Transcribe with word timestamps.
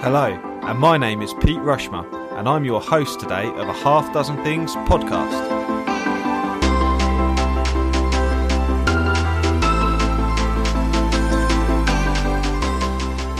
Hello, 0.00 0.26
and 0.62 0.78
my 0.78 0.96
name 0.96 1.22
is 1.22 1.34
Pete 1.34 1.58
Rushmer, 1.58 2.06
and 2.38 2.48
I'm 2.48 2.64
your 2.64 2.80
host 2.80 3.18
today 3.18 3.48
of 3.48 3.68
a 3.68 3.72
Half 3.72 4.12
Dozen 4.14 4.36
Things 4.44 4.76
podcast. 4.86 5.32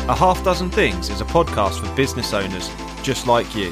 A 0.08 0.14
Half 0.16 0.42
Dozen 0.42 0.68
Things 0.70 1.10
is 1.10 1.20
a 1.20 1.24
podcast 1.26 1.78
for 1.78 1.94
business 1.94 2.34
owners 2.34 2.68
just 3.04 3.28
like 3.28 3.54
you. 3.54 3.70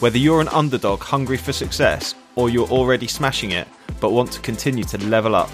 Whether 0.00 0.16
you're 0.16 0.40
an 0.40 0.48
underdog 0.48 1.00
hungry 1.00 1.36
for 1.36 1.52
success 1.52 2.14
or 2.36 2.48
you're 2.48 2.68
already 2.68 3.06
smashing 3.06 3.50
it 3.50 3.68
but 4.00 4.12
want 4.12 4.32
to 4.32 4.40
continue 4.40 4.84
to 4.84 4.96
level 5.06 5.34
up, 5.34 5.50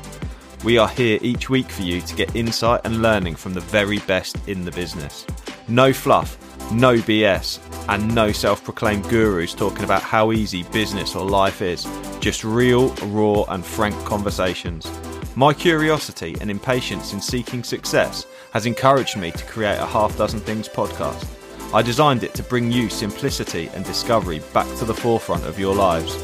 we 0.63 0.79
are 0.79 0.89
here 0.89 1.19
each 1.21 1.51
week 1.51 1.69
for 1.69 1.83
you 1.83 2.01
to 2.01 2.15
get 2.15 2.35
insight 2.37 2.81
and 2.85 3.03
learning 3.03 3.35
from 3.35 3.55
the 3.55 3.61
very 3.61 3.99
best 4.01 4.37
in 4.49 4.65
the 4.65 4.71
business. 4.71 5.27
No 5.69 5.93
fluff, 5.93 6.39
no 6.73 6.95
BS, 6.95 7.59
and 7.91 8.15
no 8.15 8.33
self 8.33 8.65
proclaimed 8.65 9.07
gurus 9.11 9.53
talking 9.53 9.85
about 9.85 10.03
how 10.03 10.33
easy 10.33 10.63
business 10.63 11.15
or 11.15 11.29
life 11.29 11.61
is. 11.61 11.87
Just 12.21 12.43
real, 12.43 12.89
raw, 13.07 13.43
and 13.51 13.63
frank 13.63 13.95
conversations. 14.07 14.91
My 15.37 15.53
curiosity 15.53 16.37
and 16.41 16.51
impatience 16.51 17.13
in 17.13 17.21
seeking 17.21 17.63
success 17.63 18.27
has 18.53 18.65
encouraged 18.65 19.19
me 19.19 19.31
to 19.31 19.45
create 19.45 19.79
a 19.79 19.85
Half 19.85 20.17
Dozen 20.17 20.41
Things 20.41 20.71
podcast. 20.71 21.27
I 21.75 21.83
designed 21.83 22.25
it 22.25 22.33
to 22.35 22.43
bring 22.43 22.73
you 22.73 22.89
simplicity 22.89 23.69
and 23.75 23.85
discovery 23.85 24.41
back 24.55 24.67
to 24.79 24.87
the 24.87 24.95
forefront 24.95 25.45
of 25.45 25.59
your 25.59 25.75
lives. 25.75 26.17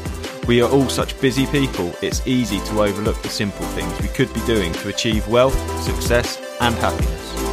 We 0.47 0.63
are 0.63 0.69
all 0.71 0.89
such 0.89 1.19
busy 1.21 1.45
people, 1.45 1.93
it's 2.01 2.25
easy 2.25 2.59
to 2.61 2.81
overlook 2.81 3.21
the 3.21 3.29
simple 3.29 3.65
things 3.67 4.01
we 4.01 4.07
could 4.07 4.33
be 4.33 4.41
doing 4.47 4.73
to 4.73 4.89
achieve 4.89 5.27
wealth, 5.27 5.55
success, 5.83 6.41
and 6.61 6.73
happiness. 6.75 7.44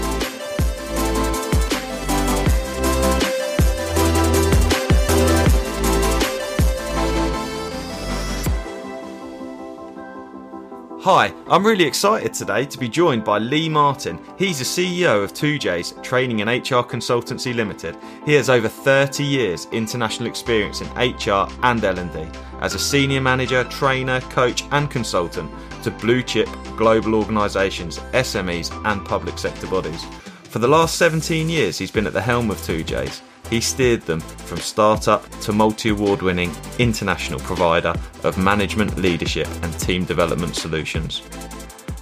Hi, 11.05 11.35
I'm 11.49 11.67
really 11.67 11.85
excited 11.85 12.33
today 12.33 12.65
to 12.65 12.79
be 12.79 12.89
joined 12.89 13.25
by 13.25 13.39
Lee 13.39 13.69
Martin. 13.69 14.21
He's 14.39 14.61
the 14.61 14.65
CEO 14.65 15.25
of 15.25 15.35
TOOJAYS 15.35 16.01
Training 16.01 16.43
and 16.43 16.49
HR 16.49 16.87
Consultancy 16.87 17.53
Limited. 17.53 17.97
He 18.25 18.35
has 18.35 18.49
over 18.49 18.69
30 18.69 19.25
years 19.25 19.67
international 19.73 20.29
experience 20.29 20.81
in 20.81 20.87
HR 20.97 21.49
and 21.65 21.83
L&D 21.83 22.29
as 22.61 22.77
a 22.77 22.79
senior 22.79 23.21
manager, 23.21 23.65
trainer, 23.65 24.21
coach 24.21 24.63
and 24.71 24.89
consultant 24.93 25.51
to 25.83 25.91
blue 25.91 26.23
chip 26.23 26.49
global 26.77 27.17
organisations, 27.17 27.99
SMEs 28.13 28.71
and 28.85 29.05
public 29.05 29.39
sector 29.39 29.67
bodies. 29.67 30.07
For 30.45 30.61
the 30.61 30.69
last 30.69 30.99
17 30.99 31.49
years 31.49 31.79
he's 31.79 31.91
been 31.91 32.07
at 32.07 32.13
the 32.13 32.23
helm 32.23 32.49
of 32.49 32.59
TOOJAYS 32.59 33.23
he 33.53 33.61
steered 33.61 34.01
them 34.03 34.21
from 34.21 34.57
startup 34.57 35.29
to 35.41 35.53
multi 35.53 35.91
award 35.91 36.23
winning 36.23 36.51
international 36.79 37.39
provider 37.41 37.93
of 38.25 38.39
management, 38.39 38.97
leadership, 38.97 39.47
and 39.63 39.79
team 39.79 40.07
development 40.07 40.57
solutions. 40.57 41.19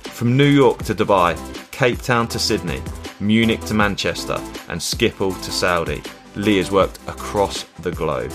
From 0.04 0.36
New 0.36 0.46
York 0.46 0.78
to 0.84 0.94
Dubai, 0.94 1.34
Cape 1.72 2.00
Town 2.02 2.28
to 2.28 2.38
Sydney, 2.38 2.80
Munich 3.18 3.60
to 3.62 3.74
Manchester, 3.74 4.38
and 4.68 4.80
Schiphol 4.80 5.34
to 5.42 5.50
Saudi, 5.50 6.00
Lee 6.36 6.58
has 6.58 6.70
worked 6.70 7.00
across 7.08 7.64
the 7.80 7.90
globe. 7.90 8.30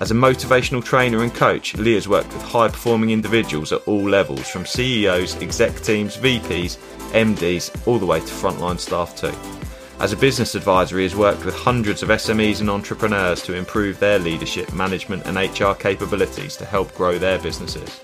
As 0.00 0.10
a 0.10 0.14
motivational 0.14 0.82
trainer 0.82 1.22
and 1.22 1.34
coach, 1.34 1.76
Lee 1.76 1.92
has 1.92 2.08
worked 2.08 2.32
with 2.32 2.42
high 2.44 2.68
performing 2.68 3.10
individuals 3.10 3.72
at 3.72 3.86
all 3.86 4.08
levels, 4.08 4.48
from 4.48 4.64
CEOs, 4.64 5.36
exec 5.42 5.78
teams, 5.82 6.16
VPs, 6.16 6.78
MDs, 7.12 7.86
all 7.86 7.98
the 7.98 8.06
way 8.06 8.20
to 8.20 8.26
frontline 8.26 8.80
staff 8.80 9.14
too. 9.14 9.61
As 10.02 10.12
a 10.12 10.16
business 10.16 10.56
advisor, 10.56 10.96
he 10.96 11.04
has 11.04 11.14
worked 11.14 11.44
with 11.44 11.54
hundreds 11.54 12.02
of 12.02 12.08
SMEs 12.08 12.58
and 12.58 12.68
entrepreneurs 12.68 13.40
to 13.42 13.54
improve 13.54 14.00
their 14.00 14.18
leadership, 14.18 14.72
management, 14.72 15.24
and 15.26 15.36
HR 15.36 15.74
capabilities 15.74 16.56
to 16.56 16.64
help 16.64 16.92
grow 16.96 17.20
their 17.20 17.38
businesses. 17.38 18.00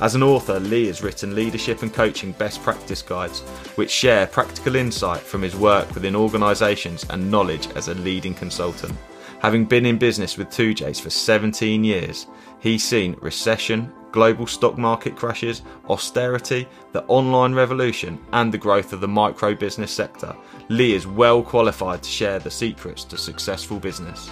As 0.00 0.16
an 0.16 0.24
author, 0.24 0.58
Lee 0.58 0.88
has 0.88 1.04
written 1.04 1.36
leadership 1.36 1.82
and 1.82 1.94
coaching 1.94 2.32
best 2.32 2.60
practice 2.64 3.00
guides, 3.00 3.42
which 3.76 3.92
share 3.92 4.26
practical 4.26 4.74
insight 4.74 5.20
from 5.20 5.42
his 5.42 5.54
work 5.54 5.94
within 5.94 6.16
organisations 6.16 7.06
and 7.10 7.30
knowledge 7.30 7.68
as 7.76 7.86
a 7.86 7.94
leading 7.94 8.34
consultant. 8.34 8.98
Having 9.38 9.66
been 9.66 9.86
in 9.86 9.98
business 9.98 10.36
with 10.36 10.50
TOOJAYS 10.50 11.00
for 11.00 11.10
17 11.10 11.84
years, 11.84 12.26
he's 12.58 12.82
seen 12.82 13.16
recession, 13.20 13.92
global 14.10 14.48
stock 14.48 14.76
market 14.76 15.16
crashes, 15.16 15.62
austerity, 15.88 16.66
the 16.90 17.04
online 17.04 17.54
revolution, 17.54 18.18
and 18.32 18.52
the 18.52 18.58
growth 18.58 18.92
of 18.92 19.00
the 19.00 19.08
micro 19.08 19.54
business 19.54 19.92
sector, 19.92 20.34
Lee 20.70 20.94
is 20.94 21.04
well 21.04 21.42
qualified 21.42 22.00
to 22.00 22.08
share 22.08 22.38
the 22.38 22.48
secrets 22.48 23.02
to 23.02 23.18
successful 23.18 23.80
business. 23.80 24.30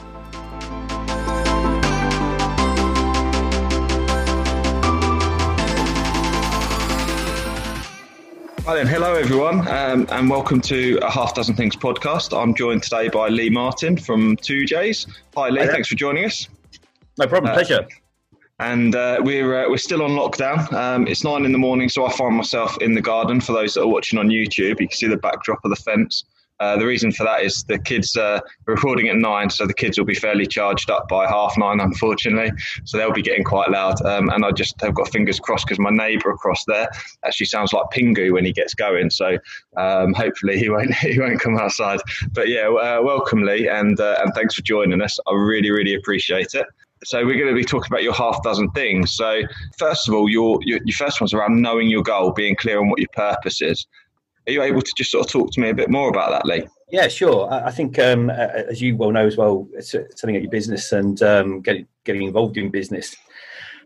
Hi 8.64 8.76
then, 8.76 8.86
hello 8.86 9.14
everyone, 9.14 9.66
um, 9.66 10.06
and 10.10 10.30
welcome 10.30 10.60
to 10.60 11.00
a 11.02 11.10
Half 11.10 11.34
Dozen 11.34 11.56
Things 11.56 11.74
podcast. 11.74 12.40
I'm 12.40 12.54
joined 12.54 12.84
today 12.84 13.08
by 13.08 13.26
Lee 13.26 13.50
Martin 13.50 13.96
from 13.96 14.36
TOOJAYS. 14.36 15.08
Hi 15.34 15.48
Lee, 15.48 15.62
Hi 15.62 15.66
thanks 15.66 15.88
for 15.88 15.96
joining 15.96 16.24
us. 16.24 16.48
No 17.18 17.26
problem, 17.26 17.50
uh, 17.50 17.54
pleasure 17.54 17.88
and 18.60 18.94
uh, 18.94 19.18
we're 19.20 19.64
uh, 19.64 19.68
we're 19.68 19.76
still 19.76 20.02
on 20.02 20.10
lockdown. 20.10 20.72
Um, 20.72 21.06
it's 21.06 21.24
nine 21.24 21.44
in 21.44 21.52
the 21.52 21.58
morning, 21.58 21.88
so 21.88 22.06
I 22.06 22.12
find 22.12 22.36
myself 22.36 22.76
in 22.80 22.94
the 22.94 23.00
garden. 23.00 23.40
For 23.40 23.52
those 23.52 23.74
that 23.74 23.82
are 23.82 23.88
watching 23.88 24.18
on 24.18 24.28
YouTube, 24.28 24.80
you 24.80 24.88
can 24.88 24.92
see 24.92 25.06
the 25.06 25.16
backdrop 25.16 25.60
of 25.64 25.70
the 25.70 25.76
fence. 25.76 26.24
Uh, 26.60 26.76
the 26.76 26.84
reason 26.84 27.12
for 27.12 27.22
that 27.22 27.42
is 27.42 27.62
the 27.64 27.78
kids 27.78 28.16
uh, 28.16 28.40
are 28.40 28.42
recording 28.66 29.08
at 29.08 29.14
nine, 29.14 29.48
so 29.48 29.64
the 29.64 29.74
kids 29.74 29.96
will 29.96 30.04
be 30.04 30.14
fairly 30.14 30.44
charged 30.44 30.90
up 30.90 31.06
by 31.08 31.24
half 31.24 31.56
nine, 31.56 31.78
unfortunately. 31.78 32.50
So 32.84 32.98
they'll 32.98 33.12
be 33.12 33.22
getting 33.22 33.44
quite 33.44 33.70
loud. 33.70 34.04
Um, 34.04 34.28
and 34.30 34.44
I 34.44 34.50
just 34.50 34.80
have 34.80 34.94
got 34.94 35.08
fingers 35.12 35.38
crossed 35.38 35.66
because 35.66 35.78
my 35.78 35.90
neighbour 35.90 36.30
across 36.30 36.64
there 36.64 36.88
actually 37.24 37.46
sounds 37.46 37.72
like 37.72 37.84
Pingu 37.92 38.32
when 38.32 38.44
he 38.44 38.52
gets 38.52 38.74
going. 38.74 39.10
So 39.10 39.38
um, 39.76 40.12
hopefully 40.14 40.58
he 40.58 40.68
won't 40.68 40.92
he 40.94 41.20
won't 41.20 41.40
come 41.40 41.56
outside. 41.56 42.00
But 42.32 42.48
yeah, 42.48 42.66
uh, 42.66 43.02
welcome 43.02 43.42
Lee, 43.42 43.68
and 43.68 43.98
uh, 44.00 44.16
and 44.20 44.34
thanks 44.34 44.56
for 44.56 44.62
joining 44.62 45.00
us. 45.00 45.16
I 45.28 45.34
really 45.34 45.70
really 45.70 45.94
appreciate 45.94 46.54
it. 46.54 46.66
So 47.04 47.24
we're 47.24 47.38
going 47.38 47.48
to 47.48 47.54
be 47.54 47.64
talking 47.64 47.88
about 47.90 48.02
your 48.02 48.12
half 48.12 48.42
dozen 48.42 48.70
things. 48.70 49.12
So 49.14 49.42
first 49.78 50.08
of 50.08 50.14
all, 50.14 50.28
your, 50.28 50.58
your, 50.62 50.80
your 50.84 50.96
first 50.96 51.20
one's 51.20 51.34
around 51.34 51.60
knowing 51.60 51.88
your 51.88 52.02
goal, 52.02 52.32
being 52.32 52.56
clear 52.56 52.80
on 52.80 52.88
what 52.88 52.98
your 52.98 53.08
purpose 53.12 53.62
is. 53.62 53.86
Are 54.46 54.52
you 54.52 54.62
able 54.62 54.80
to 54.80 54.92
just 54.96 55.10
sort 55.10 55.26
of 55.26 55.30
talk 55.30 55.50
to 55.52 55.60
me 55.60 55.68
a 55.68 55.74
bit 55.74 55.90
more 55.90 56.08
about 56.08 56.30
that, 56.30 56.46
Lee? 56.46 56.66
Yeah, 56.90 57.08
sure. 57.08 57.52
I 57.52 57.70
think, 57.70 57.98
um, 57.98 58.30
as 58.30 58.80
you 58.80 58.96
well 58.96 59.10
know 59.10 59.26
as 59.26 59.36
well, 59.36 59.68
it's 59.74 59.90
setting 59.90 60.36
up 60.36 60.42
your 60.42 60.50
business 60.50 60.92
and 60.92 61.22
um, 61.22 61.60
getting 61.60 61.86
getting 62.04 62.22
involved 62.22 62.56
in 62.56 62.70
business 62.70 63.14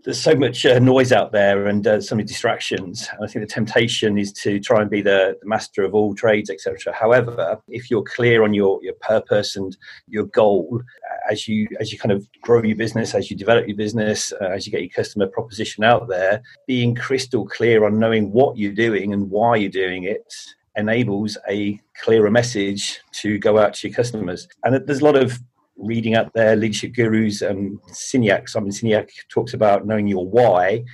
there's 0.04 0.20
so 0.20 0.34
much 0.34 0.66
uh, 0.66 0.78
noise 0.78 1.12
out 1.12 1.32
there 1.32 1.66
and 1.66 1.86
uh, 1.86 2.00
so 2.00 2.16
many 2.16 2.26
distractions. 2.26 3.08
I 3.22 3.26
think 3.26 3.46
the 3.46 3.54
temptation 3.54 4.18
is 4.18 4.32
to 4.34 4.58
try 4.58 4.80
and 4.80 4.90
be 4.90 5.00
the, 5.00 5.36
the 5.40 5.48
master 5.48 5.82
of 5.82 5.94
all 5.94 6.14
trades, 6.14 6.50
etc. 6.50 6.92
However, 6.92 7.60
if 7.68 7.90
you're 7.90 8.02
clear 8.02 8.42
on 8.42 8.52
your, 8.52 8.80
your 8.82 8.94
purpose 9.00 9.54
and 9.54 9.76
your 10.08 10.24
goal, 10.24 10.82
as 11.30 11.46
you 11.46 11.68
as 11.78 11.92
you 11.92 11.98
kind 11.98 12.12
of 12.12 12.26
grow 12.40 12.62
your 12.62 12.76
business, 12.76 13.14
as 13.14 13.30
you 13.30 13.36
develop 13.36 13.66
your 13.68 13.76
business, 13.76 14.32
uh, 14.40 14.46
as 14.46 14.66
you 14.66 14.72
get 14.72 14.80
your 14.82 14.90
customer 14.90 15.26
proposition 15.26 15.84
out 15.84 16.08
there, 16.08 16.42
being 16.66 16.94
crystal 16.94 17.46
clear 17.46 17.84
on 17.84 17.98
knowing 17.98 18.32
what 18.32 18.56
you're 18.56 18.72
doing 18.72 19.12
and 19.12 19.30
why 19.30 19.56
you're 19.56 19.70
doing 19.70 20.04
it 20.04 20.34
enables 20.76 21.36
a 21.48 21.78
clearer 22.02 22.30
message 22.30 23.00
to 23.12 23.38
go 23.38 23.58
out 23.58 23.74
to 23.74 23.88
your 23.88 23.94
customers. 23.94 24.48
And 24.64 24.86
there's 24.86 25.00
a 25.00 25.04
lot 25.04 25.16
of 25.16 25.38
reading 25.82 26.14
up 26.14 26.32
there, 26.32 26.56
leadership 26.56 26.94
gurus, 26.94 27.42
um, 27.42 27.80
Sinek, 27.90 28.48
Simon 28.48 28.70
Sinek 28.70 29.10
talks 29.28 29.52
about 29.52 29.86
knowing 29.86 30.06
your 30.06 30.26
why. 30.26 30.84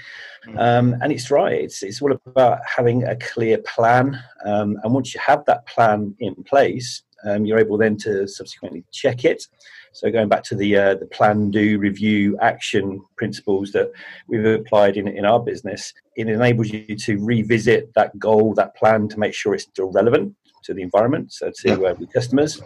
Mm. 0.46 0.58
Um, 0.58 0.96
and 1.02 1.12
it's 1.12 1.30
right. 1.30 1.60
It's, 1.60 1.82
it's 1.82 2.02
all 2.02 2.12
about 2.26 2.60
having 2.64 3.04
a 3.04 3.16
clear 3.16 3.58
plan. 3.58 4.18
Um, 4.44 4.78
and 4.82 4.94
once 4.94 5.14
you 5.14 5.20
have 5.24 5.44
that 5.46 5.66
plan 5.66 6.14
in 6.18 6.34
place, 6.44 7.02
um, 7.24 7.44
you're 7.44 7.58
able 7.58 7.76
then 7.76 7.96
to 7.98 8.26
subsequently 8.26 8.84
check 8.92 9.24
it. 9.24 9.44
So 9.92 10.10
going 10.10 10.28
back 10.28 10.44
to 10.44 10.54
the 10.54 10.76
uh, 10.76 10.94
the 10.94 11.06
plan, 11.06 11.50
do, 11.50 11.78
review, 11.78 12.38
action 12.40 13.00
principles 13.16 13.72
that 13.72 13.90
we've 14.28 14.44
applied 14.44 14.96
in, 14.96 15.08
in 15.08 15.24
our 15.24 15.40
business, 15.40 15.92
it 16.16 16.28
enables 16.28 16.68
you 16.68 16.94
to 16.94 17.18
revisit 17.18 17.92
that 17.94 18.16
goal, 18.18 18.54
that 18.54 18.76
plan, 18.76 19.08
to 19.08 19.18
make 19.18 19.34
sure 19.34 19.54
it's 19.54 19.64
still 19.64 19.90
relevant 19.90 20.36
to 20.64 20.74
the 20.74 20.82
environment, 20.82 21.32
so 21.32 21.50
to 21.62 21.86
uh, 21.86 21.94
the 21.94 22.06
customers, 22.06 22.60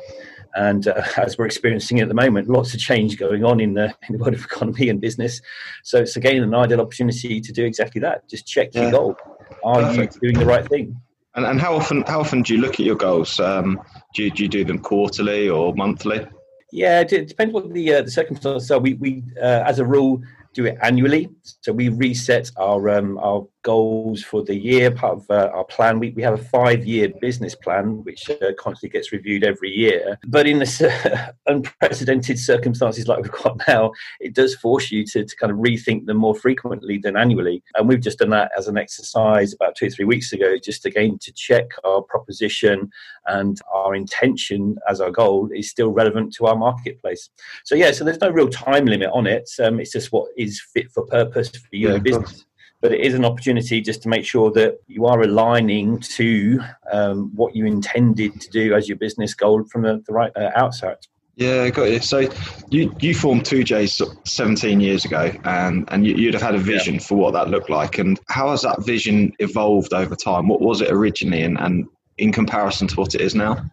and 0.55 0.89
uh, 0.89 1.03
as 1.17 1.39
we're 1.39 1.47
experiencing 1.47 2.01
at 2.01 2.09
the 2.09 2.15
moment, 2.15 2.49
lots 2.49 2.75
of 2.75 2.81
change 2.81 3.19
going 3.19 3.45
on 3.45 3.61
in 3.61 3.75
the, 3.75 3.95
in 4.09 4.17
the 4.17 4.19
world 4.19 4.35
of 4.35 4.45
economy 4.45 4.89
and 4.89 5.01
business. 5.01 5.41
So 5.83 5.99
it's 5.99 6.17
again 6.17 6.43
an 6.43 6.55
ideal 6.55 6.81
opportunity 6.81 7.41
to 7.41 7.53
do 7.53 7.65
exactly 7.65 8.01
that. 8.01 8.29
Just 8.29 8.47
check 8.47 8.71
yeah. 8.73 8.83
your 8.83 8.91
goal. 8.91 9.17
Are 9.65 9.83
Perfect. 9.83 10.19
you 10.21 10.33
doing 10.33 10.39
the 10.39 10.47
right 10.47 10.67
thing? 10.67 11.01
And, 11.35 11.47
and 11.47 11.61
how 11.61 11.75
often 11.75 12.03
how 12.07 12.21
often 12.21 12.43
do 12.43 12.55
you 12.55 12.61
look 12.61 12.75
at 12.75 12.81
your 12.81 12.97
goals? 12.97 13.41
Um, 13.41 13.81
do, 14.15 14.25
you, 14.25 14.31
do 14.31 14.43
you 14.43 14.49
do 14.49 14.65
them 14.65 14.79
quarterly 14.79 15.49
or 15.49 15.75
monthly? 15.75 16.27
Yeah, 16.73 17.01
it 17.01 17.29
depends 17.29 17.53
what 17.53 17.73
the 17.73 17.95
uh, 17.95 18.03
the 18.03 18.11
circumstances 18.11 18.71
are. 18.71 18.79
We 18.79 18.95
we 18.95 19.23
uh, 19.41 19.63
as 19.67 19.79
a 19.79 19.85
rule 19.85 20.23
do 20.55 20.67
it 20.67 20.79
annually. 20.83 21.31
So 21.61 21.73
we 21.73 21.89
reset 21.89 22.51
our 22.57 22.89
um, 22.91 23.19
our 23.19 23.47
goals 23.63 24.23
for 24.23 24.43
the 24.43 24.55
year, 24.55 24.91
part 24.91 25.19
of 25.19 25.31
uh, 25.31 25.51
our 25.55 25.65
plan. 25.65 25.99
We, 25.99 26.11
we 26.11 26.23
have 26.23 26.35
a 26.35 26.45
five 26.45 26.85
year 26.85 27.09
business 27.21 27.55
plan, 27.55 28.05
which 28.05 28.29
uh, 28.31 28.53
constantly 28.59 28.91
gets 28.91 29.13
reviewed 29.13 29.45
every 29.45 29.71
year. 29.71 30.19
But 30.27 30.47
in 30.47 30.59
this 30.59 30.81
uh, 30.83 31.33
unprecedented 31.47 32.39
circumstances 32.39 33.09
like 33.09 33.23
we've 33.23 33.33
got 33.33 33.61
now, 33.69 33.93
it 34.21 34.35
does 34.35 34.55
force 34.55 34.91
you 34.91 35.05
to, 35.07 35.25
to 35.25 35.37
kind 35.37 35.53
of 35.53 35.59
rethink 35.59 36.07
them 36.07 36.19
more 36.19 36.35
frequently 36.35 36.99
than 36.99 37.17
annually. 37.17 37.63
And 37.77 37.89
we've 37.89 38.01
just 38.01 38.19
done 38.19 38.31
that 38.31 38.53
as 38.57 38.69
an 38.69 38.77
exercise 38.77 39.55
about 39.55 39.77
two 39.77 39.87
or 39.87 39.91
three 39.91 40.05
weeks 40.05 40.33
ago, 40.33 40.57
just 40.63 40.85
again 40.85 41.19
to 41.21 41.33
check 41.33 41.71
our 41.85 42.03
proposition 42.03 42.91
and 43.27 43.59
our 43.73 43.95
intention 43.95 44.77
as 44.89 45.01
our 45.01 45.11
goal 45.11 45.49
is 45.55 45.71
still 45.71 45.91
relevant 45.91 46.35
to 46.35 46.47
our 46.47 46.57
marketplace. 46.57 47.31
So, 47.65 47.75
yeah, 47.75 47.93
so 47.93 48.05
there's 48.05 48.21
no 48.21 48.31
real 48.31 48.49
time 48.49 48.87
limit 48.87 49.11
on 49.13 49.27
it. 49.27 49.49
Um, 49.63 49.81
it's 49.81 49.93
just 49.93 50.13
what 50.13 50.31
is 50.37 50.61
fit 50.75 50.91
for 50.91 51.07
purpose 51.07 51.51
for 51.51 51.77
your 51.77 51.93
yeah, 51.93 51.99
business 51.99 52.45
but 52.83 52.93
it 52.93 53.01
is 53.01 53.15
an 53.15 53.25
opportunity 53.25 53.81
just 53.81 54.03
to 54.03 54.09
make 54.09 54.27
sure 54.27 54.51
that 54.51 54.79
you 54.89 55.07
are 55.07 55.23
aligning 55.23 56.01
to 56.01 56.61
um, 56.93 57.31
what 57.35 57.55
you 57.55 57.65
intended 57.65 58.39
to 58.41 58.51
do 58.51 58.75
as 58.75 58.89
your 58.89 58.99
business 58.99 59.33
goal 59.33 59.65
from 59.71 59.83
the, 59.83 60.03
the 60.07 60.13
right 60.13 60.33
uh, 60.37 60.51
outset. 60.57 61.07
Yeah, 61.37 61.71
got 61.71 61.89
it. 61.89 62.05
So 62.05 62.29
you 62.69 62.95
you 63.01 63.15
formed 63.15 63.45
TOOJAYS 63.45 64.03
17 64.29 64.81
years 64.81 65.07
ago, 65.07 65.33
and 65.45 65.89
and 65.89 66.07
you, 66.07 66.27
would 66.27 66.35
have 66.35 66.43
had 66.43 66.55
a 66.55 66.59
vision 66.59 66.95
yeah. 66.95 67.01
for 67.01 67.15
what 67.15 67.33
that 67.33 67.49
looked 67.49 67.71
like. 67.71 67.97
And 67.99 68.21
how 68.29 68.51
has 68.51 68.63
that 68.63 68.85
vision 68.85 69.33
evolved 69.39 69.95
over 69.95 70.15
time? 70.15 70.49
What 70.49 70.61
was 70.61 70.83
it 70.83 70.91
originally, 70.91 71.43
and, 71.43 71.59
and 71.59 71.87
in 72.23 72.33
comparison 72.33 72.87
to 72.89 72.97
what 72.97 73.15
it 73.15 73.21
is 73.21 73.35
now? 73.35 73.65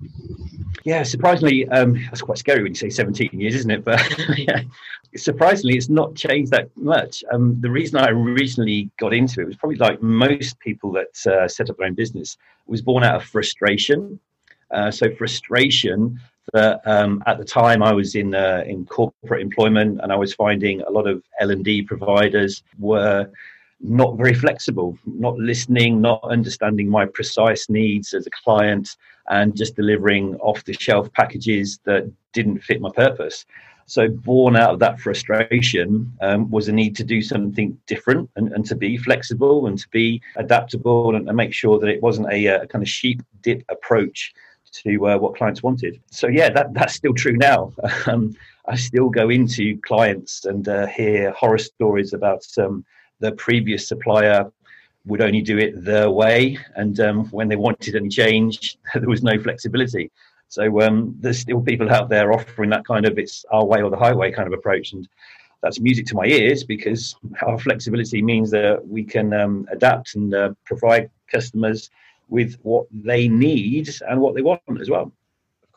Yeah, 0.83 1.03
surprisingly, 1.03 1.67
um, 1.69 1.93
that's 2.05 2.21
quite 2.21 2.37
scary 2.37 2.63
when 2.63 2.71
you 2.71 2.75
say 2.75 2.89
17 2.89 3.29
years, 3.33 3.55
isn't 3.55 3.71
it? 3.71 3.85
But 3.89 4.01
yeah, 4.37 4.61
surprisingly, 5.15 5.77
it's 5.77 5.89
not 5.89 6.15
changed 6.15 6.51
that 6.51 6.69
much. 6.75 7.23
Um, 7.31 7.59
the 7.61 7.69
reason 7.69 7.99
I 7.99 8.09
originally 8.09 8.89
got 8.99 9.13
into 9.13 9.41
it 9.41 9.47
was 9.47 9.55
probably 9.55 9.77
like 9.77 10.01
most 10.01 10.59
people 10.59 10.91
that 10.93 11.27
uh, 11.31 11.47
set 11.47 11.69
up 11.69 11.77
their 11.77 11.87
own 11.87 11.93
business 11.93 12.37
was 12.65 12.81
born 12.81 13.03
out 13.03 13.15
of 13.15 13.23
frustration. 13.23 14.19
Uh, 14.71 14.91
so 14.91 15.13
frustration 15.15 16.19
that 16.53 16.81
um, 16.85 17.23
at 17.25 17.37
the 17.37 17.45
time 17.45 17.83
I 17.83 17.93
was 17.93 18.15
in 18.15 18.33
uh, 18.33 18.63
in 18.65 18.85
corporate 18.85 19.41
employment 19.41 19.99
and 20.01 20.11
I 20.11 20.15
was 20.15 20.33
finding 20.33 20.81
a 20.81 20.89
lot 20.89 21.07
of 21.07 21.23
L 21.39 21.51
and 21.51 21.63
D 21.63 21.81
providers 21.81 22.63
were 22.77 23.29
not 23.81 24.17
very 24.17 24.33
flexible, 24.33 24.97
not 25.05 25.37
listening, 25.37 26.01
not 26.01 26.23
understanding 26.23 26.89
my 26.89 27.05
precise 27.05 27.69
needs 27.69 28.13
as 28.13 28.27
a 28.27 28.31
client, 28.31 28.97
and 29.29 29.55
just 29.55 29.75
delivering 29.75 30.35
off 30.35 30.63
the 30.65 30.73
shelf 30.73 31.11
packages 31.13 31.79
that 31.85 32.11
didn't 32.33 32.59
fit 32.59 32.81
my 32.81 32.89
purpose. 32.95 33.45
So, 33.85 34.07
born 34.07 34.55
out 34.55 34.73
of 34.73 34.79
that 34.79 34.99
frustration 34.99 36.13
um, 36.21 36.51
was 36.51 36.67
a 36.67 36.71
need 36.71 36.95
to 36.97 37.03
do 37.03 37.23
something 37.23 37.75
different 37.87 38.29
and, 38.35 38.51
and, 38.51 38.63
to 38.67 38.75
be 38.75 38.97
flexible 38.97 39.65
and 39.65 39.79
to 39.79 39.89
be 39.89 40.21
adaptable 40.35 41.15
and, 41.15 41.27
and 41.27 41.35
make 41.35 41.53
sure 41.53 41.79
that 41.79 41.87
it 41.87 41.99
wasn't 42.03 42.31
a, 42.31 42.45
a, 42.45 42.67
kind 42.67 42.83
of 42.83 42.87
sheep 42.87 43.23
dip 43.41 43.63
approach 43.67 44.31
to 44.71 45.07
uh, 45.07 45.17
what 45.17 45.35
clients 45.35 45.63
wanted. 45.63 45.99
So, 46.11 46.27
yeah, 46.27 46.51
that, 46.51 46.71
that's 46.75 46.93
still 46.93 47.13
true 47.13 47.37
now. 47.37 47.73
Um, 48.05 48.35
I 48.67 48.75
still 48.75 49.09
go 49.09 49.29
into 49.29 49.79
clients 49.81 50.45
and 50.45 50.67
uh, 50.67 50.85
hear 50.85 51.31
horror 51.31 51.57
stories 51.57 52.13
about 52.13 52.45
um, 52.59 52.85
the 53.19 53.31
previous 53.33 53.87
supplier 53.87 54.51
would 55.05 55.21
only 55.21 55.41
do 55.41 55.57
it 55.57 55.83
their 55.83 56.09
way. 56.09 56.57
And 56.75 56.99
um, 56.99 57.25
when 57.31 57.47
they 57.47 57.55
wanted 57.55 57.95
any 57.95 58.09
change, 58.09 58.77
there 58.93 59.09
was 59.09 59.23
no 59.23 59.39
flexibility. 59.39 60.11
So 60.47 60.81
um, 60.81 61.15
there's 61.19 61.39
still 61.39 61.61
people 61.61 61.91
out 61.91 62.09
there 62.09 62.33
offering 62.33 62.71
that 62.71 62.85
kind 62.85 63.05
of 63.05 63.19
it's 63.19 63.45
our 63.51 63.65
way 63.65 63.81
or 63.81 63.89
the 63.89 63.97
highway 63.97 64.31
kind 64.31 64.47
of 64.47 64.53
approach. 64.53 64.93
And 64.93 65.07
that's 65.61 65.79
music 65.79 66.05
to 66.07 66.15
my 66.15 66.25
ears 66.25 66.63
because 66.63 67.15
our 67.45 67.59
flexibility 67.59 68.21
means 68.21 68.49
that 68.51 68.85
we 68.85 69.03
can 69.03 69.33
um, 69.33 69.67
adapt 69.71 70.15
and 70.15 70.33
uh, 70.33 70.53
provide 70.65 71.09
customers 71.31 71.89
with 72.29 72.55
what 72.61 72.85
they 72.91 73.27
need 73.27 73.89
and 74.07 74.21
what 74.21 74.35
they 74.35 74.41
want 74.41 74.61
as 74.79 74.89
well 74.89 75.11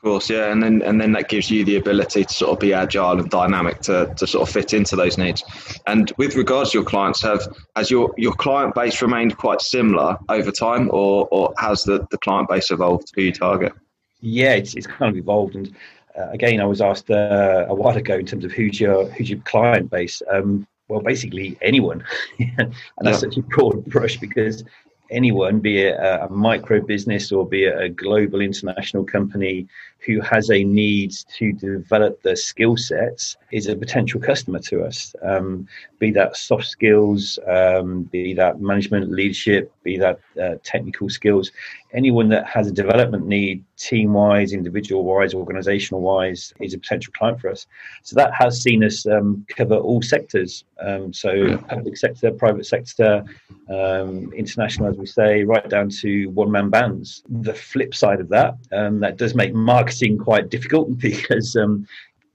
course, 0.02 0.28
yeah, 0.28 0.50
and 0.52 0.62
then 0.62 0.82
and 0.82 1.00
then 1.00 1.12
that 1.12 1.28
gives 1.28 1.50
you 1.50 1.64
the 1.64 1.76
ability 1.76 2.24
to 2.24 2.32
sort 2.32 2.50
of 2.52 2.58
be 2.58 2.72
agile 2.72 3.18
and 3.18 3.30
dynamic 3.30 3.80
to, 3.82 4.12
to 4.16 4.26
sort 4.26 4.48
of 4.48 4.52
fit 4.52 4.74
into 4.74 4.96
those 4.96 5.16
needs. 5.16 5.42
And 5.86 6.12
with 6.18 6.34
regards 6.36 6.72
to 6.72 6.78
your 6.78 6.84
clients, 6.84 7.22
have 7.22 7.46
has 7.76 7.90
your 7.90 8.12
your 8.16 8.32
client 8.32 8.74
base 8.74 9.00
remained 9.00 9.36
quite 9.36 9.60
similar 9.60 10.18
over 10.28 10.50
time, 10.50 10.90
or 10.92 11.28
or 11.30 11.54
has 11.58 11.84
the, 11.84 12.06
the 12.10 12.18
client 12.18 12.48
base 12.48 12.70
evolved? 12.70 13.12
Who 13.14 13.22
you 13.22 13.32
target? 13.32 13.72
Yeah, 14.20 14.54
it's, 14.54 14.74
it's 14.74 14.86
kind 14.86 15.10
of 15.10 15.16
evolved, 15.16 15.56
and 15.56 15.74
uh, 16.18 16.28
again, 16.30 16.60
I 16.60 16.64
was 16.64 16.80
asked 16.80 17.10
uh, 17.10 17.66
a 17.68 17.74
while 17.74 17.96
ago 17.96 18.16
in 18.16 18.26
terms 18.26 18.44
of 18.44 18.52
who's 18.52 18.80
your 18.80 19.06
who's 19.06 19.30
your 19.30 19.40
client 19.40 19.90
base. 19.90 20.20
Um, 20.30 20.66
well, 20.88 21.00
basically 21.00 21.56
anyone, 21.62 22.04
and 22.38 22.74
that's 23.00 23.22
yeah. 23.22 23.28
such 23.28 23.36
a 23.38 23.42
broad 23.42 23.84
brush 23.86 24.18
because 24.18 24.64
anyone, 25.12 25.60
be 25.60 25.82
it 25.82 25.94
a, 25.94 26.28
micro 26.30 26.80
business 26.80 27.30
or 27.30 27.46
be 27.46 27.64
it 27.64 27.80
a 27.80 27.88
global 27.88 28.40
international 28.40 29.04
company 29.04 29.68
who 29.98 30.20
has 30.20 30.50
a 30.50 30.64
need 30.64 31.12
to 31.36 31.52
develop 31.52 32.20
their 32.22 32.36
skill 32.36 32.76
sets, 32.76 33.36
is 33.52 33.68
a 33.68 33.76
potential 33.76 34.20
customer 34.20 34.58
to 34.58 34.82
us. 34.82 35.14
Um, 35.22 35.68
be 35.98 36.10
that 36.12 36.36
soft 36.36 36.66
skills, 36.66 37.38
um, 37.46 38.04
be 38.04 38.34
that 38.34 38.60
management, 38.60 39.12
leadership, 39.12 39.72
be 39.84 39.96
that 39.98 40.18
uh, 40.42 40.54
technical 40.64 41.08
skills. 41.08 41.52
Anyone 41.92 42.28
that 42.30 42.46
has 42.46 42.66
a 42.66 42.72
development 42.72 43.26
need, 43.26 43.64
team 43.82 44.12
wise, 44.12 44.52
individual 44.52 45.04
wise, 45.04 45.34
organizational 45.34 46.00
wise, 46.00 46.54
is 46.60 46.74
a 46.74 46.78
potential 46.78 47.12
client 47.16 47.40
for 47.40 47.50
us. 47.50 47.66
So 48.02 48.14
that 48.16 48.32
has 48.34 48.62
seen 48.62 48.84
us 48.84 49.06
um, 49.06 49.44
cover 49.48 49.76
all 49.76 50.00
sectors. 50.02 50.64
Um, 50.80 51.12
so 51.12 51.32
yeah. 51.32 51.56
public 51.56 51.96
sector, 51.96 52.30
private 52.30 52.66
sector, 52.66 53.24
um, 53.68 54.32
international, 54.32 54.88
as 54.88 54.96
we 54.96 55.06
say, 55.06 55.42
right 55.44 55.68
down 55.68 55.88
to 56.00 56.26
one 56.26 56.50
man 56.50 56.70
bands. 56.70 57.22
The 57.28 57.54
flip 57.54 57.94
side 57.94 58.20
of 58.20 58.28
that, 58.28 58.54
um, 58.72 59.00
that 59.00 59.16
does 59.16 59.34
make 59.34 59.52
marketing 59.52 60.18
quite 60.18 60.48
difficult 60.48 60.98
because 61.10 61.56
um, 61.56 61.86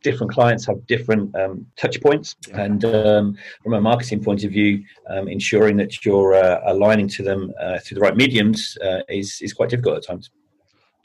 different 0.04 0.32
clients 0.32 0.66
have 0.66 0.86
different 0.88 1.36
um, 1.36 1.66
touch 1.76 2.02
points. 2.02 2.36
And 2.54 2.84
um, 2.86 3.38
from 3.64 3.74
a 3.74 3.82
marketing 3.82 4.24
point 4.24 4.44
of 4.44 4.52
view, 4.52 4.84
um, 5.10 5.28
ensuring 5.28 5.78
that 5.78 6.06
you're 6.06 6.34
uh, 6.36 6.62
aligning 6.66 7.08
to 7.10 7.24
them 7.24 7.54
uh, 7.60 7.80
through 7.80 7.96
the 7.96 8.02
right 8.02 8.16
mediums 8.16 8.78
uh, 8.84 9.00
is, 9.10 9.40
is 9.42 9.54
quite 9.54 9.70
difficult 9.70 9.98
at 9.98 10.06
times. 10.06 10.30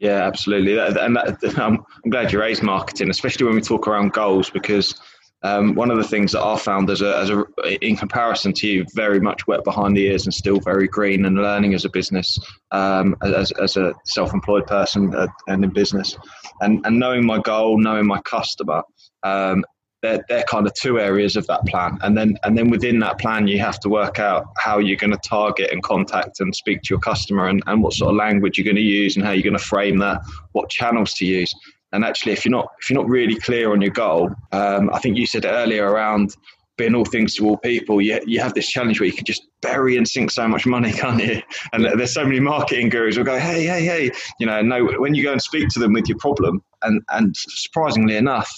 Yeah, 0.02 0.26
absolutely. 0.26 0.76
And 0.78 1.16
that, 1.16 1.38
I'm 1.58 1.78
glad 2.10 2.32
you 2.32 2.40
raised 2.40 2.64
marketing, 2.64 3.08
especially 3.08 3.46
when 3.46 3.54
we 3.54 3.60
talk 3.60 3.86
around 3.86 4.12
goals, 4.12 4.50
because 4.50 5.00
um, 5.44 5.76
one 5.76 5.92
of 5.92 5.96
the 5.96 6.02
things 6.02 6.32
that 6.32 6.42
I 6.42 6.58
found 6.58 6.90
as 6.90 7.02
a, 7.02 7.16
as 7.18 7.30
a, 7.30 7.44
in 7.86 7.96
comparison 7.96 8.52
to 8.54 8.66
you, 8.66 8.84
very 8.96 9.20
much 9.20 9.46
wet 9.46 9.62
behind 9.62 9.96
the 9.96 10.04
ears 10.06 10.24
and 10.26 10.34
still 10.34 10.58
very 10.58 10.88
green 10.88 11.24
and 11.24 11.36
learning 11.36 11.74
as 11.74 11.84
a 11.84 11.88
business, 11.88 12.36
um, 12.72 13.14
as, 13.22 13.52
as 13.52 13.76
a 13.76 13.94
self-employed 14.04 14.66
person 14.66 15.14
uh, 15.14 15.28
and 15.46 15.62
in 15.62 15.70
business, 15.70 16.16
and, 16.62 16.84
and 16.84 16.98
knowing 16.98 17.24
my 17.24 17.38
goal, 17.38 17.78
knowing 17.78 18.06
my 18.06 18.20
customer, 18.22 18.82
um, 19.22 19.64
they're, 20.02 20.24
they're 20.28 20.44
kind 20.44 20.66
of 20.66 20.74
two 20.74 20.98
areas 20.98 21.36
of 21.36 21.46
that 21.46 21.64
plan. 21.66 21.96
And 22.02 22.16
then, 22.16 22.36
and 22.42 22.58
then 22.58 22.70
within 22.70 22.98
that 22.98 23.18
plan, 23.18 23.46
you 23.46 23.58
have 23.60 23.78
to 23.80 23.88
work 23.88 24.18
out 24.18 24.46
how 24.58 24.78
you're 24.78 24.96
going 24.96 25.12
to 25.12 25.28
target 25.28 25.70
and 25.72 25.82
contact 25.82 26.40
and 26.40 26.54
speak 26.54 26.82
to 26.82 26.88
your 26.90 26.98
customer 26.98 27.46
and, 27.46 27.62
and 27.66 27.82
what 27.82 27.94
sort 27.94 28.10
of 28.10 28.16
language 28.16 28.58
you're 28.58 28.64
going 28.64 28.76
to 28.76 28.82
use 28.82 29.16
and 29.16 29.24
how 29.24 29.30
you're 29.30 29.42
going 29.42 29.56
to 29.56 29.64
frame 29.64 29.98
that, 29.98 30.20
what 30.52 30.68
channels 30.68 31.14
to 31.14 31.24
use. 31.24 31.52
And 31.92 32.04
actually, 32.04 32.32
if 32.32 32.44
you're 32.44 32.52
not 32.52 32.68
if 32.80 32.88
you're 32.88 33.00
not 33.00 33.08
really 33.08 33.36
clear 33.36 33.70
on 33.72 33.80
your 33.82 33.90
goal, 33.90 34.30
um, 34.52 34.90
I 34.92 34.98
think 34.98 35.16
you 35.16 35.26
said 35.26 35.44
earlier 35.44 35.86
around 35.86 36.34
being 36.78 36.94
all 36.94 37.04
things 37.04 37.34
to 37.34 37.46
all 37.46 37.58
people, 37.58 38.00
you, 38.00 38.18
you 38.26 38.40
have 38.40 38.54
this 38.54 38.66
challenge 38.66 38.98
where 38.98 39.06
you 39.06 39.12
can 39.12 39.26
just 39.26 39.46
bury 39.60 39.98
and 39.98 40.08
sink 40.08 40.30
so 40.30 40.48
much 40.48 40.64
money, 40.64 40.90
can't 41.02 41.22
you? 41.22 41.42
And 41.72 41.84
there's 41.84 42.14
so 42.14 42.24
many 42.24 42.40
marketing 42.40 42.88
gurus 42.88 43.16
who 43.16 43.24
go, 43.24 43.38
hey, 43.38 43.66
hey, 43.66 43.84
hey, 43.84 44.10
you 44.40 44.46
know, 44.46 44.62
no, 44.62 44.86
when 44.98 45.14
you 45.14 45.22
go 45.22 45.32
and 45.32 45.42
speak 45.42 45.68
to 45.68 45.78
them 45.78 45.92
with 45.92 46.08
your 46.08 46.18
problem, 46.18 46.62
and, 46.82 47.02
and 47.10 47.36
surprisingly 47.36 48.16
enough, 48.16 48.50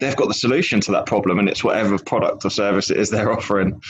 they've 0.00 0.16
got 0.16 0.28
the 0.28 0.34
solution 0.34 0.80
to 0.80 0.92
that 0.92 1.06
problem, 1.06 1.38
and 1.38 1.48
it's 1.48 1.62
whatever 1.62 1.98
product 1.98 2.44
or 2.44 2.50
service 2.50 2.90
it 2.90 2.96
is 2.96 3.10
they're 3.10 3.32
offering. 3.38 3.80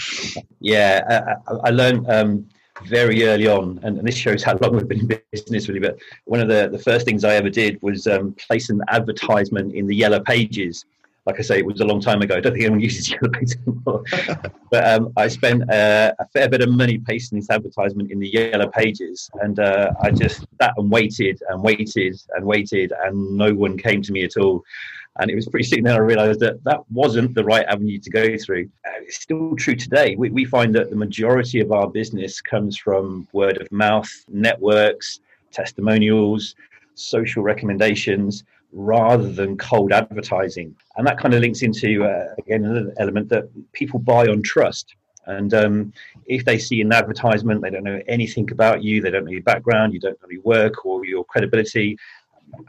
Yeah, 0.61 1.37
I, 1.49 1.53
I 1.65 1.71
learned 1.71 2.09
um, 2.11 2.47
very 2.87 3.25
early 3.25 3.47
on, 3.47 3.81
and, 3.83 3.99
and, 3.99 4.07
this 4.07 4.17
shows 4.17 4.43
how 4.43 4.57
long 4.59 4.77
we've 4.77 4.89
been 4.89 5.01
in 5.01 5.21
business, 5.33 5.69
really. 5.69 5.81
But 5.81 5.99
one 6.25 6.41
of 6.41 6.49
the, 6.49 6.69
the 6.71 6.79
first 6.79 7.07
things 7.07 7.25
I 7.25 7.35
ever 7.35 7.51
did 7.51 7.81
was 7.83 8.07
um, 8.07 8.35
place 8.35 8.71
an 8.71 8.81
advertisement 8.89 9.75
in 9.75 9.87
the 9.87 9.95
yellow 9.95 10.21
pages. 10.21 10.85
Like 11.27 11.39
I 11.39 11.43
say, 11.43 11.59
it 11.59 11.67
was 11.67 11.81
a 11.81 11.85
long 11.85 12.01
time 12.01 12.23
ago. 12.23 12.37
I 12.37 12.41
don't 12.41 12.53
think 12.53 12.65
anyone 12.65 12.81
uses 12.91 13.11
yellow 13.11 13.29
pages 13.29 13.57
anymore. 13.67 14.03
but 14.71 14.89
um, 14.89 15.13
I 15.17 15.29
spent 15.29 15.71
uh, 15.71 16.13
a 16.19 16.27
fair 16.29 16.49
bit 16.49 16.63
of 16.63 16.71
money 16.71 16.99
pasting 16.99 17.39
this 17.39 17.51
advertisement 17.51 18.11
in 18.11 18.19
the 18.19 18.29
yellow 18.29 18.69
pages, 18.69 19.31
and 19.43 19.59
uh, 19.61 19.93
I 20.03 20.11
just 20.11 20.47
sat 20.61 20.73
and 20.77 20.91
waited 20.91 21.43
and 21.49 21.63
waited 21.63 22.21
and 22.35 22.45
waited, 22.45 22.93
and 23.05 23.37
no 23.37 23.53
one 23.55 23.77
came 23.77 24.03
to 24.03 24.13
me 24.13 24.25
at 24.25 24.37
all. 24.37 24.65
And 25.21 25.31
it 25.31 25.35
was 25.35 25.47
pretty 25.47 25.69
soon 25.69 25.85
then 25.85 25.95
I 25.95 25.99
realized 25.99 26.41
that 26.41 26.65
that 26.65 26.81
wasn't 26.91 27.35
the 27.35 27.45
right 27.45 27.67
avenue 27.67 27.99
to 27.99 28.11
go 28.11 28.39
through. 28.39 28.71
Uh, 28.87 29.03
it's 29.03 29.21
still 29.21 29.55
true 29.55 29.77
today. 29.77 30.17
We, 30.17 30.31
we 30.31 30.47
find 30.47 30.75
that 30.75 30.89
the 30.89 30.97
majority 30.97 31.61
of 31.61 31.73
our 31.73 31.89
business 31.89 32.41
comes 32.41 32.79
from 32.79 33.29
word 33.33 33.61
of 33.61 33.71
mouth, 33.71 34.11
networks, 34.29 35.21
testimonials, 35.53 36.55
social 36.95 37.43
recommendations, 37.43 38.45
rather 38.73 39.31
than 39.31 39.59
cold 39.59 39.93
advertising. 39.93 40.75
And 40.97 41.07
that 41.07 41.19
kind 41.19 41.35
of 41.35 41.41
links 41.41 41.61
into, 41.61 42.05
uh, 42.05 42.35
again, 42.39 42.65
another 42.65 42.95
element 42.99 43.29
that 43.29 43.45
people 43.73 43.99
buy 43.99 44.27
on 44.27 44.43
trust. 44.43 44.95
And 45.27 45.53
um, 45.53 45.93
if 46.27 46.45
they 46.45 46.59
see 46.59 46.81
an 46.81 46.93
advertisement, 46.93 47.61
they 47.61 47.71
don't 47.71 47.85
know 47.85 48.01
anything 48.09 48.51
about 48.51 48.83
you, 48.83 49.03
they 49.03 49.11
don't 49.11 49.25
know 49.25 49.31
your 49.33 49.43
background, 49.43 49.93
you 49.93 50.01
don't 50.01 50.21
know 50.23 50.29
your 50.31 50.43
work 50.43 50.87
or 50.87 51.05
your 51.05 51.25
credibility, 51.25 51.99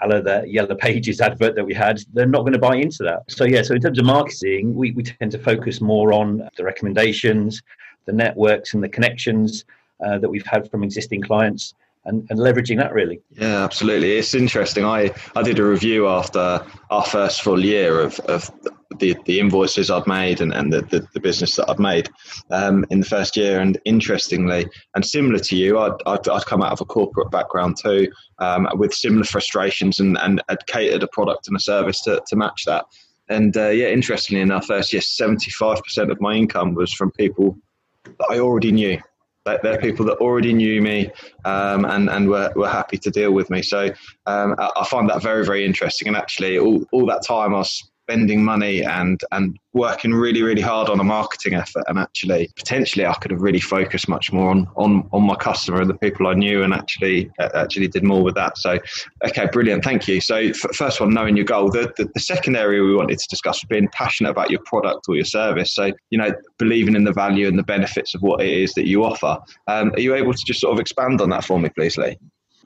a 0.02 0.08
la 0.08 0.22
the 0.22 0.44
Yellow 0.48 0.76
Pages 0.76 1.22
advert 1.22 1.56
that 1.56 1.66
we 1.66 1.74
had, 1.74 2.02
they're 2.14 2.26
not 2.26 2.42
going 2.42 2.54
to 2.54 2.60
buy 2.60 2.76
into 2.76 3.04
that. 3.04 3.24
So, 3.28 3.46
yeah, 3.46 3.62
so 3.62 3.74
in 3.76 3.82
terms 3.82 4.00
of 4.00 4.06
marketing, 4.06 4.76
we, 4.76 4.92
we 4.92 5.04
tend 5.04 5.32
to 5.32 5.40
focus 5.40 5.82
more 5.82 6.14
on 6.14 6.50
the 6.56 6.64
recommendations, 6.64 7.62
the 8.06 8.14
networks, 8.14 8.74
and 8.74 8.84
the 8.84 8.90
connections 8.90 9.66
uh, 10.06 10.18
that 10.20 10.30
we've 10.30 10.46
had 10.46 10.70
from 10.70 10.84
existing 10.84 11.22
clients. 11.22 11.74
And, 12.04 12.26
and, 12.32 12.40
leveraging 12.40 12.78
that 12.78 12.94
really. 12.94 13.22
Yeah, 13.30 13.64
absolutely. 13.64 14.14
It's 14.18 14.34
interesting. 14.34 14.84
I, 14.84 15.14
I 15.36 15.44
did 15.44 15.60
a 15.60 15.64
review 15.64 16.08
after 16.08 16.66
our 16.90 17.06
first 17.06 17.44
full 17.44 17.64
year 17.64 18.00
of, 18.00 18.20
of 18.22 18.50
the, 19.00 19.16
the 19.26 19.40
invoices 19.40 19.90
I've 19.90 20.08
made 20.08 20.42
and, 20.42 20.54
and 20.54 20.72
the, 20.72 20.82
the, 20.82 21.08
the 21.14 21.20
business 21.20 21.56
that 21.56 21.70
I've 21.70 21.80
made 21.80 22.10
um, 22.50 22.86
in 22.90 23.00
the 23.00 23.06
first 23.06 23.38
year. 23.38 23.60
And 23.60 23.80
interestingly, 23.86 24.68
and 24.96 25.06
similar 25.06 25.40
to 25.40 25.56
you, 25.56 25.80
I'd, 25.80 25.94
I'd, 26.06 26.28
I'd 26.28 26.46
come 26.46 26.62
out 26.62 26.72
of 26.72 26.82
a 26.82 26.86
corporate 26.86 27.32
background 27.32 27.78
too, 27.78 28.12
um, 28.40 28.68
with 28.76 28.94
similar 28.94 29.24
frustrations 29.24 30.00
and, 30.00 30.18
and 30.18 30.42
had 30.50 30.66
catered 30.68 31.04
a 31.04 31.08
product 31.08 31.48
and 31.48 31.56
a 31.56 31.60
service 31.60 32.02
to, 32.02 32.22
to 32.28 32.36
match 32.36 32.66
that. 32.66 32.86
And 33.30 33.56
uh, 33.56 33.70
yeah, 33.70 33.88
interestingly 33.88 34.42
enough, 34.42 34.66
first 34.66 34.92
year, 34.92 35.02
75% 35.02 36.12
of 36.12 36.20
my 36.20 36.34
income 36.34 36.74
was 36.74 36.94
from 36.94 37.12
people 37.12 37.58
that 38.04 38.28
I 38.30 38.40
already 38.40 38.72
knew. 38.72 39.00
They're 39.44 39.80
people 39.80 40.06
that 40.06 40.18
already 40.18 40.54
knew 40.54 40.84
me 40.84 41.10
um, 41.46 41.86
and, 41.86 42.10
and 42.10 42.30
were, 42.30 42.54
were 42.56 42.70
happy 42.70 42.98
to 43.00 43.10
deal 43.10 43.32
with 43.32 43.50
me. 43.50 43.64
So 43.64 43.90
um, 44.28 44.54
I, 44.60 44.70
I 44.76 44.86
find 44.86 45.10
that 45.10 45.24
very, 45.24 45.44
very 45.44 45.66
interesting. 45.66 46.08
And 46.08 46.16
actually, 46.16 46.60
all, 46.60 46.86
all 46.92 47.08
that 47.08 47.24
time 47.26 47.56
I 47.56 47.58
was 47.58 47.91
spending 48.12 48.44
money 48.44 48.84
and 48.84 49.22
and 49.32 49.58
working 49.74 50.14
really 50.14 50.42
really 50.42 50.62
hard 50.62 50.90
on 50.90 51.00
a 51.00 51.04
marketing 51.04 51.54
effort. 51.54 51.84
And 51.88 51.98
actually 51.98 52.50
potentially 52.58 53.06
I 53.06 53.14
could 53.14 53.32
have 53.32 53.42
really 53.42 53.60
focused 53.60 54.10
much 54.10 54.34
more 54.34 54.50
on 54.50 54.68
on 54.76 55.08
on 55.14 55.24
my 55.24 55.36
customer 55.36 55.80
and 55.82 55.90
the 55.90 55.98
people 55.98 56.28
I 56.28 56.34
knew 56.34 56.64
and 56.64 56.74
actually 56.74 57.32
uh, 57.40 57.50
actually 57.54 57.88
did 57.88 58.04
more 58.04 58.22
with 58.22 58.36
that. 58.36 58.58
So 58.58 58.80
okay 59.26 59.48
brilliant. 59.52 59.84
Thank 59.84 60.08
you. 60.10 60.20
So 60.20 60.52
first 60.54 61.00
one 61.00 61.14
knowing 61.14 61.38
your 61.38 61.46
goal. 61.46 61.72
The, 61.72 61.94
the, 61.98 62.10
the 62.14 62.20
second 62.20 62.58
area 62.58 62.84
we 62.84 62.96
wanted 62.96 63.18
to 63.20 63.28
discuss 63.30 63.64
was 63.64 63.68
being 63.70 63.88
passionate 63.94 64.32
about 64.32 64.52
your 64.52 64.62
product 64.66 65.06
or 65.08 65.16
your 65.16 65.26
service. 65.26 65.74
So 65.74 65.92
you 66.10 66.18
know 66.18 66.34
believing 66.58 66.96
in 66.96 67.06
the 67.06 67.14
value 67.14 67.48
and 67.48 67.58
the 67.58 67.64
benefits 67.64 68.14
of 68.14 68.22
what 68.22 68.42
it 68.42 68.50
is 68.50 68.74
that 68.74 68.88
you 68.88 69.06
offer. 69.06 69.40
Um, 69.68 69.92
are 69.92 70.02
you 70.02 70.16
able 70.16 70.34
to 70.34 70.44
just 70.46 70.60
sort 70.60 70.74
of 70.74 70.80
expand 70.80 71.22
on 71.22 71.30
that 71.30 71.46
for 71.46 71.60
me 71.60 71.70
please 71.70 71.98
Lee 71.98 72.18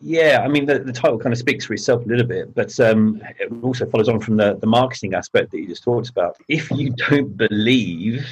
yeah, 0.01 0.41
I 0.43 0.47
mean, 0.47 0.65
the, 0.65 0.79
the 0.79 0.91
title 0.91 1.17
kind 1.17 1.33
of 1.33 1.39
speaks 1.39 1.65
for 1.65 1.73
itself 1.73 2.05
a 2.05 2.07
little 2.07 2.25
bit, 2.25 2.53
but 2.53 2.77
um, 2.79 3.21
it 3.39 3.51
also 3.63 3.85
follows 3.85 4.09
on 4.09 4.19
from 4.19 4.37
the, 4.37 4.55
the 4.55 4.67
marketing 4.67 5.13
aspect 5.13 5.51
that 5.51 5.59
you 5.59 5.67
just 5.67 5.83
talked 5.83 6.09
about. 6.09 6.37
If 6.47 6.69
you 6.71 6.91
don't 6.91 7.35
believe, 7.37 8.25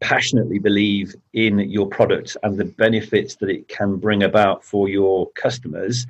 passionately 0.00 0.58
believe 0.58 1.14
in 1.32 1.58
your 1.58 1.86
product 1.86 2.36
and 2.42 2.58
the 2.58 2.66
benefits 2.66 3.36
that 3.36 3.48
it 3.48 3.68
can 3.68 3.96
bring 3.96 4.22
about 4.22 4.64
for 4.64 4.88
your 4.88 5.30
customers, 5.32 6.06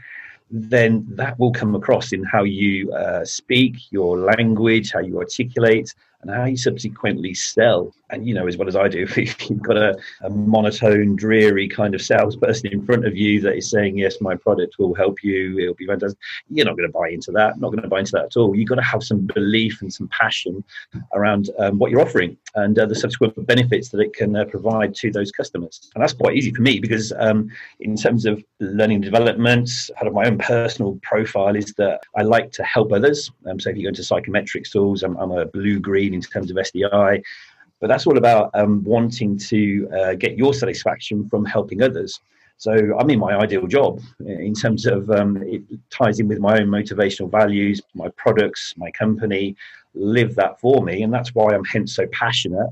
then 0.51 1.07
that 1.09 1.39
will 1.39 1.53
come 1.53 1.75
across 1.75 2.13
in 2.13 2.25
how 2.25 2.43
you 2.43 2.93
uh, 2.93 3.25
speak, 3.25 3.77
your 3.91 4.19
language, 4.19 4.93
how 4.93 5.01
you 5.01 5.19
articulate, 5.19 5.95
and 6.25 6.35
how 6.35 6.45
you 6.45 6.57
subsequently 6.57 7.35
sell. 7.35 7.95
And 8.11 8.27
you 8.27 8.35
know 8.35 8.47
as 8.47 8.57
well 8.57 8.69
as 8.69 8.77
I 8.77 8.89
do, 8.89 9.03
if 9.17 9.51
you've 9.51 9.63
got 9.63 9.77
a, 9.77 9.97
a, 10.23 10.31
monotone, 10.31 11.17
dreary 11.17 11.69
kind 11.69 11.95
of 11.95 12.03
salesperson 12.03 12.73
in 12.73 12.85
front 12.85 13.07
of 13.07 13.17
you 13.17 13.41
that 13.43 13.57
is 13.57 13.71
saying, 13.71 13.99
"Yes, 13.99 14.21
my 14.21 14.35
product 14.35 14.77
will 14.79 14.95
help 14.95 15.23
you. 15.23 15.59
It'll 15.59 15.75
be 15.75 15.87
fantastic," 15.87 16.19
you're 16.49 16.67
not 16.67 16.77
going 16.77 16.89
to 16.89 16.93
buy 16.93 17.09
into 17.09 17.33
that. 17.33 17.59
Not 17.59 17.71
going 17.71 17.83
to 17.83 17.89
buy 17.89 18.01
into 18.01 18.13
that 18.13 18.27
at 18.27 18.37
all. 18.37 18.55
You've 18.55 18.69
got 18.69 18.77
to 18.77 18.83
have 18.83 19.03
some 19.03 19.21
belief 19.21 19.81
and 19.83 19.93
some 19.93 20.09
passion 20.09 20.63
around 21.13 21.51
um, 21.59 21.79
what 21.79 21.91
you're 21.91 22.01
offering 22.01 22.37
and 22.55 22.79
uh, 22.79 22.87
the 22.87 22.95
subsequent 22.95 23.47
benefits 23.47 23.89
that 23.89 24.01
it 24.01 24.13
can 24.13 24.37
uh, 24.37 24.45
provide 24.45 24.95
to 24.95 25.11
those 25.11 25.33
customers. 25.33 25.91
And 25.95 26.03
that's 26.03 26.13
quite 26.13 26.37
easy 26.37 26.53
for 26.53 26.63
me 26.63 26.79
because, 26.79 27.13
um, 27.19 27.51
in 27.81 27.97
terms 27.97 28.27
of 28.27 28.43
learning 28.61 29.01
development, 29.01 29.71
part 29.97 30.07
of 30.07 30.15
my 30.15 30.27
own 30.27 30.39
personal 30.39 30.99
profile 31.03 31.57
is 31.57 31.75
that 31.75 32.03
I 32.17 32.23
like 32.23 32.53
to 32.53 32.63
help 32.63 32.93
others. 32.93 33.31
Um, 33.47 33.59
so 33.59 33.71
if 33.71 33.77
you 33.77 33.85
go 33.85 33.89
into 33.89 34.03
psychometrics 34.03 34.71
tools, 34.71 35.03
I'm, 35.03 35.17
I'm 35.17 35.33
a 35.33 35.47
blue 35.47 35.81
green 35.81 36.14
in 36.15 36.21
terms 36.21 36.51
of 36.51 36.57
SDI. 36.57 37.23
But 37.81 37.89
that's 37.89 38.07
all 38.07 38.17
about 38.17 38.51
um, 38.55 38.83
wanting 38.85 39.37
to 39.39 39.89
uh, 39.91 40.15
get 40.15 40.39
your 40.39 40.55
satisfaction 40.55 41.29
from 41.29 41.45
helping 41.45 41.83
others. 41.83 42.21
So 42.57 42.73
I'm 42.99 43.11
in 43.11 43.19
my 43.19 43.37
ideal 43.37 43.67
job 43.67 44.01
in 44.25 44.55
terms 44.55 44.87
of 44.87 45.11
um, 45.11 45.43
it 45.43 45.63
ties 45.91 46.21
in 46.21 46.29
with 46.29 46.39
my 46.39 46.61
own 46.61 46.69
motivational 46.69 47.31
values, 47.31 47.83
my 47.95 48.09
products, 48.17 48.75
my 48.77 48.91
company 48.93 49.57
live 49.95 50.35
that 50.37 50.61
for 50.61 50.83
me, 50.83 51.03
and 51.03 51.13
that's 51.13 51.35
why 51.35 51.53
I'm 51.53 51.65
hence 51.65 51.97
so 51.97 52.07
passionate 52.13 52.71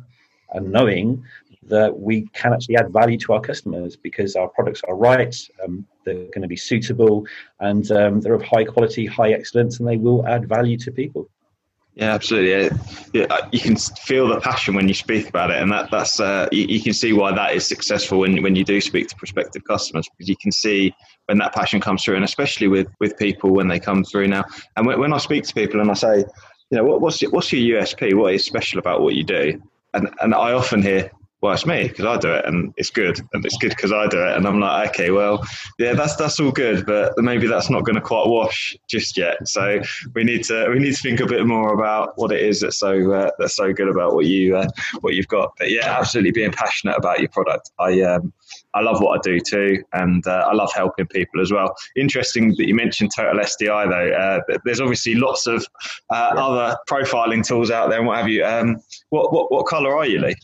and 0.54 0.70
knowing 0.70 1.24
that 1.64 1.96
we 1.98 2.22
can 2.32 2.52
actually 2.52 2.76
add 2.76 2.92
value 2.92 3.16
to 3.18 3.32
our 3.34 3.40
customers 3.40 3.96
because 3.96 4.34
our 4.34 4.48
products 4.48 4.82
are 4.88 4.96
right, 4.96 5.34
um, 5.64 5.86
they're 6.04 6.14
going 6.14 6.42
to 6.42 6.48
be 6.48 6.56
suitable, 6.56 7.26
and 7.60 7.90
um, 7.92 8.20
they're 8.20 8.34
of 8.34 8.42
high 8.42 8.64
quality, 8.64 9.06
high 9.06 9.32
excellence, 9.32 9.78
and 9.78 9.88
they 9.88 9.96
will 9.96 10.26
add 10.26 10.48
value 10.48 10.76
to 10.78 10.90
people. 10.90 11.28
Yeah, 11.94 12.14
absolutely. 12.14 12.78
Yeah, 13.12 13.26
uh, 13.28 13.48
you 13.52 13.60
can 13.60 13.76
feel 13.76 14.26
the 14.26 14.40
passion 14.40 14.74
when 14.74 14.88
you 14.88 14.94
speak 14.94 15.28
about 15.28 15.50
it, 15.50 15.60
and 15.60 15.70
that 15.72 15.90
that's 15.90 16.20
uh, 16.20 16.48
you, 16.50 16.64
you, 16.64 16.82
can 16.82 16.94
see 16.94 17.12
why 17.12 17.32
that 17.32 17.54
is 17.54 17.66
successful 17.68 18.20
when 18.20 18.42
when 18.42 18.56
you 18.56 18.64
do 18.64 18.80
speak 18.80 19.08
to 19.08 19.16
prospective 19.16 19.62
customers 19.64 20.08
because 20.08 20.26
you 20.26 20.36
can 20.36 20.50
see 20.50 20.94
when 21.26 21.36
that 21.38 21.54
passion 21.54 21.82
comes 21.82 22.02
through, 22.02 22.16
and 22.16 22.24
especially 22.24 22.66
with 22.66 22.88
with 22.98 23.18
people 23.18 23.50
when 23.50 23.68
they 23.68 23.78
come 23.78 24.04
through 24.04 24.28
now. 24.28 24.42
And 24.76 24.86
when, 24.86 25.00
when 25.00 25.12
I 25.12 25.18
speak 25.18 25.44
to 25.44 25.54
people 25.54 25.80
and 25.80 25.90
I 25.90 25.94
say, 25.94 26.18
you 26.18 26.78
know, 26.78 26.84
what, 26.84 27.02
what's 27.02 27.20
your, 27.20 27.30
what's 27.30 27.52
your 27.52 27.82
USP? 27.82 28.14
What 28.14 28.32
is 28.32 28.46
special 28.46 28.78
about 28.78 29.02
what 29.02 29.14
you 29.14 29.24
do? 29.24 29.62
And 29.92 30.08
and 30.22 30.34
I 30.34 30.52
often 30.52 30.80
hear, 30.80 31.10
well, 31.42 31.52
it's 31.52 31.66
me 31.66 31.88
because 31.88 32.04
I 32.04 32.16
do 32.18 32.32
it 32.32 32.44
and 32.46 32.72
it's 32.76 32.90
good 32.90 33.18
and 33.32 33.44
it's 33.44 33.56
good 33.56 33.70
because 33.70 33.90
I 33.92 34.06
do 34.06 34.24
it. 34.24 34.36
And 34.36 34.46
I'm 34.46 34.60
like, 34.60 34.90
okay, 34.90 35.10
well, 35.10 35.44
yeah, 35.76 35.92
that's 35.92 36.14
that's 36.14 36.38
all 36.38 36.52
good, 36.52 36.86
but 36.86 37.14
maybe 37.18 37.48
that's 37.48 37.68
not 37.68 37.82
going 37.84 37.96
to 37.96 38.00
quite 38.00 38.28
wash 38.28 38.76
just 38.88 39.16
yet. 39.16 39.48
So 39.48 39.80
we 40.14 40.22
need 40.22 40.44
to 40.44 40.68
we 40.70 40.78
need 40.78 40.94
to 40.94 41.02
think 41.02 41.18
a 41.18 41.26
bit 41.26 41.44
more 41.44 41.74
about 41.74 42.12
what 42.16 42.30
it 42.30 42.40
is 42.40 42.60
that's 42.60 42.78
so 42.78 43.12
uh, 43.12 43.30
that's 43.40 43.56
so 43.56 43.72
good 43.72 43.88
about 43.88 44.14
what 44.14 44.26
you 44.26 44.56
uh, 44.56 44.68
what 45.00 45.14
you've 45.14 45.26
got. 45.26 45.52
But 45.58 45.70
yeah, 45.70 45.98
absolutely 45.98 46.30
being 46.30 46.52
passionate 46.52 46.96
about 46.96 47.18
your 47.18 47.28
product. 47.30 47.72
I 47.80 48.00
um, 48.02 48.32
I 48.74 48.80
love 48.80 49.00
what 49.00 49.18
I 49.18 49.20
do 49.24 49.40
too, 49.40 49.82
and 49.94 50.24
uh, 50.24 50.46
I 50.48 50.54
love 50.54 50.70
helping 50.72 51.08
people 51.08 51.40
as 51.40 51.50
well. 51.50 51.74
Interesting 51.96 52.50
that 52.50 52.68
you 52.68 52.76
mentioned 52.76 53.10
Total 53.16 53.40
SDI 53.40 53.88
though. 53.90 54.16
Uh, 54.16 54.58
there's 54.64 54.80
obviously 54.80 55.16
lots 55.16 55.48
of 55.48 55.66
uh, 56.10 56.32
yeah. 56.36 56.40
other 56.40 56.76
profiling 56.88 57.44
tools 57.44 57.72
out 57.72 57.90
there 57.90 57.98
and 57.98 58.06
what 58.06 58.18
have 58.18 58.28
you. 58.28 58.44
Um, 58.44 58.80
what 59.10 59.32
what 59.32 59.50
what 59.50 59.66
colour 59.66 59.96
are 59.96 60.06
you, 60.06 60.20
Lee? 60.20 60.36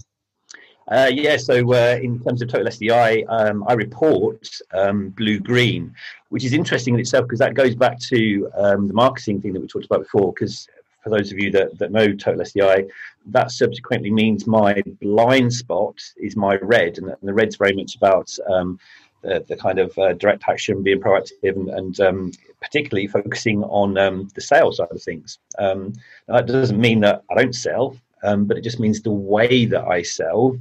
Uh, 0.90 1.11
yeah, 1.12 1.37
so 1.37 1.75
uh, 1.75 1.99
in 2.02 2.18
terms 2.21 2.40
of 2.40 2.49
total 2.49 2.66
SDI, 2.66 3.25
um, 3.28 3.62
I 3.68 3.75
report 3.75 4.49
um, 4.73 5.11
blue 5.11 5.38
green, 5.38 5.95
which 6.30 6.45
is 6.45 6.54
interesting 6.54 6.95
in 6.95 7.00
itself 7.00 7.26
because 7.26 7.40
that 7.40 7.52
goes 7.52 7.75
back 7.75 7.99
to 8.00 8.50
um, 8.57 8.88
the 8.88 8.95
marketing 8.95 9.42
thing 9.42 9.52
that 9.52 9.61
we 9.61 9.66
talked 9.66 9.85
about 9.85 10.00
before. 10.00 10.33
Because 10.33 10.66
for 11.04 11.11
those 11.11 11.30
of 11.30 11.38
you 11.38 11.50
that, 11.50 11.78
that 11.78 11.92
know 11.92 12.14
total 12.14 12.42
SDI, 12.42 12.88
that 13.26 13.50
subsequently 13.50 14.11
means 14.11 14.47
my 14.47 14.83
blind 15.02 15.52
spot 15.52 16.00
is 16.16 16.37
my 16.37 16.57
red, 16.57 16.97
and 16.97 17.14
the 17.23 17.35
red's 17.35 17.57
very 17.57 17.75
much 17.75 17.97
about 17.97 18.35
um, 18.50 18.78
the, 19.21 19.45
the, 19.47 19.57
kind 19.57 19.78
of 19.78 19.97
uh, 19.99 20.14
direct 20.14 20.45
action, 20.49 20.83
being 20.83 21.00
proactive, 21.00 21.54
and, 21.54 21.68
and 21.68 22.00
um, 22.00 22.33
particularly 22.62 23.07
focusing 23.07 23.62
on 23.64 23.99
um, 23.99 24.28
the 24.35 24.40
sales 24.40 24.78
side 24.78 24.88
of 24.90 25.02
things. 25.02 25.38
that 25.59 26.47
doesn't 26.47 26.80
mean 26.80 27.00
that 27.00 27.25
I 27.30 27.35
don't 27.35 27.54
sell. 27.54 27.95
but 28.23 28.57
it 28.57 28.64
just 28.64 28.80
means 28.80 29.02
the 29.02 29.11
way 29.11 29.66
that 29.66 29.85
I 29.85 30.00
sell 30.00 30.57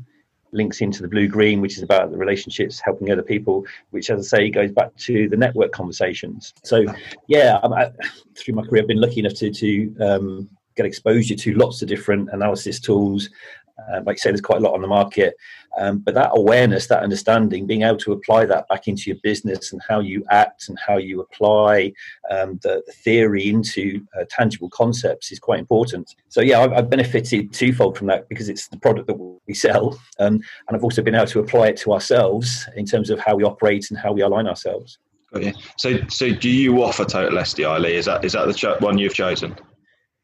links 0.52 0.82
into 0.82 1.02
the 1.02 1.08
blue 1.08 1.28
green, 1.28 1.62
which 1.62 1.78
is 1.78 1.84
about 1.84 2.12
the 2.12 2.18
relationships, 2.18 2.80
helping 2.80 3.12
other 3.12 3.22
people, 3.24 3.66
which, 3.92 4.10
as 4.10 4.34
I 4.34 4.38
say, 4.38 4.50
goes 4.50 4.72
back 4.72 4.96
to 4.98 5.30
the 5.30 5.38
network 5.38 5.72
conversations. 5.72 6.54
So, 6.64 6.86
yeah, 7.28 7.60
I, 7.64 7.92
through 8.36 8.56
my 8.56 8.64
career, 8.64 8.82
I've 8.82 8.88
been 8.88 9.02
lucky 9.02 9.20
enough 9.20 9.34
to 9.36 9.52
to 9.52 9.96
um, 10.00 10.50
get 10.76 10.86
exposure 10.86 11.36
to 11.36 11.54
lots 11.56 11.82
of 11.82 11.88
different 11.88 12.30
analysis 12.32 12.80
tools 12.80 13.30
uh, 13.78 14.02
like 14.06 14.16
I 14.16 14.18
say, 14.18 14.30
there's 14.32 14.42
quite 14.42 14.60
a 14.60 14.62
lot 14.62 14.74
on 14.74 14.82
the 14.82 14.88
market. 14.88 15.36
Um, 15.78 16.00
but 16.00 16.16
that 16.16 16.32
awareness, 16.34 16.88
that 16.88 17.04
understanding, 17.04 17.68
being 17.68 17.84
able 17.84 17.98
to 17.98 18.12
apply 18.12 18.46
that 18.46 18.68
back 18.68 18.88
into 18.88 19.04
your 19.12 19.18
business 19.22 19.72
and 19.72 19.82
how 19.88 20.00
you 20.00 20.26
act 20.32 20.70
and 20.70 20.78
how 20.80 20.98
you 20.98 21.22
apply 21.22 21.94
um, 22.32 22.60
the, 22.64 22.82
the, 22.88 22.94
theory 22.94 23.48
into 23.48 24.04
uh, 24.20 24.24
tangible 24.30 24.70
concepts 24.70 25.32
is 25.32 25.40
quite 25.40 25.60
important. 25.60 26.16
So, 26.30 26.42
yeah, 26.42 26.62
I've, 26.62 26.74
I've, 26.74 26.90
benefited 26.90 27.54
twofold 27.54 27.98
from 27.98 28.08
that 28.08 28.28
because 28.28 28.50
it's 28.50 28.70
the 28.70 28.78
product 28.78 29.08
that 29.08 29.40
we 29.46 29.54
sell. 29.54 30.00
Um, 30.20 30.36
and 30.68 30.76
I've 30.76 30.84
also 30.84 31.04
been 31.04 31.14
able 31.14 31.28
to 31.28 31.40
apply 31.40 31.68
it 31.68 31.78
to 31.78 31.94
ourselves 31.94 32.68
in 32.76 32.86
terms 32.86 33.12
of 33.12 33.20
how 33.20 33.36
we 33.36 33.44
operate 33.44 33.92
and 33.92 34.00
how 34.00 34.14
we 34.14 34.22
align 34.22 34.48
ourselves. 34.48 34.98
Okay. 35.36 35.54
So, 35.78 36.00
so 36.08 36.32
do 36.32 36.50
you 36.50 36.82
offer 36.82 37.06
Total 37.06 37.38
SDI, 37.38 37.80
Lee? 37.80 37.96
Is 37.96 38.06
that 38.06 38.24
is 38.24 38.32
that 38.32 38.48
the 38.48 38.78
one 38.80 38.98
you've 38.98 39.14
chosen? 39.14 39.56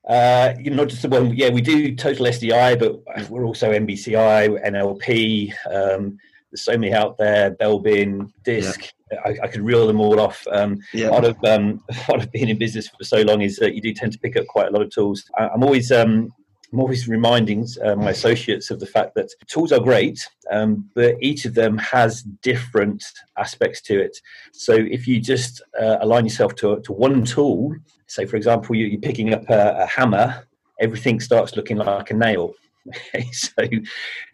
Uh, 0.07 0.53
you 0.59 0.69
know, 0.69 0.77
not 0.77 0.89
just 0.89 1.01
the 1.01 1.09
one. 1.09 1.33
yeah, 1.33 1.49
we 1.49 1.61
do 1.61 1.95
total 1.95 2.25
SDI, 2.25 2.77
but 2.77 3.29
we're 3.29 3.45
also 3.45 3.71
MBTI, 3.71 4.65
NLP. 4.65 5.53
Um, 5.71 6.17
there's 6.51 6.63
so 6.63 6.77
many 6.77 6.93
out 6.93 7.17
there. 7.17 7.51
Belbin, 7.51 8.29
Disc. 8.43 8.81
Yeah. 9.11 9.19
I, 9.25 9.37
I, 9.43 9.47
could 9.47 9.61
reel 9.61 9.87
them 9.87 10.01
all 10.01 10.19
off. 10.19 10.45
Um, 10.51 10.79
yeah. 10.93 11.09
Part 11.09 11.25
of 11.25 11.37
um, 11.45 11.83
part 12.05 12.21
of 12.21 12.31
being 12.31 12.49
in 12.49 12.57
business 12.57 12.87
for 12.87 13.03
so 13.03 13.21
long 13.21 13.41
is 13.41 13.57
that 13.57 13.75
you 13.75 13.81
do 13.81 13.93
tend 13.93 14.11
to 14.13 14.19
pick 14.19 14.35
up 14.35 14.47
quite 14.47 14.67
a 14.67 14.71
lot 14.71 14.81
of 14.81 14.89
tools. 14.89 15.23
I, 15.37 15.49
am 15.53 15.63
always 15.63 15.91
um, 15.91 16.31
I'm 16.73 16.79
always 16.79 17.07
reminding 17.07 17.67
uh, 17.83 17.95
my 17.95 18.09
associates 18.09 18.71
of 18.71 18.79
the 18.79 18.87
fact 18.87 19.13
that 19.13 19.29
tools 19.47 19.71
are 19.71 19.79
great, 19.79 20.27
um, 20.51 20.89
but 20.95 21.15
each 21.21 21.45
of 21.45 21.53
them 21.53 21.77
has 21.77 22.23
different 22.23 23.03
aspects 23.37 23.79
to 23.83 24.01
it. 24.01 24.17
So 24.53 24.73
if 24.73 25.07
you 25.07 25.19
just 25.19 25.61
uh, 25.79 25.97
align 26.01 26.25
yourself 26.25 26.55
to, 26.55 26.79
to 26.81 26.91
one 26.91 27.25
tool, 27.25 27.75
say 28.13 28.25
for 28.25 28.37
example 28.37 28.75
you, 28.75 28.97
are 28.97 29.01
picking 29.01 29.33
up 29.33 29.49
a, 29.49 29.77
a 29.79 29.85
hammer, 29.85 30.45
everything 30.79 31.19
starts 31.19 31.55
looking 31.55 31.77
like 31.77 32.11
a 32.11 32.13
nail. 32.13 32.53
so 33.31 33.51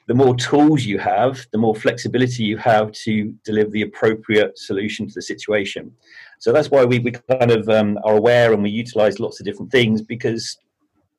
the 0.07 0.13
more 0.13 0.35
tools 0.35 0.83
you 0.83 0.97
have, 0.97 1.45
the 1.51 1.57
more 1.57 1.75
flexibility 1.75 2.43
you 2.43 2.57
have 2.57 2.91
to 2.91 3.33
deliver 3.45 3.69
the 3.69 3.83
appropriate 3.83 4.57
solution 4.57 5.07
to 5.07 5.13
the 5.13 5.21
situation. 5.21 5.91
So 6.39 6.51
that's 6.51 6.71
why 6.71 6.83
we, 6.85 6.99
we 6.99 7.11
kind 7.11 7.51
of 7.51 7.69
um, 7.69 7.99
are 8.03 8.17
aware 8.17 8.53
and 8.53 8.63
we 8.63 8.71
utilize 8.71 9.19
lots 9.19 9.39
of 9.39 9.45
different 9.45 9.71
things 9.71 10.01
because 10.01 10.57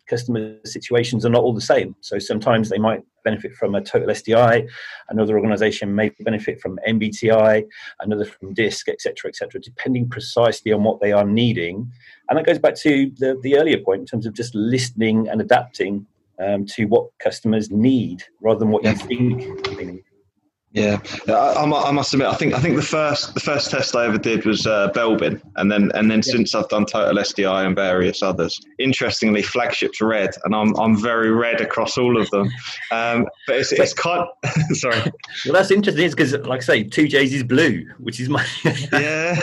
customer 0.08 0.56
situations 0.64 1.24
are 1.24 1.30
not 1.30 1.42
all 1.42 1.54
the 1.54 1.60
same. 1.60 1.94
So 2.00 2.18
sometimes 2.18 2.68
they 2.68 2.78
might 2.78 3.02
benefit 3.24 3.54
from 3.54 3.74
a 3.74 3.80
total 3.80 4.08
SDI, 4.08 4.68
another 5.08 5.36
organization 5.36 5.94
may 5.94 6.10
benefit 6.20 6.60
from 6.60 6.78
MBTI, 6.86 7.64
another 8.00 8.24
from 8.24 8.54
DISC, 8.54 8.88
etc., 8.88 9.28
etc., 9.28 9.60
depending 9.60 10.08
precisely 10.08 10.72
on 10.72 10.82
what 10.82 11.00
they 11.00 11.12
are 11.12 11.24
needing. 11.24 11.90
And 12.28 12.38
that 12.38 12.46
goes 12.46 12.58
back 12.58 12.74
to 12.76 13.10
the, 13.18 13.38
the 13.42 13.56
earlier 13.56 13.78
point 13.78 14.00
in 14.00 14.06
terms 14.06 14.26
of 14.26 14.34
just 14.34 14.54
listening 14.54 15.28
and 15.28 15.40
adapting 15.40 16.06
um, 16.38 16.64
to 16.66 16.86
what 16.86 17.08
customers 17.18 17.70
need 17.70 18.24
rather 18.40 18.60
than 18.60 18.70
what 18.70 18.84
yeah. 18.84 18.92
you 18.92 18.96
think 18.96 19.76
they 19.76 19.84
need. 19.84 20.04
Yeah, 20.72 21.00
I, 21.26 21.64
I, 21.64 21.90
must 21.90 22.14
admit, 22.14 22.28
I 22.28 22.34
think 22.34 22.54
I 22.54 22.60
think 22.60 22.76
the 22.76 22.82
first 22.82 23.34
the 23.34 23.40
first 23.40 23.72
test 23.72 23.96
I 23.96 24.06
ever 24.06 24.18
did 24.18 24.44
was 24.44 24.68
uh, 24.68 24.90
Belbin, 24.94 25.42
and 25.56 25.70
then 25.70 25.90
and 25.96 26.08
then 26.08 26.18
yeah. 26.18 26.32
since 26.32 26.54
I've 26.54 26.68
done 26.68 26.86
Total 26.86 27.20
SDI 27.20 27.66
and 27.66 27.74
various 27.74 28.22
others. 28.22 28.60
Interestingly, 28.78 29.42
flagship's 29.42 30.00
red, 30.00 30.30
and 30.44 30.54
I'm 30.54 30.78
I'm 30.78 30.96
very 30.96 31.32
red 31.32 31.60
across 31.60 31.98
all 31.98 32.16
of 32.16 32.30
them. 32.30 32.48
Um, 32.92 33.26
but 33.48 33.56
it's 33.56 33.72
it's 33.72 33.92
kind. 33.92 34.24
sorry. 34.74 35.00
Well, 35.44 35.54
that's 35.54 35.72
interesting, 35.72 36.08
because 36.08 36.34
like 36.34 36.60
I 36.60 36.64
say, 36.64 36.84
TOOJAYS 36.84 37.32
is 37.32 37.42
blue, 37.42 37.84
which 37.98 38.20
is 38.20 38.28
my. 38.28 38.46
yeah, 38.92 39.40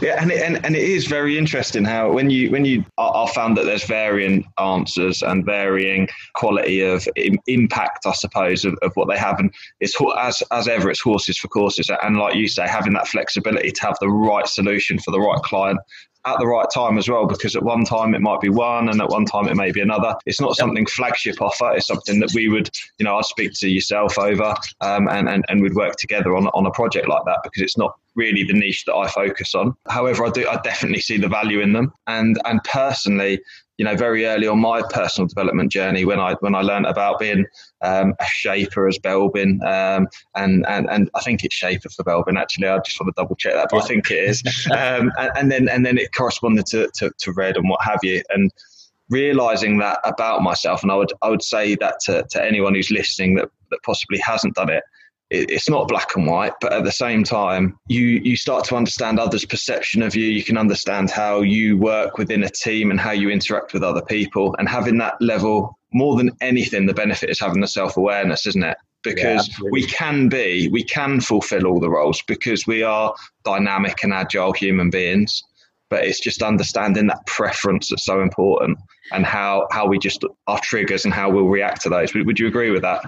yeah, 0.00 0.22
and 0.22 0.30
it, 0.30 0.42
and 0.42 0.64
and 0.64 0.76
it 0.76 0.84
is 0.84 1.08
very 1.08 1.38
interesting 1.38 1.84
how 1.84 2.12
when 2.12 2.30
you 2.30 2.52
when 2.52 2.64
you 2.64 2.84
I, 2.98 3.08
I 3.08 3.32
found 3.32 3.56
that 3.56 3.64
there's 3.64 3.84
varying 3.84 4.48
answers 4.60 5.22
and 5.22 5.44
varying 5.44 6.08
quality 6.34 6.82
of 6.82 7.08
impact, 7.48 8.06
I 8.06 8.12
suppose, 8.12 8.64
of, 8.64 8.74
of 8.82 8.92
what 8.94 9.08
they 9.08 9.18
have, 9.18 9.40
and 9.40 9.52
it's 9.80 9.96
as 10.20 10.40
as 10.52 10.68
ever, 10.68 10.90
it's 10.90 11.00
horses 11.00 11.38
for 11.38 11.48
courses. 11.48 11.90
And 12.02 12.16
like 12.16 12.34
you 12.34 12.48
say, 12.48 12.66
having 12.66 12.92
that 12.94 13.08
flexibility 13.08 13.70
to 13.70 13.82
have 13.82 13.96
the 14.00 14.08
right 14.08 14.46
solution 14.46 14.98
for 14.98 15.10
the 15.10 15.20
right 15.20 15.42
client 15.42 15.78
at 16.24 16.38
the 16.38 16.46
right 16.46 16.66
time 16.72 16.98
as 16.98 17.08
well, 17.08 17.26
because 17.26 17.56
at 17.56 17.62
one 17.62 17.84
time 17.84 18.14
it 18.14 18.20
might 18.20 18.40
be 18.40 18.48
one 18.48 18.88
and 18.88 19.00
at 19.00 19.08
one 19.08 19.24
time 19.24 19.48
it 19.48 19.56
may 19.56 19.72
be 19.72 19.80
another. 19.80 20.14
It's 20.24 20.40
not 20.40 20.56
something 20.56 20.86
flagship 20.86 21.40
offer. 21.40 21.72
It's 21.72 21.88
something 21.88 22.20
that 22.20 22.32
we 22.32 22.48
would, 22.48 22.70
you 22.98 23.04
know, 23.04 23.16
I'd 23.16 23.24
speak 23.24 23.52
to 23.54 23.68
yourself 23.68 24.18
over 24.18 24.54
um, 24.80 25.08
and, 25.08 25.28
and, 25.28 25.44
and 25.48 25.60
we'd 25.60 25.74
work 25.74 25.96
together 25.96 26.36
on, 26.36 26.46
on 26.48 26.66
a 26.66 26.70
project 26.70 27.08
like 27.08 27.24
that 27.26 27.40
because 27.42 27.62
it's 27.62 27.76
not 27.76 27.98
really 28.14 28.44
the 28.44 28.52
niche 28.52 28.84
that 28.86 28.94
I 28.94 29.08
focus 29.08 29.54
on. 29.54 29.74
However, 29.88 30.26
I 30.26 30.30
do, 30.30 30.46
I 30.48 30.60
definitely 30.62 31.00
see 31.00 31.18
the 31.18 31.28
value 31.28 31.60
in 31.60 31.72
them. 31.72 31.92
And, 32.06 32.40
and 32.44 32.62
personally, 32.64 33.40
you 33.78 33.84
know, 33.84 33.96
very 33.96 34.26
early 34.26 34.46
on 34.46 34.60
my 34.60 34.82
personal 34.90 35.26
development 35.26 35.72
journey 35.72 36.04
when 36.04 36.20
I 36.20 36.34
when 36.40 36.54
I 36.54 36.60
learned 36.60 36.86
about 36.86 37.18
being 37.18 37.46
um, 37.82 38.14
a 38.20 38.24
shaper 38.26 38.86
as 38.86 38.98
Belbin, 38.98 39.60
um, 39.66 40.06
and 40.36 40.64
and 40.68 40.88
and 40.88 41.10
I 41.14 41.20
think 41.20 41.42
it's 41.42 41.54
shaper 41.54 41.88
for 41.88 42.04
Belbin. 42.04 42.38
Actually, 42.38 42.68
I 42.68 42.78
just 42.78 43.00
want 43.00 43.12
to 43.14 43.20
double 43.20 43.34
check 43.34 43.54
that, 43.54 43.68
but 43.72 43.82
I 43.82 43.86
think 43.86 44.10
it 44.10 44.22
is. 44.22 44.42
Um, 44.72 45.10
and, 45.18 45.30
and, 45.36 45.52
then 45.52 45.68
and 45.68 45.84
then 45.84 45.98
it 45.98 46.14
corresponded 46.14 46.66
to, 46.66 46.88
to, 46.94 47.10
to 47.18 47.32
red 47.32 47.56
and 47.56 47.68
what 47.68 47.82
have 47.82 47.98
you, 48.02 48.22
and 48.30 48.52
realizing 49.10 49.78
that 49.78 49.98
about 50.04 50.42
myself. 50.42 50.82
And 50.82 50.92
I 50.92 50.96
would 50.96 51.12
I 51.22 51.28
would 51.28 51.42
say 51.42 51.74
that 51.76 51.96
to, 52.04 52.24
to 52.30 52.44
anyone 52.44 52.74
who's 52.74 52.90
listening 52.90 53.34
that 53.34 53.48
that 53.70 53.80
possibly 53.84 54.18
hasn't 54.18 54.54
done 54.54 54.70
it 54.70 54.84
it's 55.32 55.68
not 55.68 55.88
black 55.88 56.14
and 56.14 56.26
white, 56.26 56.52
but 56.60 56.72
at 56.72 56.84
the 56.84 56.92
same 56.92 57.24
time, 57.24 57.78
you 57.88 58.04
you 58.22 58.36
start 58.36 58.64
to 58.66 58.76
understand 58.76 59.18
others' 59.18 59.46
perception 59.46 60.02
of 60.02 60.14
you. 60.14 60.26
You 60.26 60.44
can 60.44 60.58
understand 60.58 61.10
how 61.10 61.40
you 61.40 61.78
work 61.78 62.18
within 62.18 62.42
a 62.44 62.50
team 62.50 62.90
and 62.90 63.00
how 63.00 63.12
you 63.12 63.30
interact 63.30 63.72
with 63.72 63.82
other 63.82 64.02
people. 64.02 64.54
And 64.58 64.68
having 64.68 64.98
that 64.98 65.20
level, 65.20 65.78
more 65.92 66.16
than 66.16 66.30
anything, 66.42 66.86
the 66.86 66.94
benefit 66.94 67.30
is 67.30 67.40
having 67.40 67.60
the 67.60 67.66
self 67.66 67.96
awareness, 67.96 68.46
isn't 68.46 68.62
it? 68.62 68.76
Because 69.02 69.48
yeah, 69.48 69.68
we 69.72 69.86
can 69.86 70.28
be, 70.28 70.68
we 70.68 70.84
can 70.84 71.20
fulfill 71.20 71.66
all 71.66 71.80
the 71.80 71.90
roles 71.90 72.22
because 72.22 72.66
we 72.66 72.82
are 72.82 73.14
dynamic 73.44 74.04
and 74.04 74.12
agile 74.12 74.52
human 74.52 74.90
beings. 74.90 75.42
But 75.88 76.04
it's 76.04 76.20
just 76.20 76.42
understanding 76.42 77.08
that 77.08 77.26
preference 77.26 77.90
that's 77.90 78.04
so 78.04 78.22
important 78.22 78.78
and 79.12 79.26
how, 79.26 79.66
how 79.72 79.86
we 79.86 79.98
just, 79.98 80.24
our 80.46 80.60
triggers 80.60 81.04
and 81.04 81.12
how 81.12 81.30
we'll 81.30 81.48
react 81.48 81.82
to 81.82 81.88
those. 81.88 82.14
Would, 82.14 82.26
would 82.26 82.38
you 82.38 82.46
agree 82.46 82.70
with 82.70 82.82
that? 82.82 83.04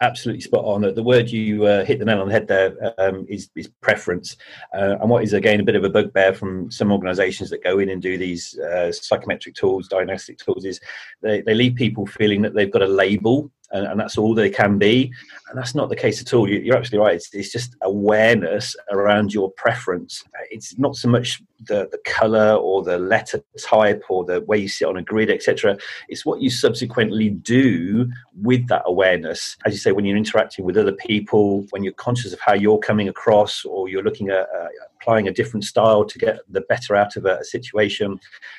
Absolutely 0.00 0.40
spot 0.40 0.64
on. 0.64 0.82
The 0.94 1.02
word 1.02 1.30
you 1.30 1.66
uh, 1.66 1.84
hit 1.84 1.98
the 1.98 2.04
nail 2.04 2.20
on 2.20 2.28
the 2.28 2.34
head 2.34 2.48
there 2.48 2.94
um, 2.98 3.26
is 3.28 3.50
is, 3.54 3.68
preference, 3.80 4.36
uh, 4.74 4.96
and 5.00 5.10
what 5.10 5.22
is 5.22 5.32
again 5.32 5.60
a 5.60 5.64
bit 5.64 5.76
of 5.76 5.84
a 5.84 5.90
bugbear 5.90 6.34
from 6.34 6.70
some 6.70 6.92
organisations 6.92 7.50
that 7.50 7.62
go 7.62 7.78
in 7.78 7.90
and 7.90 8.00
do 8.00 8.16
these 8.16 8.58
uh, 8.58 8.90
psychometric 8.92 9.54
tools, 9.54 9.88
diagnostic 9.88 10.38
tools, 10.38 10.64
is 10.64 10.80
they, 11.20 11.42
they 11.42 11.54
leave 11.54 11.74
people 11.74 12.06
feeling 12.06 12.42
that 12.42 12.54
they've 12.54 12.70
got 12.70 12.82
a 12.82 12.86
label 12.86 13.50
and, 13.72 13.86
and, 13.86 13.98
that's 13.98 14.18
all 14.18 14.34
they 14.34 14.50
can 14.50 14.78
be. 14.78 15.12
And 15.48 15.58
that's 15.58 15.74
not 15.74 15.88
the 15.88 15.96
case 15.96 16.20
at 16.20 16.32
all. 16.34 16.48
You, 16.48 16.72
are 16.72 16.76
absolutely 16.76 17.06
right. 17.06 17.16
It's, 17.16 17.32
it's, 17.34 17.52
just 17.52 17.76
awareness 17.82 18.76
around 18.90 19.32
your 19.32 19.50
preference. 19.52 20.24
It's 20.50 20.78
not 20.78 20.96
so 20.96 21.08
much 21.08 21.42
the, 21.66 21.88
the 21.90 22.00
color 22.04 22.54
or 22.54 22.82
the 22.82 22.98
letter 22.98 23.42
type 23.58 24.02
or 24.08 24.24
the 24.24 24.40
way 24.42 24.58
you 24.58 24.68
sit 24.68 24.88
on 24.88 24.96
a 24.96 25.02
grid, 25.02 25.30
etc. 25.30 25.76
It's 26.08 26.26
what 26.26 26.40
you 26.40 26.50
subsequently 26.50 27.30
do 27.30 28.10
with 28.40 28.66
that 28.68 28.82
awareness. 28.86 29.56
As 29.64 29.72
you 29.72 29.78
say, 29.78 29.92
when 29.92 30.04
you're 30.04 30.16
interacting 30.16 30.64
with 30.64 30.76
other 30.76 30.92
people, 30.92 31.66
when 31.70 31.82
you're 31.82 31.92
conscious 31.94 32.32
of 32.32 32.40
how 32.40 32.54
you're 32.54 32.78
coming 32.78 33.08
across, 33.08 33.64
or 33.64 33.88
you're 33.88 34.02
looking 34.02 34.28
at 34.28 34.48
uh, 34.54 34.68
applying 35.02 35.28
a 35.28 35.32
different 35.32 35.64
style 35.64 36.04
to 36.04 36.18
get 36.18 36.40
the 36.48 36.60
better 36.62 36.94
out 36.94 37.16
of 37.16 37.24
a, 37.26 37.38
a, 37.38 37.44
situation. 37.44 38.18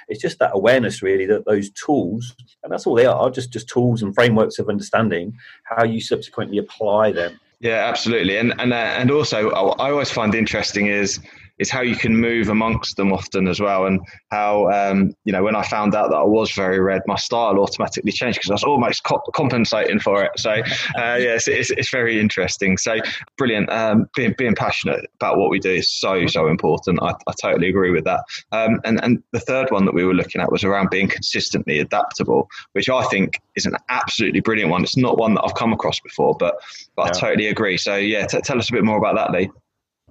It's 0.09 0.21
just 0.21 0.39
that 0.39 0.51
awareness, 0.53 1.01
really, 1.01 1.25
that 1.27 1.45
those 1.45 1.69
tools, 1.71 2.35
and 2.63 2.71
that's 2.71 2.85
all 2.85 2.95
they 2.95 3.05
are, 3.05 3.29
just 3.29 3.51
just 3.51 3.69
tools 3.69 4.01
and 4.01 4.13
frameworks 4.13 4.59
of 4.59 4.69
understanding 4.69 5.37
how 5.63 5.83
you 5.83 6.01
subsequently 6.01 6.57
apply 6.57 7.13
them. 7.13 7.39
Yeah, 7.59 7.85
absolutely, 7.85 8.37
and 8.37 8.53
and 8.59 8.73
uh, 8.73 8.75
and 8.75 9.09
also 9.09 9.49
I 9.51 9.89
always 9.91 10.11
find 10.11 10.35
interesting 10.35 10.87
is 10.87 11.19
is 11.59 11.69
how 11.69 11.81
you 11.81 11.95
can 11.95 12.15
move 12.15 12.49
amongst 12.49 12.97
them 12.97 13.13
often 13.13 13.47
as 13.47 13.59
well. 13.59 13.85
And 13.85 14.01
how, 14.31 14.69
um, 14.71 15.13
you 15.23 15.31
know, 15.31 15.43
when 15.43 15.55
I 15.55 15.63
found 15.63 15.93
out 15.93 16.09
that 16.09 16.17
I 16.17 16.23
was 16.23 16.51
very 16.51 16.79
red, 16.79 17.01
my 17.05 17.15
style 17.15 17.59
automatically 17.59 18.11
changed 18.11 18.39
because 18.39 18.49
I 18.49 18.53
was 18.53 18.63
almost 18.63 19.03
co- 19.03 19.21
compensating 19.35 19.99
for 19.99 20.23
it. 20.23 20.31
So, 20.37 20.51
uh, 20.51 21.17
yes, 21.19 21.47
it's, 21.47 21.69
it's, 21.71 21.93
very 21.93 22.19
interesting. 22.19 22.75
So, 22.77 22.97
brilliant. 23.37 23.69
Um, 23.69 24.07
being, 24.15 24.33
being 24.35 24.55
passionate 24.55 25.05
about 25.15 25.37
what 25.37 25.51
we 25.51 25.59
do 25.59 25.71
is 25.73 25.91
so, 25.91 26.25
so 26.25 26.47
important. 26.47 26.99
I, 27.03 27.13
I 27.27 27.33
totally 27.39 27.69
agree 27.69 27.91
with 27.91 28.05
that. 28.05 28.23
Um, 28.51 28.81
and, 28.83 29.03
and 29.03 29.21
the 29.31 29.39
third 29.39 29.69
one 29.69 29.85
that 29.85 29.93
we 29.93 30.03
were 30.03 30.15
looking 30.15 30.41
at 30.41 30.51
was 30.51 30.63
around 30.63 30.89
being 30.89 31.07
consistently 31.07 31.79
adaptable, 31.79 32.49
which 32.71 32.89
I 32.89 33.03
think 33.05 33.39
is 33.55 33.67
an 33.67 33.77
absolutely 33.89 34.39
brilliant 34.39 34.71
one. 34.71 34.81
It's 34.83 34.97
not 34.97 35.19
one 35.19 35.35
that 35.35 35.43
I've 35.43 35.53
come 35.53 35.71
across 35.71 35.99
before, 35.99 36.35
but, 36.39 36.55
but 36.95 37.03
yeah. 37.03 37.09
I 37.09 37.11
totally 37.11 37.47
agree. 37.47 37.77
So, 37.77 37.95
yeah, 37.95 38.25
t- 38.25 38.41
tell 38.41 38.57
us 38.57 38.69
a 38.69 38.73
bit 38.73 38.83
more 38.83 38.97
about 38.97 39.15
that, 39.15 39.31
Lee 39.31 39.51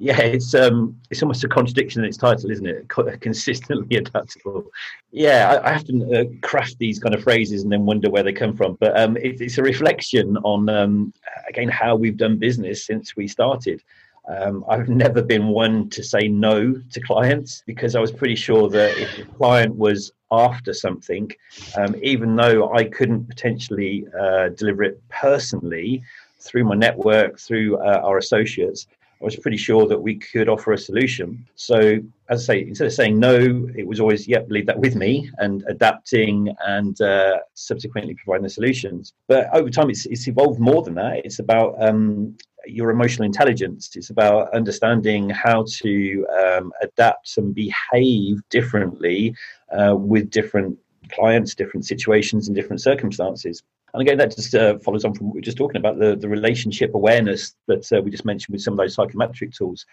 yeah, 0.03 0.19
it's 0.21 0.53
um, 0.53 1.01
it's 1.11 1.23
almost 1.23 1.45
a 1.45 1.49
contradiction 1.49 2.03
in 2.03 2.09
its 2.09 2.17
title, 2.17 2.51
isn't 2.51 2.67
it? 2.67 2.89
Consistently 3.21 3.97
adaptable. 3.99 4.65
Yeah, 5.13 5.61
I, 5.63 5.71
I 5.71 5.75
often 5.77 6.13
uh, 6.13 6.25
craft 6.45 6.79
these 6.79 6.99
kind 6.99 7.15
of 7.15 7.23
phrases 7.23 7.63
and 7.63 7.71
then 7.71 7.87
wonder 7.87 8.11
where 8.11 8.25
they 8.25 8.33
come 8.33 8.57
from. 8.57 8.77
But 8.81 8.99
um, 8.99 9.17
it, 9.17 9.41
it's 9.41 9.59
a 9.59 9.63
reflection 9.63 10.39
on 10.39 10.69
um, 10.69 11.13
again 11.49 11.69
how 11.69 11.95
we've 11.95 12.17
done 12.17 12.37
business 12.37 12.85
since 12.85 13.15
we 13.15 13.29
started. 13.29 13.81
Um, 14.29 14.65
I've 14.69 14.89
never 14.89 15.23
been 15.23 15.47
one 15.47 15.89
to 15.91 16.03
say 16.03 16.27
no 16.27 16.75
to 16.91 17.01
clients 17.01 17.63
because 17.65 17.95
I 17.95 18.01
was 18.01 18.11
pretty 18.11 18.35
sure 18.35 18.69
that 18.71 18.99
if 18.99 19.17
the 19.17 19.25
client 19.37 19.77
was 19.77 20.11
after 20.33 20.75
something, 20.75 21.31
um, 21.77 21.95
even 22.03 22.35
though 22.35 22.75
I 22.75 22.85
couldn't 22.87 23.29
potentially 23.29 24.07
uh, 24.21 24.49
deliver 24.49 24.83
it 24.83 25.01
personally 25.11 26.03
through 26.41 26.65
my 26.65 26.75
network, 26.75 27.39
through 27.39 27.79
uh, 27.79 28.01
our 28.03 28.19
associates, 28.19 28.89
I 29.23 29.25
was 29.25 29.37
pretty 29.37 29.57
sure 29.57 29.87
that 29.87 29.99
we 29.99 30.17
could 30.17 30.49
offer 30.49 30.73
a 30.73 30.79
solution. 30.79 31.47
So, 31.55 32.01
as 32.29 32.43
I 32.43 32.55
say, 32.55 32.61
instead 32.63 32.89
of 32.89 32.93
saying 32.93 33.21
no, 33.21 33.69
it 33.77 33.87
was 33.87 34.01
always, 34.01 34.27
yep, 34.27 34.47
leave 34.51 34.67
that 34.67 34.79
with 34.79 34.97
me 34.97 35.31
and 35.39 35.63
adapting 35.69 36.53
and 36.67 37.01
uh, 37.01 37.39
subsequently 37.55 38.15
providing 38.15 38.43
the 38.43 38.51
solutions. 38.51 39.13
But 39.29 39.49
over 39.55 39.71
time, 39.71 39.91
it's, 39.91 40.07
it's 40.07 40.27
evolved 40.27 40.59
more 40.59 40.83
than 40.83 40.95
that. 40.95 41.25
It's 41.25 41.39
about 41.39 41.77
um, 41.81 42.37
your 42.67 42.91
emotional 42.91 43.25
intelligence. 43.25 43.95
It's 43.95 44.11
about 44.11 44.53
understanding 44.55 45.31
how 45.31 45.67
to 45.83 46.27
um, 46.43 46.73
adapt 46.83 47.37
and 47.37 47.55
behave 47.55 48.41
differently 48.51 49.37
uh, 49.71 49.95
with 49.95 50.31
different 50.31 50.77
clients, 51.11 51.55
different 51.55 51.87
situations, 51.87 52.49
and 52.49 52.57
different 52.57 52.81
circumstances. 52.81 53.63
And 53.95 54.01
again, 54.01 54.19
that 54.19 54.35
just 54.35 54.55
uh, 54.55 54.79
follows 54.79 55.05
on 55.05 55.15
from 55.15 55.27
what 55.27 55.35
we 55.35 55.39
were 55.39 55.45
just 55.45 55.59
talking 55.59 55.77
about 55.77 55.99
the, 55.99 56.17
the 56.17 56.29
relationship 56.29 56.95
awareness 56.95 57.55
that 57.67 57.91
uh, 57.93 58.01
we 58.01 58.11
just 58.11 58.25
mentioned 58.25 58.53
with 58.53 58.63
some 58.63 58.75
of 58.75 58.79
those 58.79 58.95
psychometric 58.95 59.53
tools. 59.53 59.85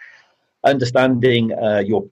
Understanding 0.64 1.54
uh, 1.54 1.80
your 1.86 2.06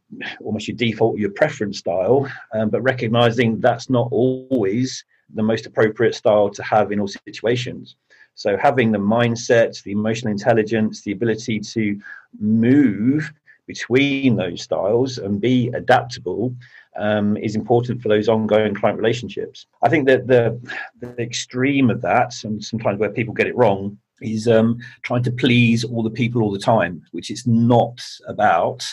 almost 0.43 0.67
your 0.67 0.77
default, 0.77 1.17
your 1.17 1.31
preference 1.31 1.79
style, 1.79 2.29
um, 2.53 2.69
but 2.69 2.81
recognizing 2.81 3.59
that's 3.59 3.89
not 3.89 4.07
always 4.11 5.03
the 5.33 5.43
most 5.43 5.65
appropriate 5.65 6.15
style 6.15 6.49
to 6.49 6.63
have 6.63 6.91
in 6.91 6.99
all 6.99 7.07
situations. 7.07 7.95
So 8.35 8.55
having 8.55 8.91
the 8.91 8.99
mindset, 8.99 9.81
the 9.83 9.91
emotional 9.91 10.31
intelligence, 10.31 11.01
the 11.01 11.11
ability 11.11 11.59
to 11.59 11.99
move 12.39 13.33
between 13.65 14.35
those 14.37 14.61
styles 14.61 15.17
and 15.17 15.41
be 15.41 15.69
adaptable 15.69 16.55
um, 16.97 17.37
is 17.37 17.55
important 17.55 18.01
for 18.01 18.09
those 18.09 18.27
ongoing 18.27 18.73
client 18.73 18.97
relationships. 18.97 19.67
I 19.83 19.89
think 19.89 20.07
that 20.07 20.27
the, 20.27 20.59
the 20.99 21.19
extreme 21.21 21.89
of 21.89 22.01
that, 22.01 22.33
and 22.43 22.63
sometimes 22.63 22.99
where 22.99 23.09
people 23.09 23.33
get 23.33 23.47
it 23.47 23.55
wrong, 23.55 23.97
is 24.21 24.47
um, 24.47 24.79
trying 25.03 25.23
to 25.23 25.31
please 25.31 25.83
all 25.83 26.03
the 26.03 26.09
people 26.09 26.41
all 26.41 26.51
the 26.51 26.59
time, 26.59 27.03
which 27.11 27.29
it's 27.29 27.45
not 27.45 28.01
about, 28.27 28.83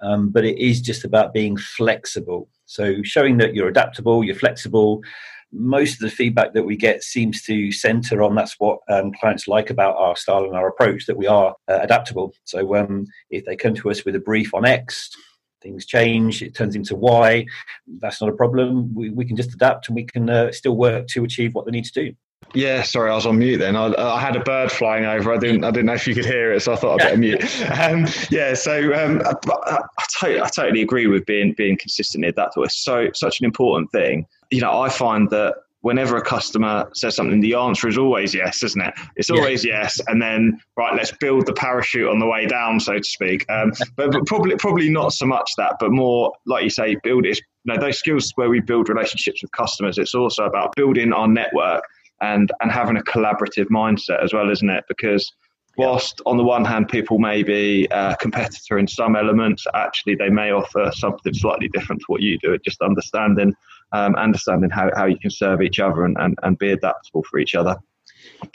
um, 0.00 0.30
but 0.30 0.44
it 0.44 0.58
is 0.58 0.80
just 0.80 1.04
about 1.04 1.32
being 1.32 1.56
flexible. 1.56 2.48
So 2.66 3.02
showing 3.02 3.36
that 3.38 3.54
you're 3.54 3.68
adaptable, 3.68 4.24
you're 4.24 4.34
flexible, 4.34 5.02
most 5.52 5.94
of 5.94 6.00
the 6.00 6.10
feedback 6.10 6.54
that 6.54 6.64
we 6.64 6.76
get 6.76 7.02
seems 7.02 7.42
to 7.42 7.70
center 7.70 8.22
on 8.22 8.34
that's 8.34 8.58
what 8.58 8.78
um, 8.88 9.12
clients 9.20 9.46
like 9.46 9.70
about 9.70 9.96
our 9.96 10.16
style 10.16 10.44
and 10.44 10.54
our 10.54 10.68
approach 10.68 11.06
that 11.06 11.16
we 11.16 11.26
are 11.26 11.54
uh, 11.68 11.78
adaptable 11.82 12.32
so 12.44 12.74
um, 12.74 13.06
if 13.30 13.44
they 13.44 13.54
come 13.54 13.74
to 13.74 13.90
us 13.90 14.04
with 14.04 14.16
a 14.16 14.20
brief 14.20 14.54
on 14.54 14.64
x 14.64 15.10
things 15.62 15.86
change 15.86 16.42
it 16.42 16.54
turns 16.54 16.74
into 16.74 16.94
y 16.94 17.46
that's 17.98 18.20
not 18.20 18.28
a 18.28 18.34
problem 18.34 18.94
we, 18.94 19.10
we 19.10 19.24
can 19.24 19.36
just 19.36 19.54
adapt 19.54 19.88
and 19.88 19.94
we 19.94 20.04
can 20.04 20.28
uh, 20.28 20.50
still 20.52 20.76
work 20.76 21.06
to 21.06 21.24
achieve 21.24 21.54
what 21.54 21.64
they 21.64 21.72
need 21.72 21.84
to 21.84 21.92
do 21.92 22.14
yeah, 22.54 22.82
sorry, 22.82 23.10
I 23.10 23.14
was 23.14 23.24
on 23.24 23.38
mute 23.38 23.58
then. 23.58 23.76
I, 23.76 23.94
I, 23.96 24.20
had 24.20 24.36
a 24.36 24.40
bird 24.40 24.70
flying 24.70 25.06
over. 25.06 25.32
I 25.32 25.38
didn't, 25.38 25.64
I 25.64 25.70
didn't 25.70 25.86
know 25.86 25.94
if 25.94 26.06
you 26.06 26.14
could 26.14 26.26
hear 26.26 26.52
it, 26.52 26.60
so 26.60 26.72
I 26.72 26.76
thought 26.76 27.00
I'd 27.00 27.04
better 27.04 27.16
mute. 27.16 27.42
Um, 27.82 28.06
yeah, 28.30 28.54
so 28.54 28.92
um, 28.94 29.22
I, 29.24 29.32
I, 29.66 30.04
totally, 30.20 30.40
I, 30.40 30.48
totally, 30.48 30.82
agree 30.82 31.06
with 31.06 31.24
being 31.24 31.54
being 31.54 31.76
consistently 31.76 32.28
adaptable. 32.28 32.64
It's 32.64 32.76
so 32.76 33.08
such 33.14 33.40
an 33.40 33.46
important 33.46 33.90
thing. 33.90 34.26
You 34.50 34.60
know, 34.60 34.80
I 34.80 34.88
find 34.88 35.30
that 35.30 35.54
whenever 35.82 36.16
a 36.16 36.22
customer 36.22 36.88
says 36.94 37.14
something, 37.14 37.40
the 37.40 37.54
answer 37.54 37.88
is 37.88 37.98
always 37.98 38.34
yes, 38.34 38.62
isn't 38.62 38.80
it? 38.80 38.94
It's 39.16 39.30
always 39.30 39.64
yeah. 39.64 39.82
yes, 39.82 40.00
and 40.06 40.22
then 40.22 40.60
right, 40.76 40.94
let's 40.94 41.12
build 41.12 41.46
the 41.46 41.52
parachute 41.52 42.08
on 42.08 42.18
the 42.18 42.26
way 42.26 42.46
down, 42.46 42.80
so 42.80 42.96
to 42.96 43.04
speak. 43.04 43.44
Um, 43.50 43.72
but, 43.96 44.12
but, 44.12 44.26
probably 44.26 44.56
probably 44.56 44.88
not 44.88 45.12
so 45.12 45.26
much 45.26 45.50
that, 45.58 45.76
but 45.78 45.90
more 45.90 46.32
like 46.46 46.64
you 46.64 46.70
say, 46.70 46.96
build 47.02 47.26
it. 47.26 47.38
You 47.64 47.74
know, 47.74 47.80
those 47.80 47.98
skills 47.98 48.32
where 48.36 48.48
we 48.48 48.60
build 48.60 48.88
relationships 48.88 49.42
with 49.42 49.52
customers. 49.52 49.98
It's 49.98 50.14
also 50.14 50.44
about 50.44 50.74
building 50.76 51.12
our 51.12 51.28
network 51.28 51.84
and 52.20 52.50
and 52.60 52.70
having 52.72 52.96
a 52.96 53.02
collaborative 53.02 53.66
mindset 53.66 54.22
as 54.22 54.32
well, 54.32 54.50
isn't 54.50 54.70
it? 54.70 54.84
Because 54.88 55.30
whilst 55.76 56.20
on 56.26 56.36
the 56.36 56.44
one 56.44 56.64
hand 56.64 56.88
people 56.88 57.18
may 57.18 57.42
be 57.42 57.88
a 57.90 58.16
competitor 58.20 58.78
in 58.78 58.86
some 58.86 59.16
elements, 59.16 59.66
actually 59.74 60.14
they 60.14 60.28
may 60.28 60.52
offer 60.52 60.90
something 60.94 61.34
slightly 61.34 61.68
different 61.68 62.00
to 62.00 62.06
what 62.06 62.20
you 62.20 62.38
do. 62.38 62.52
It 62.52 62.64
just 62.64 62.80
understanding 62.82 63.54
um, 63.92 64.14
understanding 64.16 64.70
how, 64.70 64.90
how 64.96 65.06
you 65.06 65.18
can 65.18 65.30
serve 65.30 65.62
each 65.62 65.80
other 65.80 66.04
and, 66.04 66.16
and, 66.18 66.38
and 66.42 66.58
be 66.58 66.72
adaptable 66.72 67.22
for 67.24 67.38
each 67.38 67.54
other. 67.54 67.76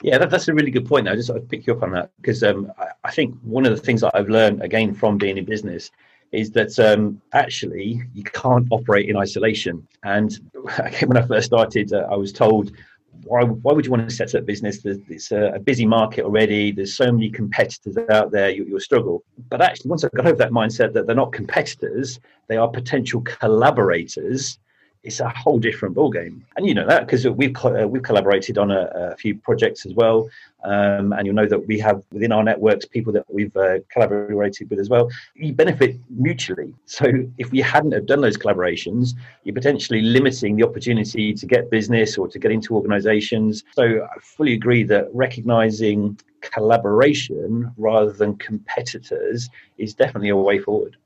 Yeah, 0.01 0.17
that, 0.17 0.29
that's 0.29 0.47
a 0.47 0.53
really 0.53 0.71
good 0.71 0.87
point. 0.87 1.07
I 1.07 1.15
just 1.15 1.27
sort 1.27 1.39
of 1.39 1.49
pick 1.49 1.67
you 1.67 1.73
up 1.73 1.83
on 1.83 1.91
that 1.91 2.11
because 2.17 2.43
um, 2.43 2.71
I, 2.77 2.87
I, 3.03 3.11
think 3.11 3.35
one 3.41 3.65
of 3.65 3.75
the 3.75 3.81
things 3.81 4.01
that 4.01 4.15
I've 4.15 4.29
learned 4.29 4.61
again 4.61 4.93
from 4.93 5.17
being 5.17 5.37
in 5.37 5.45
business 5.45 5.91
is 6.31 6.51
that 6.51 6.77
um, 6.79 7.21
actually 7.33 8.01
you 8.13 8.23
can't 8.23 8.67
operate 8.71 9.09
in 9.09 9.15
isolation. 9.15 9.87
And 10.03 10.37
when 11.05 11.17
I 11.17 11.21
first 11.21 11.47
started, 11.47 11.93
uh, 11.93 12.07
I 12.11 12.15
was 12.15 12.33
told 12.33 12.71
why, 13.23 13.43
why 13.43 13.73
would 13.73 13.85
you 13.85 13.91
want 13.91 14.07
to 14.07 14.15
set 14.15 14.35
up 14.35 14.45
business? 14.45 14.85
It's 14.85 15.31
a, 15.31 15.53
a, 15.55 15.59
busy 15.59 15.85
market 15.85 16.23
already. 16.23 16.71
There's 16.71 16.95
so 16.95 17.11
many 17.11 17.29
competitors 17.29 17.97
out 18.09 18.31
there. 18.31 18.49
You, 18.49 18.67
will 18.71 18.79
struggle. 18.79 19.23
But 19.49 19.61
actually, 19.61 19.89
once 19.89 20.03
I 20.03 20.09
got 20.15 20.27
over 20.27 20.37
that 20.37 20.51
mindset 20.51 20.93
that 20.93 21.07
they're 21.07 21.15
not 21.15 21.33
competitors, 21.33 22.19
they 22.47 22.57
are 22.57 22.67
potential 22.67 23.21
collaborators 23.21 24.59
it's 25.03 25.19
a 25.19 25.29
whole 25.29 25.59
different 25.59 25.95
ballgame. 25.95 26.41
And 26.55 26.67
you 26.67 26.73
know 26.73 26.85
that 26.87 27.05
because 27.05 27.27
we've 27.27 27.55
uh, 27.63 27.87
we've 27.87 28.03
collaborated 28.03 28.57
on 28.57 28.71
a, 28.71 28.89
a 28.93 29.15
few 29.15 29.35
projects 29.37 29.85
as 29.85 29.93
well, 29.93 30.29
um, 30.63 31.13
and 31.13 31.25
you'll 31.25 31.35
know 31.35 31.47
that 31.47 31.67
we 31.67 31.79
have 31.79 32.01
within 32.11 32.31
our 32.31 32.43
networks 32.43 32.85
people 32.85 33.13
that 33.13 33.25
we've 33.33 33.55
uh, 33.55 33.79
collaborated 33.91 34.69
with 34.69 34.79
as 34.79 34.89
well. 34.89 35.09
You 35.35 35.53
benefit 35.53 35.97
mutually. 36.09 36.73
So 36.85 37.05
if 37.37 37.51
we 37.51 37.59
hadn't 37.59 37.93
have 37.93 38.05
done 38.05 38.21
those 38.21 38.37
collaborations, 38.37 39.13
you're 39.43 39.55
potentially 39.55 40.01
limiting 40.01 40.55
the 40.55 40.63
opportunity 40.63 41.33
to 41.33 41.45
get 41.45 41.69
business 41.69 42.17
or 42.17 42.27
to 42.27 42.39
get 42.39 42.51
into 42.51 42.75
organisations. 42.75 43.63
So 43.73 43.83
I 43.83 44.19
fully 44.21 44.53
agree 44.53 44.83
that 44.83 45.07
recognising 45.13 46.19
collaboration 46.41 47.71
rather 47.77 48.11
than 48.11 48.37
competitors 48.37 49.49
is 49.77 49.93
definitely 49.93 50.29
a 50.29 50.35
way 50.35 50.59
forward. 50.59 50.97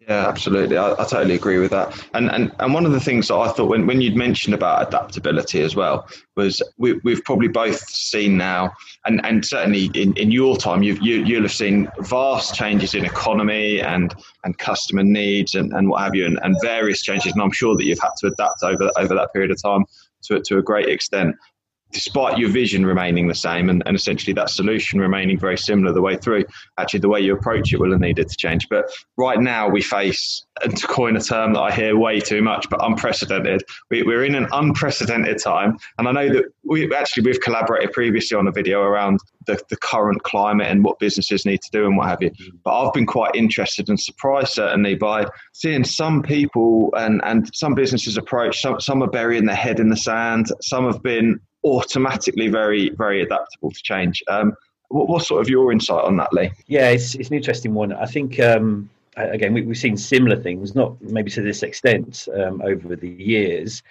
Yeah, 0.00 0.26
absolutely. 0.26 0.78
I, 0.78 0.92
I, 0.92 1.04
totally 1.04 1.34
agree 1.34 1.58
with 1.58 1.72
that. 1.72 1.94
And, 2.14 2.30
and 2.30 2.50
and 2.58 2.72
one 2.72 2.86
of 2.86 2.92
the 2.92 3.00
things 3.00 3.28
that 3.28 3.34
I 3.34 3.52
thought 3.52 3.68
when, 3.68 3.86
when 3.86 4.00
you'd 4.00 4.16
mentioned 4.16 4.54
about 4.54 4.88
adaptability 4.88 5.60
as 5.60 5.76
well 5.76 6.08
was 6.36 6.62
we, 6.78 6.94
we've 7.04 7.22
probably 7.24 7.48
both 7.48 7.78
seen 7.86 8.38
now, 8.38 8.72
and, 9.04 9.20
and 9.26 9.44
certainly 9.44 9.90
in, 9.92 10.14
in 10.16 10.30
your 10.30 10.56
time, 10.56 10.82
you've, 10.82 11.02
you, 11.02 11.22
you'll 11.26 11.42
have 11.42 11.52
seen 11.52 11.86
vast 11.98 12.54
changes 12.54 12.94
in 12.94 13.04
economy 13.04 13.82
and, 13.82 14.14
and 14.44 14.56
customer 14.56 15.04
needs 15.04 15.54
and, 15.54 15.70
and 15.74 15.90
what 15.90 16.00
have 16.00 16.14
you, 16.14 16.24
and, 16.24 16.40
and 16.42 16.56
various 16.62 17.02
changes. 17.02 17.34
And 17.34 17.42
I'm 17.42 17.52
sure 17.52 17.76
that 17.76 17.84
you've 17.84 18.00
had 18.00 18.12
to 18.20 18.28
adapt 18.28 18.62
over, 18.62 18.90
over 18.96 19.14
that 19.14 19.34
period 19.34 19.50
of 19.50 19.60
time 19.62 19.84
to, 20.22 20.40
to 20.40 20.58
a 20.58 20.62
great 20.62 20.88
extent 20.88 21.36
despite 21.92 22.38
your 22.38 22.48
vision 22.48 22.86
remaining 22.86 23.28
the 23.28 23.34
same 23.34 23.68
and, 23.68 23.82
and 23.86 23.96
essentially 23.96 24.32
that 24.34 24.50
solution 24.50 25.00
remaining 25.00 25.38
very 25.38 25.58
similar 25.58 25.92
the 25.92 26.02
way 26.02 26.16
through, 26.16 26.44
actually 26.78 27.00
the 27.00 27.08
way 27.08 27.20
you 27.20 27.34
approach 27.34 27.72
it 27.72 27.80
will 27.80 27.90
have 27.90 28.00
needed 28.00 28.28
to 28.28 28.36
change. 28.36 28.68
But 28.68 28.90
right 29.16 29.38
now 29.38 29.68
we 29.68 29.82
face, 29.82 30.44
and 30.62 30.76
to 30.76 30.86
coin 30.86 31.16
a 31.16 31.20
term 31.20 31.54
that 31.54 31.60
I 31.60 31.72
hear 31.72 31.96
way 31.96 32.20
too 32.20 32.42
much, 32.42 32.68
but 32.68 32.84
unprecedented. 32.84 33.62
We, 33.90 34.02
are 34.02 34.24
in 34.24 34.34
an 34.34 34.48
unprecedented 34.52 35.38
time. 35.38 35.78
And 35.98 36.08
I 36.08 36.12
know 36.12 36.28
that 36.28 36.44
we 36.64 36.92
actually 36.94 37.24
we've 37.24 37.40
collaborated 37.40 37.92
previously 37.92 38.36
on 38.36 38.46
a 38.46 38.52
video 38.52 38.82
around 38.82 39.20
the, 39.46 39.60
the 39.70 39.76
current 39.76 40.22
climate 40.22 40.66
and 40.66 40.84
what 40.84 40.98
businesses 40.98 41.46
need 41.46 41.62
to 41.62 41.70
do 41.72 41.86
and 41.86 41.96
what 41.96 42.08
have 42.08 42.22
you. 42.22 42.30
But 42.64 42.78
I've 42.78 42.92
been 42.92 43.06
quite 43.06 43.34
interested 43.34 43.88
and 43.88 43.98
surprised 43.98 44.52
certainly 44.52 44.94
by 44.94 45.26
seeing 45.52 45.84
some 45.84 46.22
people 46.22 46.90
and, 46.96 47.20
and 47.24 47.50
some 47.54 47.74
businesses 47.74 48.16
approach, 48.16 48.60
some, 48.60 48.80
some 48.80 49.02
are 49.02 49.10
burying 49.10 49.46
their 49.46 49.56
head 49.56 49.80
in 49.80 49.88
the 49.88 49.96
sand, 49.96 50.46
some 50.60 50.84
have 50.86 51.02
been 51.02 51.40
automatically 51.64 52.48
very, 52.48 52.90
very 52.90 53.22
adaptable 53.22 53.70
to 53.70 53.82
change. 53.82 54.22
Um, 54.28 54.54
what, 54.88 55.08
what's 55.08 55.28
sort 55.28 55.40
of 55.40 55.48
your 55.48 55.72
insight 55.72 56.04
on 56.04 56.16
that, 56.18 56.32
Lee? 56.32 56.50
Yeah, 56.66 56.90
it's, 56.90 57.14
it's 57.14 57.28
an 57.28 57.36
interesting 57.36 57.74
one. 57.74 57.92
I 57.92 58.06
think, 58.06 58.40
um, 58.40 58.90
again, 59.16 59.52
we, 59.52 59.64
have 59.64 59.76
seen 59.76 59.96
similar 59.96 60.36
things, 60.36 60.74
not 60.74 61.00
maybe 61.00 61.30
to 61.32 61.42
this 61.42 61.62
extent 61.62 62.28
um, 62.34 62.60
over 62.62 62.96
the 62.96 63.08
years. 63.08 63.82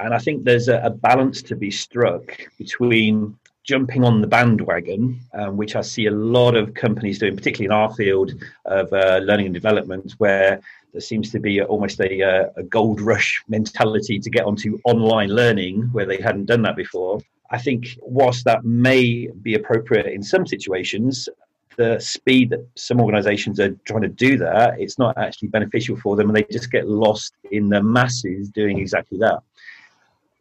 And 0.00 0.12
I 0.12 0.18
think 0.18 0.44
there's 0.44 0.68
a, 0.68 0.80
a, 0.80 0.90
balance 0.90 1.42
to 1.42 1.56
be 1.56 1.70
struck 1.70 2.36
between 2.58 3.38
jumping 3.64 4.04
on 4.04 4.20
the 4.20 4.26
bandwagon, 4.26 5.20
um, 5.34 5.56
which 5.56 5.76
I 5.76 5.80
see 5.80 6.06
a 6.06 6.10
lot 6.10 6.56
of 6.56 6.74
companies 6.74 7.20
doing, 7.20 7.36
particularly 7.36 7.66
in 7.66 7.72
our 7.72 7.94
field 7.94 8.32
of 8.64 8.92
uh, 8.92 9.20
learning 9.22 9.46
and 9.46 9.54
development, 9.54 10.12
where 10.18 10.60
there 10.92 11.00
seems 11.00 11.30
to 11.30 11.40
be 11.40 11.62
almost 11.62 12.00
a, 12.00 12.22
uh, 12.22 12.50
a 12.56 12.62
gold 12.62 13.00
rush 13.00 13.42
mentality 13.48 14.18
to 14.18 14.30
get 14.30 14.44
onto 14.44 14.78
online 14.84 15.30
learning 15.30 15.88
where 15.92 16.06
they 16.06 16.20
hadn't 16.20 16.46
done 16.46 16.62
that 16.62 16.76
before. 16.76 17.20
I 17.50 17.58
think, 17.58 17.98
whilst 18.00 18.44
that 18.44 18.64
may 18.64 19.28
be 19.42 19.54
appropriate 19.54 20.06
in 20.06 20.22
some 20.22 20.46
situations, 20.46 21.28
the 21.76 21.98
speed 21.98 22.50
that 22.50 22.66
some 22.76 23.00
organizations 23.00 23.58
are 23.58 23.70
trying 23.86 24.02
to 24.02 24.08
do 24.08 24.36
that, 24.38 24.78
it's 24.78 24.98
not 24.98 25.16
actually 25.16 25.48
beneficial 25.48 25.96
for 25.96 26.16
them 26.16 26.28
and 26.28 26.36
they 26.36 26.44
just 26.50 26.70
get 26.70 26.88
lost 26.88 27.34
in 27.50 27.68
the 27.68 27.82
masses 27.82 28.48
doing 28.50 28.78
exactly 28.78 29.18
that. 29.18 29.40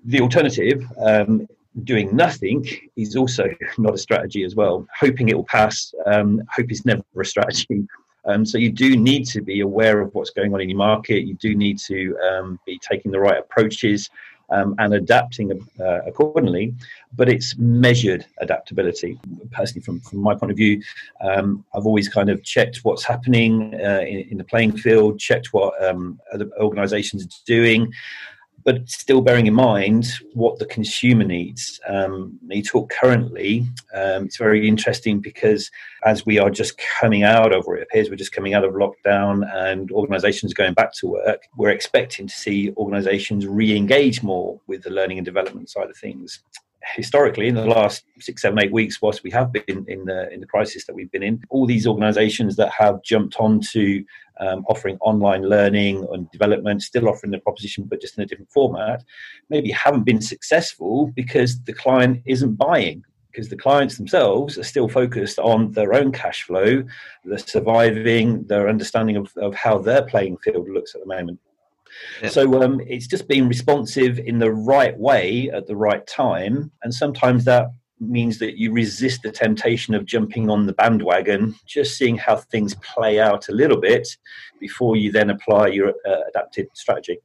The 0.06 0.20
alternative, 0.20 0.84
um, 1.00 1.48
doing 1.84 2.14
nothing, 2.16 2.66
is 2.98 3.16
also 3.16 3.46
not 3.78 3.94
a 3.94 3.98
strategy 3.98 4.44
as 4.44 4.56
well. 4.56 4.86
Hoping 5.00 5.30
it 5.30 5.36
will 5.36 5.46
pass, 5.46 5.94
um, 6.06 6.42
hope 6.54 6.72
is 6.72 6.86
never 6.86 7.04
a 7.18 7.26
strategy. 7.26 7.88
Um, 8.26 8.46
so 8.46 8.58
you 8.58 8.72
do 8.72 8.96
need 8.96 9.26
to 9.28 9.42
be 9.42 9.62
aware 9.62 10.00
of 10.02 10.14
what's 10.14 10.30
going 10.30 10.54
on 10.54 10.62
in 10.62 10.70
your 10.70 10.78
market. 10.78 11.24
You 11.24 11.34
do 11.36 11.56
need 11.56 11.80
to 11.80 12.18
um, 12.20 12.60
be 12.66 12.80
taking 12.80 13.12
the 13.12 13.20
right 13.20 13.40
approaches 13.40 14.10
um, 14.52 14.76
and 14.80 14.94
adapting 14.94 15.52
uh, 15.80 16.02
accordingly. 16.06 16.76
But 17.14 17.30
it's 17.30 17.58
measured 17.58 18.26
adaptability. 18.40 19.20
Personally, 19.52 19.82
from, 19.82 20.02
from 20.02 20.20
my 20.20 20.36
point 20.36 20.52
of 20.52 20.58
view, 20.58 20.82
um, 21.22 21.66
I've 21.74 21.86
always 21.86 22.10
kind 22.10 22.30
of 22.30 22.44
checked 22.44 22.80
what's 22.84 23.04
happening 23.04 23.74
uh, 23.76 24.02
in, 24.02 24.28
in, 24.32 24.38
the 24.38 24.44
playing 24.44 24.78
field, 24.78 25.20
checked 25.20 25.54
what 25.54 25.82
um, 25.84 26.20
other 26.34 26.50
organisations 26.60 27.26
are 27.26 27.46
doing 27.46 27.92
but 28.64 28.88
still 28.90 29.22
bearing 29.22 29.48
in 29.48 29.54
mind 29.54 30.08
what 30.34 30.60
the 30.60 30.66
consumer 30.66 31.24
needs. 31.24 31.80
Um, 31.88 32.40
you 32.48 32.64
talk 32.64 32.92
currently, 32.92 33.66
um, 33.94 34.26
it's 34.26 34.38
very 34.38 34.68
interesting 34.68 35.20
because 35.20 35.70
as 36.04 36.26
we 36.26 36.40
are 36.40 36.50
just 36.50 36.80
coming 37.00 37.24
out 37.24 37.54
of, 37.54 37.68
or 37.68 37.78
it 37.78 37.84
appears 37.84 38.10
we're 38.10 38.16
just 38.16 38.32
coming 38.32 38.54
out 38.54 38.64
of 38.64 38.74
lockdown 38.74 39.48
and 39.54 39.92
organizations 39.92 40.54
going 40.54 40.74
back 40.74 40.94
to 40.96 41.08
work, 41.08 41.44
we're 41.58 41.70
expecting 41.70 42.28
to 42.28 42.34
see 42.34 42.74
organizations 42.78 43.48
re 43.48 43.76
engage 43.76 44.24
more 44.24 44.60
with 44.68 44.84
the 44.84 44.90
learning 44.90 45.18
and 45.18 45.26
development 45.26 45.70
side 45.70 45.90
of 45.90 45.98
things. 45.98 46.44
Historically 46.96 47.48
in 47.48 47.56
the 47.56 47.66
last 47.66 48.04
six, 48.20 48.42
seven, 48.42 48.60
eight 48.60 48.72
weeks, 48.72 49.02
whilst 49.02 49.24
we 49.24 49.32
have 49.32 49.52
been 49.52 49.86
in 49.88 50.06
the 50.06 50.32
in 50.32 50.40
the 50.40 50.48
crisis 50.48 50.86
that 50.86 50.96
we've 50.96 51.12
been 51.12 51.24
in, 51.24 51.42
all 51.50 51.66
these 51.66 51.88
organisations 51.88 52.56
that 52.56 52.72
have 52.72 53.04
jumped 53.04 53.38
onto 53.38 54.04
um, 54.40 54.66
offering 54.68 54.98
online 55.02 55.44
learning 55.44 56.08
and 56.12 56.30
development, 56.32 56.82
still 56.82 57.08
offering 57.08 57.32
the 57.32 57.40
proposition, 57.40 57.84
but 57.84 58.02
just 58.02 58.18
in 58.18 58.24
a 58.24 58.26
different 58.26 58.52
format, 58.52 59.04
maybe 59.50 59.70
haven't 59.72 60.04
been 60.04 60.22
successful 60.22 61.12
because 61.16 61.62
the 61.64 61.74
client 61.74 62.22
isn't 62.26 62.56
buying. 62.56 63.04
Because 63.32 63.48
the 63.48 63.56
clients 63.56 63.96
themselves 63.96 64.58
are 64.58 64.64
still 64.64 64.90
focused 64.90 65.40
on 65.40 65.72
their 65.72 65.94
own 65.94 66.12
cash 66.12 66.44
flow, 66.44 66.84
the 67.24 67.40
surviving, 67.40 68.46
their 68.48 68.68
understanding 68.68 69.16
of, 69.16 69.32
of 69.38 69.56
how 69.56 69.78
their 69.78 70.02
playing 70.02 70.36
field 70.40 70.68
looks 70.68 70.96
at 70.96 71.02
the 71.02 71.08
moment. 71.08 71.40
Yeah. 72.22 72.30
So 72.30 72.62
um, 72.62 72.82
it's 72.88 73.08
just 73.08 73.28
being 73.28 73.48
responsive 73.48 74.20
in 74.20 74.40
the 74.40 74.52
right 74.52 74.98
way 74.98 75.50
at 75.54 75.68
the 75.68 75.76
right 75.76 76.06
time, 76.08 76.72
and 76.84 76.94
sometimes 76.94 77.46
that 77.46 77.68
means 78.02 78.40
that 78.40 78.58
you 78.58 78.74
resist 78.74 79.22
the 79.22 79.32
temptation 79.32 79.94
of 79.94 80.06
jumping 80.06 80.50
on 80.50 80.66
the 80.66 80.74
bandwagon, 80.74 81.56
just 81.68 81.98
seeing 81.98 82.18
how 82.18 82.36
things 82.36 82.76
play 82.76 83.20
out 83.20 83.48
a 83.48 83.52
little 83.52 83.80
bit 83.80 84.08
before 84.60 84.96
you 84.96 85.12
then 85.12 85.30
apply 85.30 85.68
your 85.68 85.90
uh, 86.08 86.22
adapted 86.30 86.68
strategy. 86.74 87.20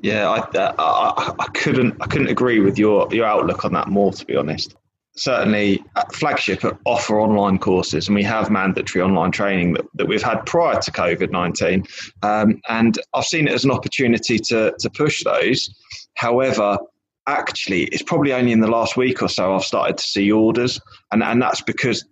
Yeah, 0.00 0.30
I, 0.30 0.38
uh, 0.38 0.74
I, 0.78 1.34
I, 1.38 1.46
couldn't 1.52 2.00
I 2.00 2.06
couldn't 2.06 2.28
agree 2.28 2.60
with 2.60 2.78
your 2.78 3.12
your 3.12 3.26
outlook 3.26 3.66
on 3.66 3.74
that 3.74 3.88
more. 3.88 4.10
To 4.10 4.24
be 4.24 4.36
honest, 4.36 4.74
certainly 5.16 5.82
flagship 6.12 6.64
offer 6.84 7.20
online 7.20 7.58
courses 7.58 8.08
and 8.08 8.14
we 8.14 8.22
have 8.22 8.50
mandatory 8.50 9.02
online 9.02 9.30
training 9.30 9.74
that, 9.74 9.84
that 9.94 10.06
we've 10.06 10.22
had 10.22 10.44
prior 10.46 10.80
to 10.80 10.90
covid-19 10.90 11.86
um, 12.22 12.60
and 12.68 12.98
i've 13.14 13.24
seen 13.24 13.46
it 13.46 13.52
as 13.52 13.64
an 13.64 13.70
opportunity 13.70 14.38
to, 14.38 14.74
to 14.78 14.88
push 14.90 15.22
those. 15.24 15.74
However 16.14 16.78
actually 17.26 17.84
it's 17.84 18.02
probably 18.02 18.32
only 18.32 18.52
in 18.52 18.60
the 18.60 18.70
last 18.70 18.96
week 18.96 19.22
or 19.22 19.28
so 19.28 19.54
i've 19.54 19.62
started 19.62 19.96
to 19.96 20.04
see 20.04 20.32
orders 20.32 20.80
and, 21.12 21.22
and 21.22 21.40
that's 21.40 21.60
because 21.60 22.04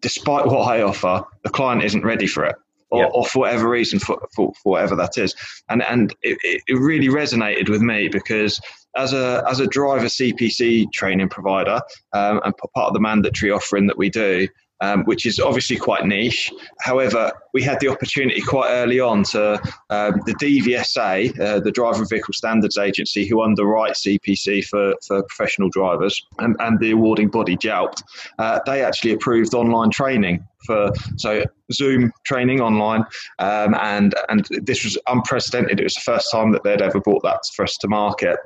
despite 0.00 0.46
what 0.46 0.66
i 0.66 0.82
offer 0.82 1.22
the 1.44 1.50
client 1.50 1.84
isn't 1.84 2.02
ready 2.02 2.26
for 2.26 2.44
it 2.44 2.56
or, 2.90 3.02
yeah. 3.02 3.08
or 3.12 3.26
for 3.26 3.40
whatever 3.40 3.68
reason 3.68 3.98
for, 3.98 4.18
for, 4.34 4.52
for, 4.62 4.72
whatever 4.72 4.96
that 4.96 5.18
is. 5.18 5.34
And 5.68 5.82
and 5.82 6.14
it, 6.22 6.38
it 6.66 6.74
really 6.74 7.08
resonated 7.08 7.68
with 7.68 7.82
me 7.82 8.08
because 8.08 8.60
as 8.98 9.12
a 9.12 9.42
as 9.48 9.60
a 9.60 9.66
driver 9.66 10.06
CPC 10.06 10.92
training 10.92 11.28
provider 11.28 11.80
um, 12.12 12.40
and 12.44 12.54
part 12.74 12.88
of 12.88 12.92
the 12.92 13.00
mandatory 13.00 13.50
offering 13.50 13.86
that 13.86 13.96
we 13.96 14.10
do, 14.10 14.46
um, 14.80 15.04
which 15.04 15.26
is 15.26 15.38
obviously 15.38 15.76
quite 15.76 16.04
niche. 16.04 16.52
However, 16.80 17.32
we 17.52 17.62
had 17.62 17.80
the 17.80 17.88
opportunity 17.88 18.40
quite 18.40 18.70
early 18.70 19.00
on 19.00 19.24
to 19.24 19.54
um, 19.90 20.20
the 20.26 20.34
DVSA, 20.40 21.38
uh, 21.40 21.60
the 21.60 21.72
Driver 21.72 22.00
and 22.00 22.08
Vehicle 22.08 22.34
Standards 22.34 22.78
Agency, 22.78 23.26
who 23.26 23.42
underwrite 23.42 23.92
CPC 23.92 24.64
for, 24.66 24.94
for 25.06 25.22
professional 25.24 25.68
drivers, 25.70 26.20
and, 26.38 26.56
and 26.60 26.78
the 26.80 26.92
awarding 26.92 27.28
body 27.28 27.56
JAUPT, 27.56 28.02
uh, 28.38 28.60
they 28.66 28.84
actually 28.84 29.12
approved 29.12 29.54
online 29.54 29.90
training 29.90 30.46
for 30.66 30.90
so 31.16 31.44
Zoom 31.72 32.12
training 32.26 32.60
online, 32.60 33.04
um, 33.38 33.74
and 33.80 34.14
and 34.28 34.46
this 34.50 34.84
was 34.84 34.98
unprecedented. 35.06 35.78
It 35.80 35.84
was 35.84 35.94
the 35.94 36.00
first 36.00 36.30
time 36.32 36.52
that 36.52 36.64
they'd 36.64 36.82
ever 36.82 37.00
brought 37.00 37.22
that 37.22 37.40
for 37.54 37.62
us 37.62 37.76
to 37.78 37.88
market 37.88 38.38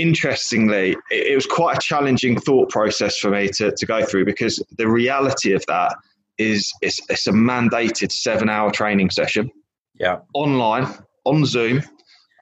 interestingly, 0.00 0.96
it, 1.10 1.34
was 1.34 1.46
quite 1.46 1.76
a 1.76 1.80
challenging 1.80 2.40
thought 2.40 2.70
process 2.70 3.18
for 3.18 3.30
me 3.30 3.48
to, 3.48 3.72
to 3.72 3.86
go 3.86 4.04
through 4.04 4.24
because 4.24 4.62
the 4.76 4.88
reality 4.88 5.52
of 5.52 5.64
that 5.66 5.96
is 6.38 6.72
it's, 6.80 7.00
it's 7.08 7.26
a 7.26 7.32
mandated 7.32 8.12
seven 8.12 8.48
hour 8.48 8.70
training 8.70 9.10
session. 9.10 9.50
Yeah. 9.94 10.18
Online, 10.34 10.86
on 11.24 11.44
Zoom, 11.44 11.82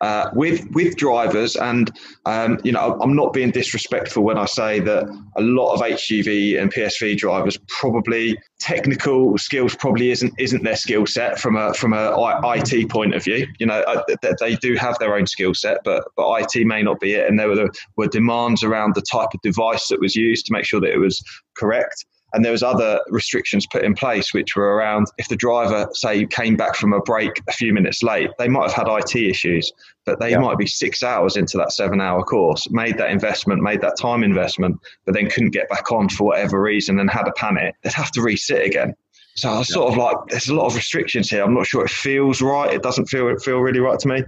uh, 0.01 0.31
with 0.35 0.69
with 0.73 0.97
drivers, 0.97 1.57
and 1.57 1.91
um, 2.27 2.59
you 2.65 2.73
know, 2.73 2.99
I'm 3.01 3.15
not 3.15 3.33
being 3.33 3.51
disrespectful 3.51 4.23
when 4.25 4.39
I 4.39 4.45
say 4.45 4.81
that 4.81 5.05
a 5.37 5.41
lot 5.41 5.75
of 5.75 5.81
HGV 5.81 6.61
and 6.61 6.73
PSV 6.73 7.17
drivers 7.17 7.59
probably 7.69 8.39
technical 8.61 9.39
skills 9.39 9.75
probably 9.75 10.11
isn't 10.11 10.35
isn't 10.39 10.65
their 10.65 10.77
skill 10.77 11.07
set 11.07 11.39
from 11.39 11.57
a 11.57 11.73
from 11.75 11.93
a 11.93 12.15
IT 12.57 12.91
point 12.91 13.15
of 13.15 13.25
view. 13.25 13.47
You 13.59 13.67
know, 13.67 13.81
uh, 13.81 14.03
they 14.41 14.57
do 14.57 14.75
have 14.75 14.99
their 14.99 15.15
own 15.15 15.27
skill 15.27 15.55
set, 15.55 15.81
but 15.85 16.05
but 16.17 16.43
IT 16.43 16.67
may 16.67 16.83
not 16.83 17.01
be 17.01 17.15
it, 17.15 17.29
and 17.29 17.39
there 17.39 17.49
were 17.49 17.71
were 17.97 18.09
demands 18.09 18.63
around 18.63 18.95
the 18.95 19.03
type 19.03 19.31
of 19.33 19.41
device 19.43 19.89
that 19.89 20.01
was 20.01 20.15
used 20.15 20.47
to 20.47 20.53
make 20.53 20.65
sure 20.65 20.81
that 20.81 20.91
it 20.91 20.99
was 20.99 21.23
correct 21.57 22.05
and 22.33 22.45
there 22.45 22.53
was 22.53 22.63
other 22.63 23.01
restrictions 23.09 23.67
put 23.67 23.85
in 23.85 23.95
place 23.95 24.35
which 24.35 24.57
were 24.57 24.75
around 24.75 25.07
if 25.19 25.29
the 25.29 25.37
driver 25.37 25.89
say 25.93 26.27
came 26.27 26.57
back 26.57 26.75
from 26.75 26.93
a 26.93 27.01
break 27.01 27.41
a 27.49 27.53
few 27.53 27.73
minutes 27.73 28.03
late 28.03 28.31
they 28.39 28.49
might 28.49 28.71
have 28.71 28.87
had 28.87 28.89
IT 28.89 29.15
issues 29.15 29.73
but 30.05 30.21
they 30.21 30.31
yeah. 30.31 30.39
might 30.39 30.59
be 30.59 30.67
6 30.67 31.03
hours 31.03 31.37
into 31.37 31.57
that 31.57 31.73
7 31.73 32.01
hour 32.01 32.23
course 32.23 32.69
made 32.71 32.99
that 32.99 33.11
investment 33.11 33.63
made 33.63 33.81
that 33.81 33.97
time 33.99 34.23
investment 34.23 34.79
but 35.05 35.15
then 35.15 35.29
couldn't 35.31 35.51
get 35.51 35.69
back 35.69 35.93
on 35.93 36.09
for 36.09 36.25
whatever 36.25 36.61
reason 36.61 36.99
and 36.99 37.11
had 37.11 37.29
a 37.29 37.33
panic 37.33 37.75
they'd 37.83 37.93
have 37.93 38.11
to 38.13 38.21
resit 38.21 38.67
again 38.67 38.95
so 39.37 39.51
I 39.51 39.59
was 39.59 39.69
sort 39.69 39.93
of 39.93 39.99
like, 39.99 40.17
there's 40.29 40.49
a 40.49 40.55
lot 40.55 40.65
of 40.65 40.75
restrictions 40.75 41.29
here. 41.29 41.45
I'm 41.45 41.53
not 41.53 41.67
sure 41.67 41.85
it 41.85 41.91
feels 41.91 42.41
right. 42.41 42.73
It 42.73 42.83
doesn't 42.83 43.05
feel 43.05 43.37
feel 43.39 43.59
really 43.59 43.81
right 43.81 43.99
to 43.99 44.09
me. 44.09 44.25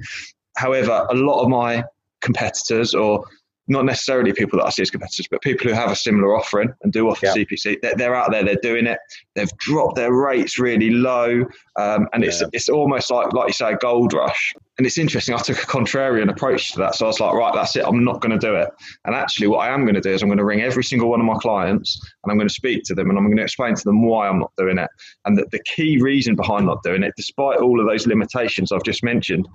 However, 0.56 1.06
a 1.08 1.14
lot 1.14 1.42
of 1.42 1.48
my 1.48 1.82
competitors 2.20 2.94
or 2.94 3.24
not 3.68 3.84
necessarily 3.84 4.32
people 4.32 4.58
that 4.58 4.66
I 4.66 4.70
see 4.70 4.82
as 4.82 4.90
competitors, 4.90 5.26
but 5.30 5.42
people 5.42 5.68
who 5.68 5.74
have 5.74 5.90
a 5.90 5.96
similar 5.96 6.34
offering 6.36 6.72
and 6.82 6.92
do 6.92 7.08
offer 7.08 7.26
yeah. 7.26 7.34
CPC. 7.34 7.80
They're, 7.82 7.94
they're, 7.94 8.14
out 8.14 8.30
there, 8.30 8.42
they're 8.42 8.56
doing 8.62 8.86
it. 8.86 8.98
They've 9.34 9.50
dropped 9.58 9.96
their 9.96 10.12
rates 10.12 10.58
really 10.58 10.90
low, 10.90 11.44
um, 11.76 12.08
and 12.12 12.24
it's 12.24 12.40
yeah. 12.40 12.48
it's 12.52 12.68
almost 12.68 13.10
like 13.10 13.32
like 13.32 13.48
you 13.48 13.52
say, 13.52 13.72
a 13.72 13.76
gold 13.76 14.14
rush. 14.14 14.54
And 14.78 14.86
it's 14.86 14.96
interesting. 14.96 15.34
I 15.34 15.38
took 15.38 15.58
a 15.58 15.66
contrarian 15.66 16.30
approach 16.30 16.72
to 16.72 16.78
that, 16.78 16.94
so 16.94 17.06
I 17.06 17.08
was 17.08 17.20
like, 17.20 17.34
right, 17.34 17.52
that's 17.54 17.76
it. 17.76 17.84
I'm 17.84 18.04
not 18.04 18.20
going 18.20 18.38
to 18.38 18.38
do 18.38 18.54
it. 18.54 18.70
And 19.04 19.14
actually, 19.14 19.48
what 19.48 19.58
I 19.58 19.74
am 19.74 19.82
going 19.82 19.96
to 19.96 20.00
do 20.00 20.10
is 20.10 20.22
I'm 20.22 20.28
going 20.28 20.38
to 20.38 20.44
ring 20.44 20.62
every 20.62 20.84
single 20.84 21.10
one 21.10 21.20
of 21.20 21.26
my 21.26 21.36
clients, 21.38 22.00
and 22.24 22.30
I'm 22.30 22.38
going 22.38 22.48
to 22.48 22.54
speak 22.54 22.84
to 22.84 22.94
them, 22.94 23.10
and 23.10 23.18
I'm 23.18 23.26
going 23.26 23.36
to 23.36 23.42
explain 23.42 23.74
to 23.74 23.84
them 23.84 24.02
why 24.04 24.28
I'm 24.28 24.38
not 24.38 24.52
doing 24.56 24.78
it, 24.78 24.88
and 25.24 25.36
that 25.36 25.50
the 25.50 25.60
key 25.64 26.00
reason 26.00 26.36
behind 26.36 26.66
not 26.66 26.82
doing 26.82 27.02
it, 27.02 27.12
despite 27.16 27.58
all 27.58 27.80
of 27.80 27.86
those 27.86 28.06
limitations 28.06 28.72
I've 28.72 28.84
just 28.84 29.02
mentioned. 29.04 29.48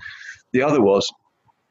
The 0.51 0.61
other 0.61 0.81
was 0.81 1.11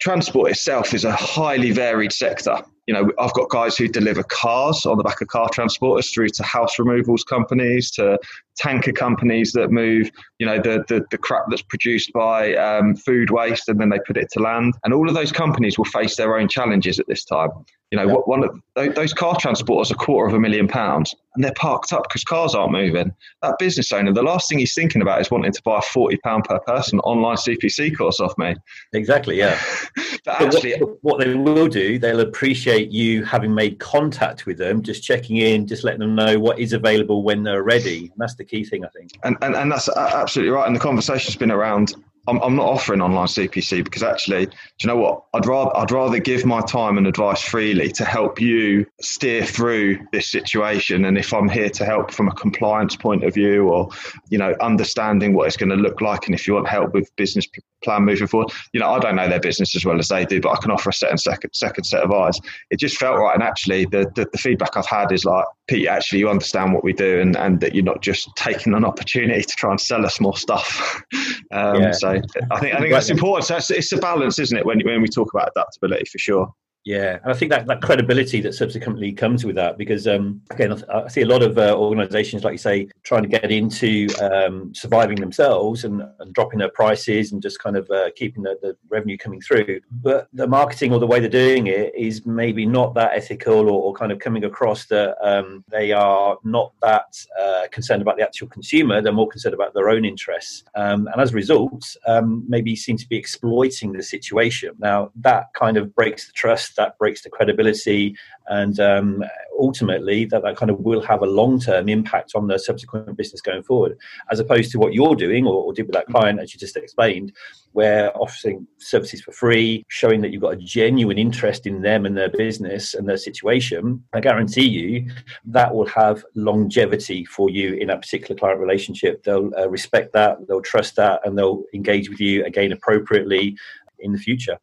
transport 0.02 0.50
itself 0.50 0.92
is 0.94 1.04
a 1.04 1.12
highly 1.12 1.70
varied 1.70 2.12
sector. 2.12 2.60
You 2.88 2.94
know, 2.94 3.12
I've 3.20 3.32
got 3.34 3.48
guys 3.50 3.76
who 3.76 3.86
deliver 3.86 4.24
cars 4.24 4.84
on 4.84 4.98
the 4.98 5.04
back 5.04 5.20
of 5.20 5.28
car 5.28 5.48
transporters 5.48 6.12
through 6.12 6.30
to 6.30 6.42
house 6.42 6.76
removals 6.80 7.22
companies, 7.22 7.92
to 7.92 8.18
tanker 8.56 8.90
companies 8.90 9.52
that 9.52 9.70
move, 9.70 10.10
you 10.40 10.46
know, 10.46 10.56
the, 10.56 10.84
the, 10.88 11.04
the 11.12 11.18
crap 11.18 11.44
that's 11.48 11.62
produced 11.62 12.12
by 12.12 12.52
um, 12.56 12.96
food 12.96 13.30
waste 13.30 13.68
and 13.68 13.80
then 13.80 13.90
they 13.90 14.00
put 14.04 14.16
it 14.16 14.28
to 14.32 14.40
land. 14.40 14.74
And 14.82 14.92
all 14.92 15.08
of 15.08 15.14
those 15.14 15.30
companies 15.30 15.78
will 15.78 15.84
face 15.84 16.16
their 16.16 16.36
own 16.36 16.48
challenges 16.48 16.98
at 16.98 17.06
this 17.06 17.24
time. 17.24 17.50
You 17.92 17.98
know, 17.98 18.07
yeah. 18.07 18.14
one 18.24 18.42
of 18.42 18.94
those 18.94 19.12
car 19.12 19.35
transporters 19.35 19.90
a 19.90 19.94
quarter 19.94 20.26
of 20.26 20.33
a 20.33 20.40
million 20.40 20.66
pounds, 20.66 21.14
and 21.35 21.44
they're 21.44 21.52
parked 21.52 21.92
up 21.92 22.05
because 22.05 22.24
cars 22.24 22.55
aren't 22.55 22.72
moving. 22.72 23.14
That 23.42 23.57
business 23.59 23.92
owner, 23.92 24.14
the 24.14 24.22
last 24.22 24.48
thing 24.48 24.61
he's 24.61 24.72
thinking 24.72 25.02
about 25.02 25.20
is 25.20 25.31
wanting 25.31 25.52
to 25.52 25.62
buy 25.62 25.78
a 25.78 25.83
forty 25.83 26.16
pound 26.16 26.44
per 26.44 26.59
person 26.61 27.00
online 27.00 27.37
CPC 27.37 27.94
course 27.94 28.18
off 28.18 28.33
me. 28.38 28.57
Exactly, 28.94 29.37
yeah. 29.37 29.61
but 30.24 30.40
actually, 30.40 30.72
what, 30.81 30.96
what, 31.02 31.20
they 31.20 31.35
will 31.35 31.68
do, 31.68 31.98
they'll 31.98 32.20
appreciate 32.20 32.90
you 32.90 33.26
having 33.26 33.55
made 33.55 33.78
contact 33.78 34.46
with 34.46 34.57
them, 34.57 34.81
just 34.83 35.02
checking 35.02 35.37
in, 35.37 35.66
just 35.66 35.85
letting 35.85 36.00
them 36.00 36.14
know 36.14 36.38
what 36.38 36.59
is 36.59 36.72
available 36.72 37.22
when 37.22 37.42
they're 37.42 37.62
ready. 37.62 38.05
And 38.05 38.16
that's 38.16 38.37
the 38.37 38.44
key 38.44 38.64
thing, 38.64 38.87
I 38.87 38.88
think. 38.88 39.11
And 39.22 39.37
and, 39.42 39.55
and 39.55 39.70
that's 39.70 39.90
absolutely 39.90 40.50
right. 40.50 40.66
And 40.66 40.74
the 40.74 40.81
conversation's 40.81 41.37
been 41.37 41.50
around 41.50 41.94
I'm, 42.28 42.40
I'm 42.40 42.54
not 42.54 42.66
offering 42.66 43.00
online 43.00 43.26
CPC 43.26 43.82
because 43.82 44.02
actually, 44.02 44.46
do 44.46 44.52
you 44.82 44.87
know 44.87 44.96
what? 44.96 45.24
I'd 45.35 45.46
rather 45.46 45.76
I'd 45.76 45.90
rather 45.90 46.18
give 46.20 46.44
my 46.44 46.61
time 46.61 46.96
and 46.96 47.06
advice 47.06 47.42
freely 47.42 47.90
to 47.92 48.04
help 48.04 48.40
you 48.40 48.87
steer 49.00 49.44
through 49.44 49.98
this 50.12 50.30
situation. 50.30 51.04
And 51.04 51.18
if 51.18 51.35
I'm 51.35 51.48
here 51.48 51.70
to 51.70 51.85
help 51.85 52.12
from 52.12 52.28
a 52.28 52.35
compliance 52.35 52.94
point 52.94 53.24
of 53.24 53.35
view, 53.35 53.68
or 53.68 53.88
you 54.28 54.38
know, 54.38 54.54
understanding 54.61 55.35
what 55.35 55.48
it's 55.48 55.56
going 55.56 55.70
to 55.70 55.76
look 55.76 56.00
like, 56.00 56.26
and 56.26 56.35
if 56.35 56.46
you 56.46 56.54
want 56.54 56.68
help 56.68 56.94
with 56.94 57.14
business 57.16 57.46
plan 57.82 58.04
moving 58.04 58.28
forward, 58.28 58.52
you 58.72 58.78
know, 58.78 58.90
I 58.90 59.00
don't 59.00 59.16
know 59.16 59.28
their 59.28 59.40
business 59.40 59.74
as 59.74 59.85
well 59.85 59.98
as 59.98 60.06
they 60.06 60.24
do, 60.24 60.40
but 60.40 60.50
I 60.50 60.61
can 60.61 60.70
offer 60.70 60.90
a 60.90 60.92
second 60.92 61.18
second 61.18 61.50
second 61.54 61.85
set 61.85 62.04
of 62.04 62.12
eyes. 62.12 62.38
It 62.70 62.78
just 62.78 62.98
felt 62.98 63.18
right, 63.18 63.35
and 63.35 63.42
actually, 63.42 63.87
the 63.87 64.11
the, 64.14 64.28
the 64.30 64.38
feedback 64.38 64.76
I've 64.76 64.87
had 64.87 65.11
is 65.11 65.24
like, 65.24 65.44
Pete, 65.66 65.88
actually, 65.88 66.20
you 66.20 66.30
understand 66.30 66.72
what 66.72 66.85
we 66.85 66.92
do, 66.92 67.20
and 67.20 67.37
and 67.37 67.58
that 67.61 67.74
you're 67.74 67.85
not 67.85 68.00
just 68.00 68.30
taking 68.37 68.74
an 68.74 68.85
opportunity 68.85 69.42
to 69.42 69.54
try 69.56 69.70
and 69.70 69.80
sell 69.80 70.06
us 70.06 70.20
more 70.20 70.37
stuff. 70.37 71.02
um, 71.50 71.82
yeah. 71.82 71.90
So 71.92 72.12
I 72.51 72.61
think 72.61 72.75
I 72.75 72.81
think 72.81 72.92
that's 72.92 73.11
important. 73.11 73.46
So 73.46 73.57
it's, 73.57 73.70
it's 73.70 73.92
a 73.92 73.96
balance, 73.96 74.38
isn't 74.38 74.57
it, 74.57 74.66
when 74.66 74.81
when 74.85 75.03
we 75.03 75.09
talk 75.09 75.33
about 75.33 75.51
adaptability 75.55 76.05
for 76.07 76.18
sure. 76.18 76.53
Yeah, 76.84 77.18
and 77.22 77.30
I 77.30 77.34
think 77.34 77.50
that, 77.52 77.66
that 77.66 77.80
credibility 77.80 78.40
that 78.40 78.54
subsequently 78.54 79.12
comes 79.12 79.44
with 79.44 79.54
that, 79.54 79.78
because 79.78 80.08
um, 80.08 80.42
again, 80.50 80.82
I 80.92 81.06
see 81.06 81.22
a 81.22 81.26
lot 81.26 81.42
of 81.42 81.56
uh, 81.56 81.76
organisations, 81.76 82.42
like 82.42 82.52
you 82.52 82.58
say, 82.58 82.88
trying 83.04 83.22
to 83.22 83.28
get 83.28 83.52
into 83.52 84.08
um, 84.20 84.74
surviving 84.74 85.20
themselves 85.20 85.84
and, 85.84 86.02
and, 86.18 86.32
dropping 86.34 86.58
their 86.58 86.70
prices 86.70 87.30
and 87.30 87.42
just 87.42 87.60
kind 87.60 87.76
of 87.76 87.88
uh, 87.90 88.10
keeping 88.16 88.42
the, 88.42 88.58
the, 88.62 88.76
revenue 88.88 89.16
coming 89.16 89.40
through. 89.40 89.80
But 89.90 90.28
the 90.32 90.46
marketing 90.46 90.92
or 90.92 90.98
the 90.98 91.06
way 91.06 91.20
they're 91.20 91.28
doing 91.28 91.66
it 91.68 91.94
is 91.94 92.26
maybe 92.26 92.66
not 92.66 92.94
that 92.94 93.12
ethical 93.14 93.68
or, 93.68 93.82
or 93.82 93.92
kind 93.92 94.10
of 94.10 94.18
coming 94.18 94.44
across 94.44 94.86
that 94.86 95.16
um, 95.22 95.62
they 95.68 95.92
are 95.92 96.38
not 96.42 96.72
that 96.82 97.24
uh, 97.40 97.68
concerned 97.70 98.02
about 98.02 98.16
the 98.16 98.22
actual 98.22 98.48
consumer. 98.48 99.00
They're 99.00 99.12
more 99.12 99.28
concerned 99.28 99.54
about 99.54 99.74
their 99.74 99.88
own 99.88 100.04
interests, 100.04 100.64
um, 100.74 101.06
and 101.12 101.20
as 101.20 101.32
a 101.32 101.34
result, 101.34 101.96
um, 102.06 102.44
maybe 102.48 102.74
seem 102.74 102.96
to 102.96 103.08
be 103.08 103.16
exploiting 103.16 103.92
the 103.92 104.02
situation. 104.02 104.74
Now 104.78 105.12
that 105.16 105.52
kind 105.54 105.76
of 105.76 105.94
breaks 105.94 106.26
the 106.26 106.32
trust 106.32 106.71
that 106.76 106.98
breaks 106.98 107.22
the 107.22 107.30
credibility, 107.30 108.16
and 108.48 108.78
um, 108.80 109.24
ultimately 109.58 110.24
that, 110.26 110.42
that 110.42 110.56
kind 110.56 110.70
of 110.70 110.80
will 110.80 111.00
have 111.02 111.22
a 111.22 111.26
long 111.26 111.61
term 111.61 111.88
impact 111.88 112.32
on 112.35 112.46
the 112.46 112.58
subsequent 112.58 113.16
business 113.16 113.40
going 113.40 113.62
forward, 113.62 113.96
as 114.30 114.40
opposed 114.40 114.70
to 114.72 114.78
what 114.78 114.92
you're 114.92 115.14
doing 115.14 115.46
or, 115.46 115.64
or 115.64 115.72
did 115.72 115.87
with 115.87 115.94
that 115.94 116.06
client, 116.06 116.40
as 116.40 116.52
you 116.52 116.61
just 116.61 116.76
explained, 116.76 117.32
where 117.72 118.16
offering 118.16 118.66
services 118.78 119.20
for 119.22 119.32
free, 119.32 119.85
showing 119.88 120.20
that 120.20 120.32
you've 120.32 120.42
got 120.42 120.54
a 120.54 120.56
genuine 120.56 121.18
interest 121.18 121.66
in 121.66 121.82
them 121.82 122.04
and 122.06 122.16
their 122.16 122.28
business 122.28 122.94
and 122.94 123.08
their 123.08 123.16
situation, 123.16 124.02
I 124.12 124.20
guarantee 124.20 124.68
you 124.68 125.11
that 125.46 125.74
will 125.74 125.87
have 125.87 126.24
longevity 126.35 127.24
for 127.24 127.50
you 127.50 127.74
in 127.74 127.88
that 127.88 128.02
particular 128.02 128.38
client 128.38 128.61
relationship. 128.61 129.24
They'll 129.24 129.50
uh, 129.56 129.68
respect 129.68 130.12
that, 130.12 130.46
they'll 130.46 130.61
trust 130.61 130.96
that, 130.96 131.20
and 131.24 131.37
they'll 131.37 131.62
engage 131.74 132.08
with 132.11 132.20
you 132.20 132.44
again 132.44 132.72
appropriately 132.72 133.56
in 134.00 134.12
the 134.12 134.18
future. 134.18 134.58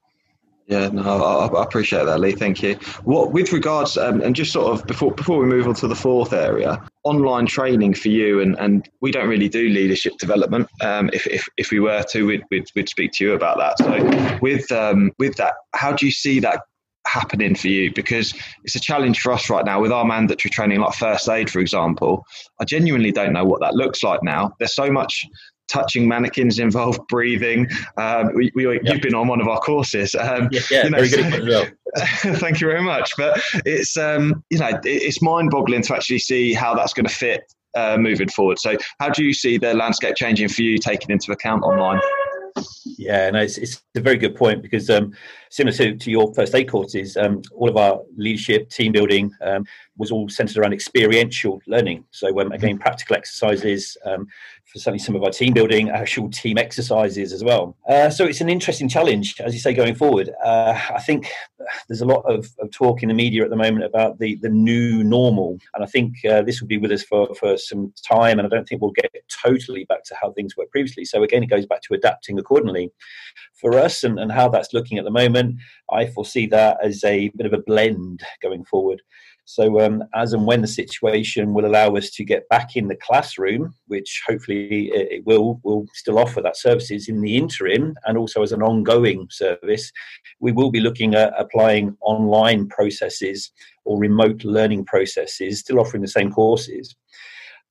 Yeah, 0.69 0.89
no, 0.89 1.01
I, 1.01 1.47
I, 1.47 1.63
appreciate 1.63 2.05
that, 2.05 2.19
Lee. 2.19 2.33
Thank 2.33 2.61
you. 2.61 2.75
What 3.03 3.31
with 3.31 3.51
regards 3.51 3.97
um, 3.97 4.21
and 4.21 4.35
just 4.35 4.53
sort 4.53 4.71
of 4.71 4.85
before 4.85 5.11
before 5.11 5.39
we 5.39 5.47
move 5.47 5.67
on 5.67 5.73
to 5.73 5.87
the 5.87 5.95
fourth 5.95 6.31
area, 6.31 6.79
online 7.03 7.47
training 7.47 7.95
for 7.95 8.09
you, 8.09 8.39
and, 8.39 8.55
and 8.59 8.87
we 9.01 9.11
don't 9.11 9.27
really 9.27 9.49
do 9.49 9.67
leadership 9.69 10.13
development. 10.19 10.69
Um, 10.81 11.09
if, 11.11 11.25
if 11.25 11.47
if 11.57 11.71
we 11.71 11.79
were 11.79 12.03
to, 12.11 12.27
we'd, 12.27 12.43
we'd, 12.51 12.69
we'd 12.75 12.87
speak 12.87 13.13
to 13.13 13.23
you 13.23 13.33
about 13.33 13.57
that. 13.57 13.79
So 13.79 14.39
with 14.43 14.71
um, 14.71 15.11
with 15.17 15.37
that, 15.37 15.55
how 15.73 15.91
do 15.91 16.05
you 16.05 16.11
see 16.11 16.39
that 16.41 16.61
happening 17.07 17.55
for 17.55 17.67
you? 17.67 17.91
Because 17.91 18.35
it's 18.63 18.75
a 18.75 18.79
challenge 18.79 19.21
for 19.21 19.33
us 19.33 19.49
right 19.49 19.65
now 19.65 19.81
with 19.81 19.91
our 19.91 20.05
mandatory 20.05 20.51
training, 20.51 20.81
like 20.81 20.93
first 20.93 21.27
aid, 21.29 21.49
for 21.49 21.61
example. 21.61 22.23
I 22.61 22.65
genuinely 22.65 23.11
don't 23.11 23.33
know 23.33 23.43
what 23.43 23.59
that 23.61 23.73
looks 23.73 24.03
like 24.03 24.21
now. 24.21 24.53
There's 24.59 24.75
so 24.75 24.91
much 24.91 25.25
touching 25.69 26.07
mannequins 26.07 26.59
involved, 26.59 26.99
breathing. 27.07 27.67
Um, 27.97 28.33
we, 28.35 28.51
we, 28.55 28.65
yeah. 28.65 28.93
You've 28.93 29.01
been 29.01 29.15
on 29.15 29.27
one 29.27 29.41
of 29.41 29.47
our 29.47 29.59
courses. 29.59 30.15
Um, 30.15 30.49
yeah, 30.51 30.61
yeah 30.69 30.83
you 30.85 30.89
know, 30.89 31.03
very 31.03 31.31
good 31.31 31.47
well. 31.47 31.65
thank 32.37 32.61
you 32.61 32.67
very 32.67 32.81
much. 32.81 33.15
But 33.17 33.39
it's 33.65 33.97
um, 33.97 34.43
you 34.49 34.59
know 34.59 34.79
it's 34.83 35.21
mind-boggling 35.21 35.83
to 35.83 35.95
actually 35.95 36.19
see 36.19 36.53
how 36.53 36.75
that's 36.75 36.93
going 36.93 37.07
to 37.07 37.13
fit 37.13 37.41
uh, 37.75 37.97
moving 37.97 38.29
forward. 38.29 38.59
So, 38.59 38.77
how 38.99 39.09
do 39.09 39.23
you 39.23 39.33
see 39.33 39.57
the 39.57 39.73
landscape 39.73 40.15
changing 40.15 40.49
for 40.49 40.61
you, 40.61 40.77
taking 40.77 41.09
into 41.09 41.31
account 41.31 41.63
online? 41.63 41.99
Yeah, 42.85 43.29
no, 43.29 43.39
it's, 43.39 43.57
it's 43.57 43.81
a 43.95 44.01
very 44.01 44.17
good 44.17 44.35
point 44.35 44.61
because 44.61 44.89
um, 44.89 45.13
similar 45.49 45.75
to, 45.77 45.95
to 45.95 46.11
your 46.11 46.33
first 46.33 46.55
aid 46.55 46.69
courses, 46.69 47.17
um, 47.17 47.41
all 47.53 47.69
of 47.69 47.77
our 47.77 48.01
leadership, 48.15 48.69
team 48.69 48.91
building 48.91 49.31
um, 49.41 49.65
was 49.97 50.11
all 50.11 50.29
centered 50.29 50.57
around 50.57 50.73
experiential 50.73 51.61
learning. 51.67 52.03
So, 52.11 52.39
um, 52.39 52.51
again, 52.51 52.77
practical 52.77 53.15
exercises, 53.15 53.97
um, 54.05 54.27
for 54.65 54.77
certainly 54.77 54.99
some 54.99 55.15
of 55.15 55.23
our 55.23 55.31
team 55.31 55.53
building, 55.53 55.89
actual 55.93 56.29
team 56.29 56.57
exercises 56.57 57.33
as 57.33 57.43
well. 57.43 57.75
Uh, 57.87 58.09
so 58.09 58.25
it's 58.25 58.41
an 58.41 58.49
interesting 58.49 58.87
challenge, 58.87 59.39
as 59.41 59.53
you 59.53 59.59
say, 59.59 59.73
going 59.73 59.95
forward. 59.95 60.29
Uh, 60.43 60.79
I 60.95 61.01
think 61.01 61.29
there's 61.87 62.01
a 62.01 62.05
lot 62.05 62.21
of, 62.21 62.47
of, 62.59 62.71
talk 62.71 63.01
in 63.01 63.09
the 63.09 63.15
media 63.15 63.43
at 63.43 63.49
the 63.49 63.55
moment 63.55 63.83
about 63.83 64.19
the, 64.19 64.35
the 64.35 64.49
new 64.49 65.03
normal, 65.03 65.57
and 65.73 65.83
I 65.83 65.87
think 65.87 66.13
uh, 66.25 66.43
this 66.43 66.61
will 66.61 66.67
be 66.67 66.77
with 66.77 66.91
us 66.91 67.03
for, 67.03 67.33
for 67.35 67.57
some 67.57 67.91
time, 68.07 68.39
and 68.39 68.45
I 68.45 68.49
don't 68.49 68.67
think 68.67 68.81
we'll 68.81 68.91
get 68.91 69.11
totally 69.43 69.85
back 69.85 70.03
to 70.05 70.15
how 70.19 70.31
things 70.31 70.55
were 70.55 70.67
previously. 70.67 71.03
So 71.03 71.23
again, 71.23 71.43
it 71.43 71.49
goes 71.49 71.65
back 71.65 71.81
to 71.83 71.93
adapting 71.93 72.37
accordingly. 72.39 72.91
For 73.53 73.77
us 73.77 74.05
and, 74.05 74.19
and 74.19 74.31
how 74.31 74.47
that's 74.47 74.73
looking 74.73 74.97
at 74.97 75.03
the 75.03 75.11
moment, 75.11 75.38
I 75.91 76.07
foresee 76.07 76.47
that 76.47 76.77
as 76.83 77.03
a 77.03 77.29
bit 77.35 77.45
of 77.45 77.53
a 77.53 77.63
blend 77.65 78.21
going 78.41 78.65
forward. 78.65 79.01
So, 79.45 79.81
um, 79.81 80.03
as 80.13 80.33
and 80.33 80.45
when 80.45 80.61
the 80.61 80.67
situation 80.67 81.55
will 81.55 81.65
allow 81.65 81.95
us 81.95 82.11
to 82.11 82.23
get 82.23 82.47
back 82.49 82.75
in 82.75 82.87
the 82.87 82.95
classroom, 82.95 83.73
which 83.87 84.21
hopefully 84.27 84.91
it 84.93 85.25
will, 85.25 85.59
will 85.63 85.87
still 85.95 86.19
offer 86.19 86.39
that 86.43 86.55
services 86.55 87.09
in 87.09 87.21
the 87.21 87.35
interim 87.35 87.95
and 88.05 88.15
also 88.15 88.43
as 88.43 88.51
an 88.51 88.61
ongoing 88.61 89.27
service, 89.31 89.91
we 90.39 90.51
will 90.51 90.69
be 90.69 90.79
looking 90.79 91.15
at 91.15 91.33
applying 91.35 91.97
online 92.01 92.67
processes 92.67 93.49
or 93.85 93.97
remote 93.97 94.43
learning 94.43 94.85
processes, 94.85 95.61
still 95.61 95.79
offering 95.79 96.03
the 96.03 96.07
same 96.07 96.31
courses. 96.31 96.95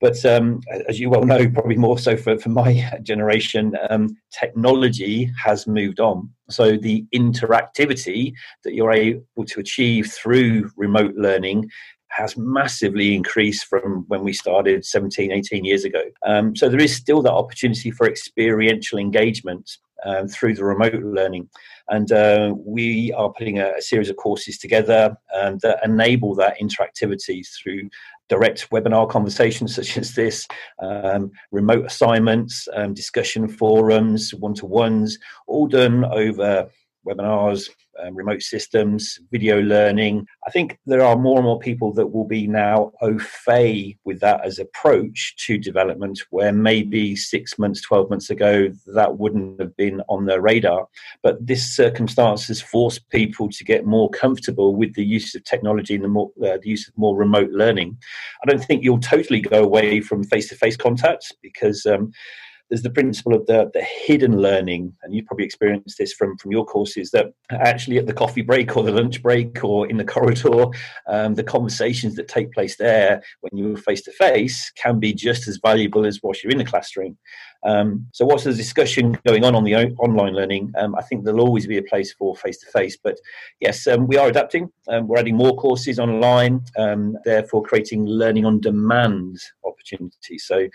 But 0.00 0.24
um, 0.24 0.61
as 0.88 1.00
you 1.00 1.11
well 1.11 1.24
know, 1.24 1.48
probably 1.50 1.76
more 1.76 1.98
so 1.98 2.16
for, 2.16 2.38
for 2.38 2.50
my 2.50 2.88
generation, 3.02 3.76
um, 3.90 4.16
technology 4.30 5.32
has 5.42 5.66
moved 5.66 5.98
on. 5.98 6.30
So 6.50 6.76
the 6.76 7.04
interactivity 7.14 8.32
that 8.64 8.74
you're 8.74 8.92
able 8.92 9.44
to 9.46 9.61
achieve 9.61 10.12
through 10.12 10.70
remote 10.76 11.14
learning 11.16 11.68
has 12.11 12.37
massively 12.37 13.14
increased 13.14 13.66
from 13.66 14.04
when 14.08 14.22
we 14.22 14.32
started 14.32 14.84
17, 14.84 15.30
18 15.30 15.64
years 15.64 15.84
ago. 15.84 16.02
Um, 16.24 16.56
so 16.56 16.68
there 16.68 16.80
is 16.80 16.94
still 16.94 17.22
that 17.22 17.32
opportunity 17.32 17.90
for 17.90 18.08
experiential 18.08 18.98
engagement 18.98 19.70
um, 20.04 20.28
through 20.28 20.54
the 20.54 20.64
remote 20.64 21.02
learning. 21.02 21.48
And 21.88 22.11
uh, 22.12 22.54
we 22.56 23.12
are 23.12 23.32
putting 23.32 23.58
a, 23.58 23.72
a, 23.78 23.82
series 23.82 24.11
of 24.11 24.16
courses 24.16 24.58
together 24.58 25.16
um, 25.34 25.58
that 25.62 25.80
enable 25.84 26.34
that 26.37 26.58
interactivity 26.61 27.46
through 27.56 27.88
direct 28.29 28.71
webinar 28.71 29.09
conversations 29.09 29.75
such 29.75 29.97
as 29.97 30.14
this, 30.14 30.47
um, 30.81 31.31
remote 31.51 31.87
assignments, 31.87 32.69
um, 32.75 32.95
discussion 32.95 33.49
forums, 33.49 34.35
one 34.35 34.55
to 34.55 34.67
ones, 34.67 35.19
all 35.47 35.67
done 35.67 36.05
over 36.05 36.69
webinars, 37.06 37.68
um, 38.02 38.14
remote 38.14 38.42
systems, 38.42 39.18
video 39.30 39.61
learning. 39.61 40.26
I 40.46 40.50
think 40.50 40.78
there 40.87 41.02
are 41.02 41.16
more 41.16 41.37
and 41.37 41.44
more 41.44 41.58
people 41.58 41.92
that 41.94 42.08
will 42.08 42.26
be 42.26 42.46
now 42.46 42.92
au 43.02 43.18
fait 43.18 43.96
with 44.04 44.20
that 44.20 44.44
as 44.44 44.58
approach 44.58 45.34
to 45.46 45.58
development, 45.58 46.20
where 46.30 46.52
maybe 46.52 47.16
six 47.16 47.58
months, 47.58 47.82
12 47.82 48.11
months 48.11 48.30
ago, 48.30 48.70
that 48.87 49.18
wouldn't 49.18 49.61
have 49.61 49.76
been 49.76 50.00
on 50.08 50.26
their 50.26 50.40
radar. 50.40 50.87
But 51.22 51.44
this 51.44 51.74
circumstance 51.74 52.46
has 52.48 52.61
forced 52.61 53.08
people 53.11 53.48
to 53.50 53.64
get 53.64 53.87
more 53.87 54.11
comfortable 54.11 54.74
with 54.74 54.94
the 54.94 55.04
use 55.04 55.34
of 55.34 55.44
technology 55.44 55.94
and 55.94 56.04
the, 56.04 56.08
more, 56.08 56.30
uh, 56.38 56.58
the 56.62 56.68
use 56.68 56.88
of 56.88 56.96
more 56.96 57.16
remote 57.16 57.50
learning. 57.50 57.96
I 58.42 58.50
don't 58.50 58.62
think 58.62 58.84
you'll 58.84 59.00
totally 59.00 59.40
go 59.40 59.62
away 59.62 60.00
from 60.00 60.24
face 60.24 60.48
to 60.50 60.56
face 60.56 60.76
contacts 60.76 61.32
because. 61.42 61.84
Um, 61.87 62.12
there's 62.68 62.83
the 62.83 62.90
principle 62.90 63.35
of 63.35 63.46
the, 63.46 63.70
the 63.72 63.83
hidden 63.83 64.40
learning, 64.40 64.94
and 65.02 65.14
you've 65.14 65.26
probably 65.26 65.44
experienced 65.44 65.98
this 65.98 66.12
from, 66.12 66.37
from 66.37 66.52
your 66.52 66.64
courses, 66.64 67.11
that 67.11 67.33
actually 67.50 67.98
at 67.98 68.07
the 68.07 68.12
coffee 68.12 68.42
break 68.42 68.76
or 68.76 68.83
the 68.83 68.92
lunch 68.92 69.22
break 69.22 69.64
or 69.64 69.87
in 69.88 69.96
the 69.96 70.04
corridor, 70.04 70.66
um, 71.07 71.35
the 71.35 71.44
conversations 71.44 72.14
that 72.16 72.28
take 72.28 72.52
place 72.52 72.76
there 72.76 73.22
when 73.40 73.57
you're 73.57 73.76
face 73.76 74.02
to 74.02 74.12
face 74.12 74.70
can 74.72 74.98
be 74.98 75.12
just 75.12 75.48
as 75.48 75.59
valuable 75.62 76.04
as 76.04 76.18
what 76.22 76.42
you're 76.42 76.52
in 76.52 76.59
the 76.59 76.64
classroom. 76.64 77.16
Um, 77.64 78.07
so, 78.12 78.24
whilst 78.24 78.44
there's 78.44 78.57
discussion 78.57 79.18
going 79.26 79.44
on 79.44 79.54
on 79.54 79.64
the 79.64 79.74
online 79.98 80.35
learning, 80.35 80.72
um, 80.78 80.94
I 80.94 81.02
think 81.02 81.24
there'll 81.24 81.40
always 81.40 81.66
be 81.66 81.78
a 81.78 81.83
place 81.83 82.12
for 82.12 82.37
face 82.37 82.59
to 82.59 82.66
face. 82.70 82.96
But 83.02 83.18
yes, 83.61 83.87
um, 83.87 84.07
we 84.07 84.16
are 84.16 84.28
adapting. 84.28 84.70
Um, 84.88 85.09
we're 85.09 85.18
adding 85.18 85.37
more 85.37 85.57
courses 85.57 85.98
online, 85.98 86.64
um, 86.76 87.16
therefore 87.24 87.62
creating 87.62 88.07
learning 88.07 88.44
on 88.44 88.61
demand 88.61 89.38
opportunities. 89.64 90.44
So, 90.46 90.68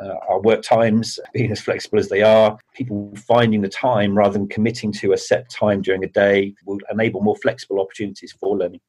uh, 0.00 0.14
our 0.28 0.40
work 0.40 0.62
times 0.62 1.18
being 1.32 1.50
as 1.50 1.60
flexible 1.60 1.98
as 1.98 2.08
they 2.08 2.22
are, 2.22 2.58
people 2.74 3.12
finding 3.16 3.60
the 3.60 3.68
time 3.68 4.16
rather 4.16 4.32
than 4.32 4.48
committing 4.48 4.92
to 4.92 5.12
a 5.12 5.18
set 5.18 5.48
time 5.50 5.82
during 5.82 6.04
a 6.04 6.08
day 6.08 6.54
will 6.66 6.78
enable 6.90 7.20
more 7.20 7.36
flexible 7.36 7.80
opportunities 7.80 8.32
for 8.32 8.56
learning. 8.56 8.80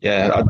Yeah, 0.00 0.42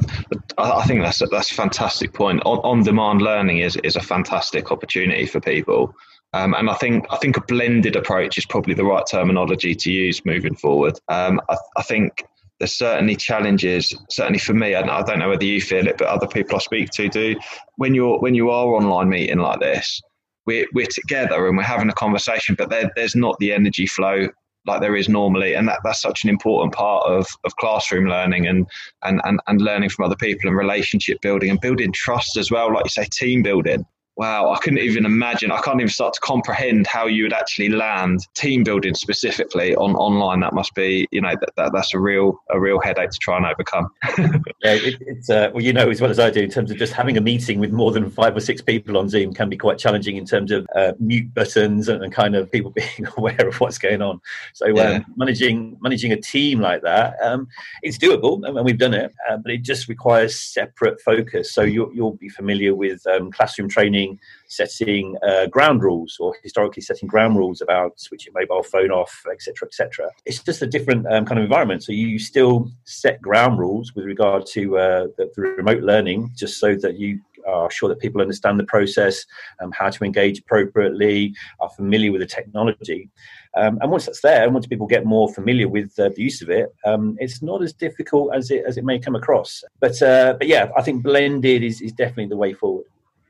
I, 0.58 0.80
I 0.80 0.84
think 0.84 1.02
that's 1.02 1.22
a, 1.22 1.26
that's 1.26 1.50
a 1.50 1.54
fantastic 1.54 2.12
point. 2.12 2.42
On, 2.44 2.58
on 2.58 2.82
demand 2.82 3.22
learning 3.22 3.58
is, 3.58 3.76
is 3.76 3.96
a 3.96 4.00
fantastic 4.00 4.72
opportunity 4.72 5.26
for 5.26 5.40
people. 5.40 5.94
Um, 6.32 6.54
and 6.54 6.68
I 6.68 6.74
think 6.74 7.06
I 7.10 7.16
think 7.16 7.36
a 7.36 7.40
blended 7.42 7.96
approach 7.96 8.36
is 8.36 8.44
probably 8.44 8.74
the 8.74 8.84
right 8.84 9.04
terminology 9.08 9.74
to 9.74 9.90
use 9.90 10.24
moving 10.24 10.54
forward. 10.54 10.98
Um, 11.08 11.40
I, 11.48 11.56
I, 11.76 11.82
think 11.82 12.24
there's 12.58 12.76
certainly 12.76 13.16
challenges, 13.16 13.94
certainly 14.10 14.38
for 14.38 14.54
me, 14.54 14.74
and 14.74 14.90
I 14.90 15.02
don't 15.02 15.18
know 15.18 15.28
whether 15.28 15.44
you 15.44 15.60
feel 15.60 15.86
it, 15.86 15.98
but 15.98 16.08
other 16.08 16.26
people 16.26 16.56
I 16.56 16.60
speak 16.60 16.90
to 16.90 17.08
do. 17.08 17.36
When 17.76 17.94
you're 17.94 18.18
when 18.18 18.34
you 18.34 18.50
are 18.50 18.68
online 18.68 19.08
meeting 19.08 19.38
like 19.38 19.60
this, 19.60 20.00
we're 20.46 20.66
we're 20.72 20.86
together 20.86 21.48
and 21.48 21.56
we're 21.56 21.64
having 21.64 21.90
a 21.90 21.94
conversation, 21.94 22.54
but 22.56 22.70
there, 22.70 22.90
there's 22.96 23.16
not 23.16 23.38
the 23.38 23.52
energy 23.52 23.86
flow 23.86 24.28
like 24.66 24.80
there 24.80 24.96
is 24.96 25.08
normally, 25.08 25.54
and 25.54 25.68
that, 25.68 25.78
that's 25.84 26.02
such 26.02 26.24
an 26.24 26.30
important 26.30 26.74
part 26.74 27.06
of, 27.06 27.24
of 27.44 27.54
classroom 27.56 28.06
learning 28.06 28.46
and, 28.48 28.66
and 29.04 29.20
and 29.24 29.38
and 29.46 29.60
learning 29.60 29.90
from 29.90 30.04
other 30.04 30.16
people 30.16 30.48
and 30.48 30.56
relationship 30.56 31.20
building 31.20 31.50
and 31.50 31.60
building 31.60 31.92
trust 31.92 32.36
as 32.36 32.50
well, 32.50 32.72
like 32.72 32.84
you 32.84 32.90
say, 32.90 33.06
team 33.12 33.42
building 33.42 33.84
wow, 34.16 34.50
I 34.50 34.58
couldn't 34.58 34.78
even 34.78 35.04
imagine. 35.04 35.52
I 35.52 35.60
can't 35.60 35.78
even 35.78 35.90
start 35.90 36.14
to 36.14 36.20
comprehend 36.20 36.86
how 36.86 37.06
you 37.06 37.24
would 37.24 37.34
actually 37.34 37.68
land 37.68 38.26
team 38.34 38.64
building 38.64 38.94
specifically 38.94 39.76
on 39.76 39.94
online. 39.94 40.40
That 40.40 40.54
must 40.54 40.74
be, 40.74 41.06
you 41.10 41.20
know, 41.20 41.34
that, 41.38 41.50
that 41.56 41.72
that's 41.72 41.92
a 41.92 41.98
real 41.98 42.42
a 42.50 42.58
real 42.58 42.80
headache 42.80 43.10
to 43.10 43.18
try 43.18 43.36
and 43.36 43.46
overcome. 43.46 43.88
yeah, 44.18 44.72
it, 44.72 44.96
it's 45.00 45.28
uh, 45.28 45.50
well, 45.52 45.62
you 45.62 45.72
know 45.72 45.90
as 45.90 46.00
well 46.00 46.10
as 46.10 46.18
I 46.18 46.30
do 46.30 46.40
in 46.40 46.50
terms 46.50 46.70
of 46.70 46.78
just 46.78 46.94
having 46.94 47.16
a 47.16 47.20
meeting 47.20 47.60
with 47.60 47.72
more 47.72 47.92
than 47.92 48.10
five 48.10 48.34
or 48.34 48.40
six 48.40 48.62
people 48.62 48.96
on 48.96 49.08
Zoom 49.08 49.34
can 49.34 49.50
be 49.50 49.56
quite 49.56 49.78
challenging 49.78 50.16
in 50.16 50.24
terms 50.24 50.50
of 50.50 50.66
uh, 50.74 50.92
mute 50.98 51.32
buttons 51.34 51.88
and, 51.88 52.02
and, 52.02 52.12
kind 52.12 52.34
of 52.34 52.50
people 52.50 52.70
being 52.74 53.06
aware 53.18 53.46
of 53.46 53.60
what's 53.60 53.78
going 53.78 54.00
on. 54.00 54.20
So 54.54 54.66
um, 54.68 54.76
yeah. 54.76 55.00
managing 55.16 55.76
managing 55.80 56.12
a 56.12 56.20
team 56.20 56.60
like 56.60 56.82
that, 56.82 57.16
um, 57.22 57.48
it's 57.82 57.98
doable, 57.98 58.42
and 58.46 58.64
we've 58.64 58.78
done 58.78 58.94
it, 58.94 59.12
uh, 59.28 59.36
but 59.36 59.52
it 59.52 59.62
just 59.62 59.88
requires 59.88 60.38
separate 60.38 61.00
focus. 61.02 61.52
So 61.52 61.62
you'll, 61.62 61.92
you'll 61.94 62.16
be 62.16 62.30
familiar 62.30 62.74
with 62.74 63.06
um, 63.06 63.30
classroom 63.30 63.68
training 63.68 64.05
training 64.06 64.20
setting 64.48 65.16
uh, 65.26 65.46
ground 65.46 65.82
rules 65.82 66.16
or 66.20 66.34
historically 66.42 66.82
setting 66.82 67.08
ground 67.08 67.36
rules 67.36 67.60
about 67.60 67.98
switching 67.98 68.32
mobile 68.32 68.62
phone 68.62 68.90
off, 68.90 69.24
etc., 69.32 69.66
etc. 69.66 70.10
It's 70.24 70.42
just 70.42 70.62
a 70.62 70.66
different 70.66 71.06
um, 71.06 71.24
kind 71.24 71.38
of 71.38 71.44
environment. 71.44 71.82
So 71.82 71.92
you 71.92 72.18
still 72.18 72.70
set 72.84 73.20
ground 73.20 73.58
rules 73.58 73.94
with 73.94 74.04
regard 74.04 74.46
to 74.54 74.78
uh, 74.78 75.06
the, 75.16 75.30
the 75.34 75.42
remote 75.42 75.82
learning, 75.82 76.30
just 76.36 76.58
so 76.60 76.76
that 76.76 76.96
you 76.98 77.20
are 77.46 77.70
sure 77.70 77.88
that 77.88 78.00
people 78.00 78.20
understand 78.20 78.58
the 78.58 78.64
process, 78.64 79.24
um, 79.60 79.72
how 79.72 79.88
to 79.90 80.04
engage 80.04 80.40
appropriately, 80.40 81.34
are 81.60 81.70
familiar 81.70 82.12
with 82.12 82.20
the 82.20 82.26
technology. 82.26 83.08
Um, 83.56 83.78
and 83.80 83.90
once 83.90 84.06
that's 84.06 84.20
there, 84.20 84.44
and 84.44 84.52
once 84.52 84.66
people 84.66 84.86
get 84.86 85.04
more 85.04 85.32
familiar 85.32 85.68
with 85.68 85.98
uh, 85.98 86.10
the 86.14 86.22
use 86.22 86.42
of 86.42 86.50
it, 86.50 86.74
um, 86.84 87.16
it's 87.18 87.42
not 87.42 87.62
as 87.62 87.72
difficult 87.72 88.34
as 88.34 88.50
it 88.50 88.64
as 88.66 88.76
it 88.76 88.84
may 88.84 88.98
come 88.98 89.16
across. 89.16 89.64
But 89.80 90.00
uh, 90.02 90.34
but 90.38 90.46
yeah, 90.46 90.70
I 90.76 90.82
think 90.82 91.02
blended 91.02 91.62
is, 91.62 91.80
is 91.80 91.92
definitely 91.92 92.28
the 92.28 92.36
way 92.36 92.52
forward. 92.52 92.86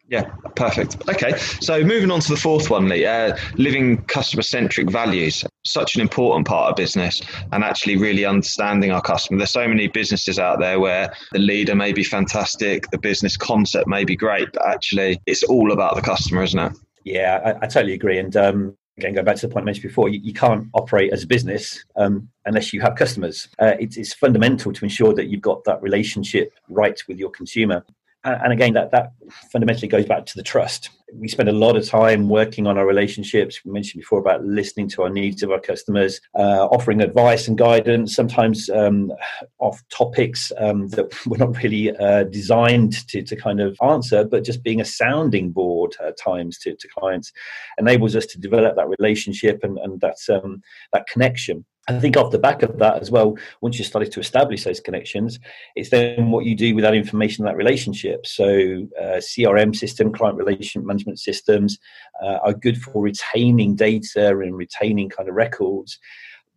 Yeah, 0.09 0.31
perfect. 0.55 1.09
Okay, 1.09 1.37
so 1.61 1.83
moving 1.83 2.13
on 2.13 2.21
to 2.21 2.29
the 2.29 2.37
fourth 2.37 2.71
one, 2.71 2.89
Lee, 2.89 3.05
uh, 3.05 3.37
living 3.57 4.03
customer 4.05 4.43
centric 4.43 4.89
values. 4.89 5.45
Such 5.65 5.97
an 5.97 6.01
important 6.01 6.47
part 6.47 6.71
of 6.71 6.77
business 6.77 7.21
and 7.51 7.65
actually 7.65 7.97
really 7.97 8.25
understanding 8.25 8.93
our 8.93 9.03
customer. 9.03 9.39
There's 9.39 9.51
so 9.51 9.67
many 9.67 9.89
businesses 9.89 10.39
out 10.39 10.61
there 10.61 10.79
where 10.79 11.13
the 11.33 11.41
leader 11.41 11.75
may 11.75 11.93
be 11.93 12.05
fantastic, 12.05 12.89
the 12.93 12.99
business 12.99 13.37
concept 13.37 13.89
may 13.89 14.05
be 14.05 14.15
great, 14.15 14.53
but 14.53 14.65
actually 14.65 15.21
it's 15.27 15.43
all 15.43 15.73
about 15.73 15.97
the 15.97 16.03
customer, 16.03 16.45
isn't 16.45 16.59
it? 16.59 16.73
Yeah, 17.05 17.41
I, 17.45 17.65
I 17.65 17.67
totally 17.67 17.95
agree. 17.95 18.19
And 18.19 18.37
um, 18.37 18.77
again, 18.99 19.15
go 19.15 19.23
back 19.23 19.37
to 19.37 19.47
the 19.47 19.53
point 19.53 19.65
I 19.65 19.67
mentioned 19.67 19.89
before, 19.89 20.09
you, 20.09 20.21
you 20.23 20.33
can't 20.33 20.69
operate 20.75 21.13
as 21.13 21.25
a 21.25 21.27
business 21.27 21.85
um, 21.97 22.29
unless 22.45 22.73
you 22.73 22.81
have 22.81 22.95
customers. 22.95 23.49
Uh, 23.59 23.75
it's, 23.79 24.15
fundamental 24.15 24.73
to 24.73 24.85
ensure 24.85 25.13
that 25.15 25.27
you've 25.27 25.43
got 25.43 25.65
that 25.65 25.83
relationship 25.83 26.53
right 26.69 27.01
with 27.09 27.19
your 27.19 27.31
consumer 27.31 27.85
and 28.27 28.53
again 28.53 28.75
that 28.75 28.91
that 28.91 29.13
fundamentally 29.51 29.89
goes 29.89 30.07
back 30.07 30.27
to 30.27 30.37
the 30.37 30.43
trust. 30.43 30.91
We 31.15 31.29
spend 31.29 31.49
a 31.49 31.53
lot 31.53 31.77
of 31.77 31.89
time 31.89 32.29
working 32.29 32.67
on 32.67 32.77
our 32.77 32.87
relationships. 32.87 33.65
We 33.65 33.71
mentioned 33.71 34.03
before 34.03 34.19
about 34.19 34.45
listening 34.45 34.89
to 34.91 35.05
our 35.05 35.09
needs 35.09 35.43
of 35.45 35.53
our 35.53 35.61
customers 35.61 36.21
uh, 36.37 36.67
offering 36.67 37.01
advice 37.01 37.47
and 37.47 37.57
guidance 37.57 38.15
sometimes 38.15 38.69
um, 38.71 39.13
off 39.59 39.83
topics 39.89 40.51
um, 40.59 40.89
that 40.89 41.15
we're 41.27 41.37
not 41.37 41.63
really 41.63 41.97
uh, 41.97 42.25
designed 42.25 43.07
to, 43.09 43.23
to 43.23 43.37
kind 43.37 43.61
of 43.61 43.79
answer 43.83 44.25
but 44.25 44.45
just 44.45 44.65
being 44.65 44.81
a 44.81 44.85
sounding 44.85 45.53
board 45.53 45.95
at 46.05 46.19
times 46.19 46.59
to, 46.59 46.75
to 46.75 46.89
clients 46.89 47.33
enables 47.79 48.17
us 48.17 48.27
to 48.27 48.41
develop 48.41 48.75
that 48.75 48.89
relationship 48.99 49.61
and, 49.63 49.79
and 49.79 50.01
that, 50.01 50.17
um, 50.29 50.61
that 50.93 51.07
connection 51.07 51.65
I 51.89 51.99
think 52.01 52.17
off 52.17 52.33
the 52.33 52.39
back 52.39 52.63
of 52.63 52.79
that 52.79 53.01
as 53.01 53.13
well, 53.13 53.37
once 53.61 53.79
you 53.79 53.85
started 53.85 54.11
to 54.13 54.21
establish 54.21 54.65
those 54.65 54.81
connections, 54.81 55.39
it's 55.77 55.91
then 55.91 56.33
what 56.33 56.45
you 56.45 56.57
do 56.57 56.75
with 56.75 56.83
that 56.83 56.95
information, 56.95 57.45
that 57.45 57.57
relationship. 57.57 58.27
So, 58.27 58.89
uh, 59.01 59.21
CRM 59.21 59.75
system, 59.75 60.13
client 60.13 60.37
relation 60.37 60.85
management 60.85 61.21
systems, 61.21 61.79
uh, 62.21 62.39
are 62.43 62.55
good 62.55 62.83
for 62.83 63.03
retaining 63.03 63.77
data 63.77 64.31
and 64.31 64.57
retaining 64.57 65.11
kind 65.11 65.29
of 65.29 65.37
records. 65.37 65.99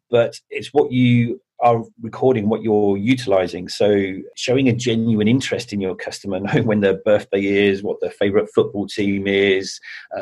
But 0.09 0.39
it's 0.49 0.73
what 0.73 0.91
you 0.91 1.39
are 1.61 1.83
recording 2.01 2.47
what 2.47 2.61
you're 2.61 2.97
utilizing. 2.97 3.67
So 3.67 4.15
showing 4.35 4.69
a 4.69 4.73
genuine 4.73 5.27
interest 5.27 5.73
in 5.73 5.81
your 5.81 5.95
customer, 5.95 6.39
knowing 6.39 6.65
when 6.65 6.79
their 6.79 6.97
birthday 6.97 7.43
is, 7.43 7.83
what 7.83 7.99
their 7.99 8.11
favorite 8.11 8.49
football 8.53 8.87
team 8.87 9.27
is, 9.27 9.79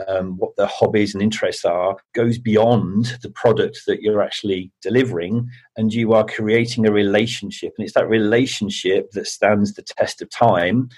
um, 0.08 0.38
what 0.38 0.56
their 0.56 0.68
hobbies 0.68 1.14
and 1.14 1.22
interests 1.22 1.64
are, 1.64 1.98
goes 2.14 2.38
beyond 2.38 3.18
the 3.22 3.30
product 3.30 3.82
that 3.88 4.02
you're 4.02 4.22
actually 4.22 4.72
delivering. 4.82 5.48
And 5.76 5.94
you 5.94 6.14
are 6.14 6.26
creating 6.26 6.88
a 6.88 6.92
relationship. 6.92 7.74
And 7.78 7.86
it's 7.86 7.94
that 7.94 8.10
relationship 8.10 9.12
that 9.12 9.28
stands 9.28 9.74
the 9.74 9.84
test 9.84 10.22
of 10.22 10.30
time. 10.30 10.90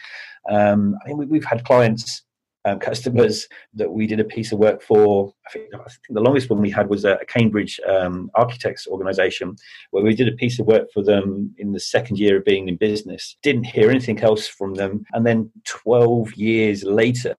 Um, 0.49 0.95
I 1.05 1.09
mean, 1.09 1.29
we've 1.29 1.43
had 1.43 1.65
clients 1.65 2.23
um, 2.65 2.79
customers 2.79 3.47
that 3.73 3.91
we 3.91 4.07
did 4.07 4.19
a 4.19 4.23
piece 4.23 4.51
of 4.51 4.59
work 4.59 4.81
for. 4.81 5.33
I 5.47 5.51
think, 5.51 5.73
I 5.73 5.77
think 5.77 6.01
the 6.09 6.21
longest 6.21 6.49
one 6.49 6.61
we 6.61 6.69
had 6.69 6.89
was 6.89 7.05
a, 7.05 7.17
Cambridge 7.27 7.79
um, 7.87 8.31
architects 8.35 8.87
organization 8.87 9.55
where 9.91 10.03
we 10.03 10.15
did 10.15 10.27
a 10.27 10.35
piece 10.35 10.59
of 10.59 10.65
work 10.65 10.91
for 10.93 11.03
them 11.03 11.53
in 11.57 11.71
the 11.71 11.79
second 11.79 12.17
year 12.17 12.37
of 12.37 12.45
being 12.45 12.67
in 12.67 12.75
business. 12.75 13.37
Didn't 13.43 13.65
hear 13.65 13.89
anything 13.89 14.19
else 14.19 14.47
from 14.47 14.73
them. 14.75 15.05
And 15.13 15.25
then 15.25 15.51
12 15.65 16.33
years 16.33 16.83
later, 16.83 17.35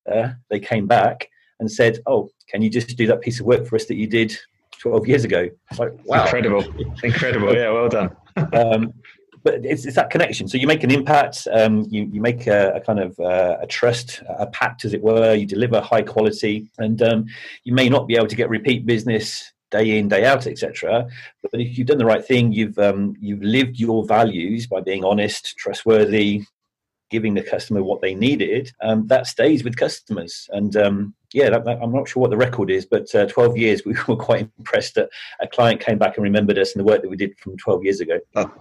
they 0.49 0.61
came 0.61 0.87
back 0.87 1.29
and 1.59 1.71
said, 1.71 1.99
Oh, 2.07 2.31
can 2.49 2.62
you 2.62 2.71
just 2.71 2.97
do 2.97 3.07
that 3.07 3.21
piece 3.21 3.41
of 3.41 3.47
work 3.47 3.66
for 3.66 3.77
us 3.77 3.87
that 3.87 3.97
you 3.97 4.07
did 4.07 4.37
12 4.81 5.07
years 5.07 5.25
ago? 5.25 5.49
Like, 5.79 5.93
wow. 6.05 6.25
Incredible. 6.25 6.64
Incredible. 7.03 7.55
Yeah, 7.55 7.71
well 7.71 7.89
done. 7.89 8.16
um, 8.53 8.95
but 9.43 9.64
it's, 9.64 9.84
it's 9.84 9.97
that 9.97 10.11
connection. 10.11 10.49
So 10.49 10.59
you 10.59 10.66
make 10.66 10.82
an 10.84 10.91
impact, 10.91 11.47
um, 11.53 11.86
you, 11.91 12.09
you 12.12 12.20
make 12.20 12.47
a, 12.47 12.74
a 12.74 12.80
kind 12.80 13.01
of 13.01 13.18
uh, 13.18 13.57
a 13.61 13.66
trust, 13.66 14.22
a 14.28 14.47
pact, 14.47 14.84
as 14.84 14.93
it 14.93 15.03
were. 15.03 15.34
You 15.34 15.47
deliver 15.47 15.80
high 15.80 16.03
quality, 16.03 16.70
and 16.78 17.01
um, 17.03 17.26
you 17.64 17.72
may 17.72 17.88
not 17.88 18.07
be 18.07 18.16
able 18.16 18.26
to 18.26 18.36
get 18.36 18.51
repeat 18.51 18.86
business 18.86 19.53
day 19.70 19.99
in 19.99 20.09
day 20.09 20.24
out 20.24 20.49
etc 20.49 21.07
but 21.43 21.61
if 21.61 21.78
you've 21.78 21.86
done 21.86 21.99
the 21.99 22.05
right 22.05 22.24
thing 22.24 22.53
you've 22.53 22.76
um, 22.80 23.14
you've 23.20 23.41
lived 23.41 23.78
your 23.78 24.05
values 24.05 24.66
by 24.66 24.80
being 24.80 25.05
honest 25.05 25.57
trustworthy 25.57 26.43
giving 27.11 27.35
the 27.35 27.43
customer 27.43 27.83
what 27.83 28.01
they 28.01 28.15
needed, 28.15 28.73
um, 28.83 29.07
that 29.09 29.27
stays 29.27 29.65
with 29.65 29.77
customers. 29.77 30.49
And 30.53 30.77
um, 30.77 31.15
yeah, 31.33 31.51
that, 31.51 31.65
that, 31.65 31.79
I'm 31.81 31.93
not 31.93 32.09
sure 32.09 32.21
what 32.21 32.31
the 32.31 32.37
record 32.37 32.71
is, 32.71 32.87
but 32.87 33.15
uh, 33.15 33.27
12 33.27 33.57
years, 33.57 33.85
we 33.87 33.95
were 34.09 34.17
quite 34.17 34.49
impressed 34.59 34.95
that 34.95 35.11
a 35.41 35.47
client 35.47 35.81
came 35.81 35.99
back 35.99 36.17
and 36.17 36.25
remembered 36.25 36.59
us 36.59 36.73
and 36.73 36.81
the 36.81 36.85
work 36.85 37.03
that 37.03 37.09
we 37.09 37.17
did 37.17 37.39
from 37.39 37.57
12 37.57 37.85
years 37.85 38.01
ago. 38.01 38.19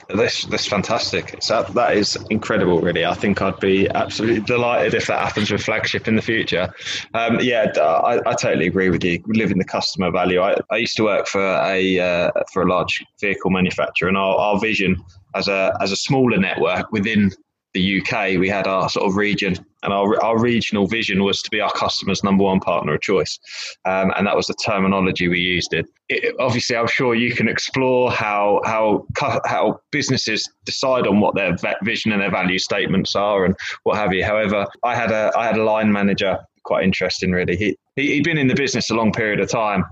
that's, 0.10 0.45
that's 0.45 0.66
fantastic. 0.66 1.36
So 1.41 1.64
that 1.64 1.95
is 1.95 2.18
incredible, 2.30 2.82
really. 2.82 3.06
I 3.06 3.14
think 3.14 3.41
I'd 3.41 3.60
be 3.60 3.89
absolutely 3.89 4.41
delighted 4.41 4.93
if 4.93 5.08
that 5.08 5.22
happens 5.22 5.52
with 5.52 5.64
Flagship 5.64 6.08
in 6.08 6.16
the 6.16 6.22
future. 6.22 6.74
Um, 7.14 7.39
yeah, 7.41 7.72
I, 7.78 8.20
I, 8.26 8.34
totally 8.34 8.68
agree 8.68 8.89
with 8.89 9.04
you. 9.04 9.22
Living 9.28 9.58
the 9.58 9.66
customer 9.66 10.12
value. 10.12 10.41
I, 10.41 10.56
I 10.72 10.78
used 10.78 10.95
to 10.97 11.04
work 11.04 11.28
for 11.28 11.41
a 11.41 12.00
uh, 12.00 12.32
for 12.52 12.64
a 12.64 12.70
large 12.70 13.04
vehicle 13.20 13.52
manufacturer, 13.52 14.08
and 14.08 14.18
our, 14.18 14.36
our 14.36 14.60
vision 14.60 15.04
as 15.36 15.47
a 15.47 15.76
as 15.82 15.91
a 15.91 15.95
smaller 15.95 16.38
network 16.38 16.91
within 16.91 17.32
the 17.80 18.01
UK, 18.01 18.39
we 18.39 18.49
had 18.49 18.67
our 18.67 18.89
sort 18.89 19.07
of 19.07 19.15
region, 19.15 19.55
and 19.84 19.93
our, 19.93 20.21
our 20.23 20.38
regional 20.38 20.86
vision 20.88 21.23
was 21.23 21.41
to 21.41 21.49
be 21.49 21.61
our 21.61 21.71
customers' 21.71 22.23
number 22.23 22.43
one 22.43 22.59
partner 22.59 22.95
of 22.95 23.01
choice. 23.01 23.39
Um, 23.86 24.11
and 24.17 24.27
that 24.27 24.36
was 24.36 24.47
the 24.47 24.55
terminology 24.55 25.27
we 25.30 25.39
used. 25.39 25.73
It, 25.73 25.88
it, 26.09 26.36
obviously, 26.39 26.75
I'm 26.75 26.88
sure 26.88 27.15
you 27.15 27.34
can 27.34 27.47
explore 27.47 28.11
how 28.11 28.61
how 28.65 29.05
how 29.45 29.80
businesses 29.91 30.49
decide 30.65 31.07
on 31.07 31.19
what 31.19 31.36
their 31.36 31.55
vision 31.84 32.11
and 32.11 32.21
their 32.21 32.32
value 32.32 32.59
statements 32.59 33.15
are, 33.15 33.45
and 33.45 33.55
what 33.84 33.97
have 33.97 34.13
you. 34.13 34.25
However, 34.25 34.67
I 34.84 34.95
had 34.95 35.11
a 35.11 35.32
I 35.38 35.45
had 35.45 35.57
a 35.57 35.63
line 35.63 35.91
manager, 35.91 36.38
quite 36.63 36.84
interesting, 36.84 37.32
really. 37.32 37.55
He, 37.55 37.77
he 37.95 38.13
he'd 38.13 38.25
been 38.25 38.38
in 38.38 38.47
the 38.47 38.55
business 38.55 38.89
a 38.89 38.95
long 38.95 39.13
period 39.13 39.39
of 39.39 39.49
time, 39.49 39.86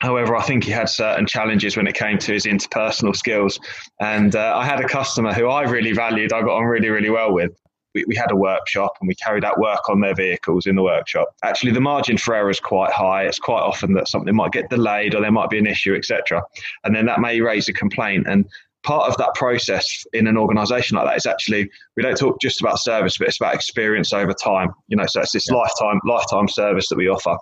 However, 0.00 0.36
I 0.36 0.42
think 0.42 0.64
he 0.64 0.70
had 0.70 0.88
certain 0.88 1.26
challenges 1.26 1.76
when 1.76 1.86
it 1.86 1.94
came 1.94 2.18
to 2.18 2.32
his 2.32 2.44
interpersonal 2.44 3.16
skills. 3.16 3.58
And 4.00 4.36
uh, 4.36 4.54
I 4.56 4.64
had 4.64 4.80
a 4.80 4.88
customer 4.88 5.32
who 5.32 5.48
I 5.48 5.62
really 5.62 5.92
valued, 5.92 6.32
I 6.32 6.42
got 6.42 6.56
on 6.56 6.64
really, 6.64 6.90
really 6.90 7.10
well 7.10 7.32
with. 7.32 7.52
We, 7.94 8.04
we, 8.06 8.14
had 8.14 8.30
a 8.30 8.36
workshop 8.36 8.92
and 9.00 9.08
we 9.08 9.14
carried 9.14 9.42
out 9.42 9.58
work 9.58 9.88
on 9.88 10.00
their 10.00 10.14
vehicles 10.14 10.66
in 10.66 10.76
the 10.76 10.82
workshop. 10.82 11.28
Actually, 11.42 11.72
the 11.72 11.80
margin 11.80 12.18
for 12.18 12.34
error 12.34 12.50
is 12.50 12.60
quite 12.60 12.92
high. 12.92 13.22
It's 13.22 13.38
quite 13.38 13.62
often 13.62 13.94
that 13.94 14.06
something 14.06 14.34
might 14.36 14.52
get 14.52 14.68
delayed 14.68 15.14
or 15.14 15.22
there 15.22 15.32
might 15.32 15.48
be 15.48 15.56
an 15.56 15.66
issue, 15.66 15.94
etc. 15.94 16.42
And 16.84 16.94
then 16.94 17.06
that 17.06 17.20
may 17.20 17.40
raise 17.40 17.70
a 17.70 17.72
complaint. 17.72 18.26
And 18.28 18.44
part 18.82 19.08
of 19.08 19.16
that 19.16 19.34
process 19.34 20.04
in 20.12 20.26
an 20.26 20.36
organization 20.36 20.98
like 20.98 21.06
that 21.06 21.16
is 21.16 21.24
actually 21.24 21.70
we 21.96 22.02
don't 22.02 22.18
talk 22.18 22.38
just 22.38 22.60
about 22.60 22.78
service, 22.80 23.16
but 23.16 23.28
it's 23.28 23.40
about 23.40 23.54
experience 23.54 24.12
over 24.12 24.34
time. 24.34 24.74
You 24.88 24.98
know, 24.98 25.06
so 25.06 25.22
it's 25.22 25.32
this 25.32 25.46
yeah. 25.50 25.56
lifetime 25.56 25.98
lifetime 26.04 26.48
service 26.48 26.90
that 26.90 26.98
we 26.98 27.08
offer 27.08 27.38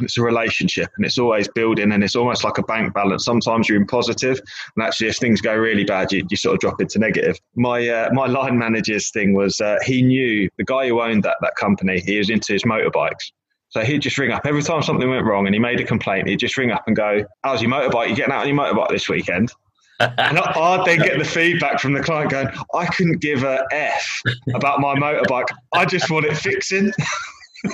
it's 0.00 0.18
a 0.18 0.22
relationship 0.22 0.90
and 0.96 1.04
it's 1.04 1.18
always 1.18 1.48
building 1.48 1.92
and 1.92 2.02
it's 2.02 2.16
almost 2.16 2.44
like 2.44 2.58
a 2.58 2.62
bank 2.62 2.94
balance. 2.94 3.24
Sometimes 3.24 3.68
you're 3.68 3.80
in 3.80 3.86
positive 3.86 4.40
and 4.76 4.84
actually 4.84 5.08
if 5.08 5.16
things 5.16 5.40
go 5.40 5.54
really 5.54 5.84
bad 5.84 6.12
you, 6.12 6.26
you 6.30 6.36
sort 6.36 6.54
of 6.54 6.60
drop 6.60 6.80
into 6.80 6.98
negative. 6.98 7.38
My 7.56 7.88
uh, 7.88 8.10
my 8.12 8.26
line 8.26 8.58
manager's 8.58 9.10
thing 9.10 9.34
was 9.34 9.60
uh, 9.60 9.78
he 9.84 10.02
knew 10.02 10.48
the 10.58 10.64
guy 10.64 10.88
who 10.88 11.00
owned 11.00 11.22
that, 11.24 11.36
that 11.40 11.54
company 11.56 12.00
he 12.00 12.18
was 12.18 12.30
into 12.30 12.52
his 12.52 12.64
motorbikes. 12.64 13.32
So 13.70 13.82
he'd 13.82 14.00
just 14.00 14.16
ring 14.16 14.32
up 14.32 14.46
every 14.46 14.62
time 14.62 14.82
something 14.82 15.08
went 15.08 15.26
wrong 15.26 15.46
and 15.46 15.54
he 15.54 15.58
made 15.58 15.80
a 15.80 15.84
complaint. 15.84 16.28
He'd 16.28 16.38
just 16.38 16.56
ring 16.56 16.70
up 16.70 16.84
and 16.86 16.96
go 16.96 17.24
how's 17.44 17.60
your 17.62 17.70
motorbike? 17.70 18.08
You 18.08 18.16
getting 18.16 18.32
out 18.32 18.42
on 18.42 18.48
your 18.48 18.56
motorbike 18.56 18.88
this 18.88 19.08
weekend? 19.08 19.52
And 20.00 20.38
I'd 20.38 20.84
then 20.86 20.98
get 21.00 21.18
the 21.18 21.24
feedback 21.24 21.80
from 21.80 21.92
the 21.92 22.00
client 22.00 22.30
going, 22.30 22.48
I 22.72 22.86
couldn't 22.86 23.20
give 23.20 23.42
a 23.42 23.66
F 23.72 24.22
about 24.54 24.80
my 24.80 24.94
motorbike. 24.94 25.48
I 25.74 25.84
just 25.84 26.08
want 26.08 26.24
it 26.24 26.36
fixing. 26.36 26.92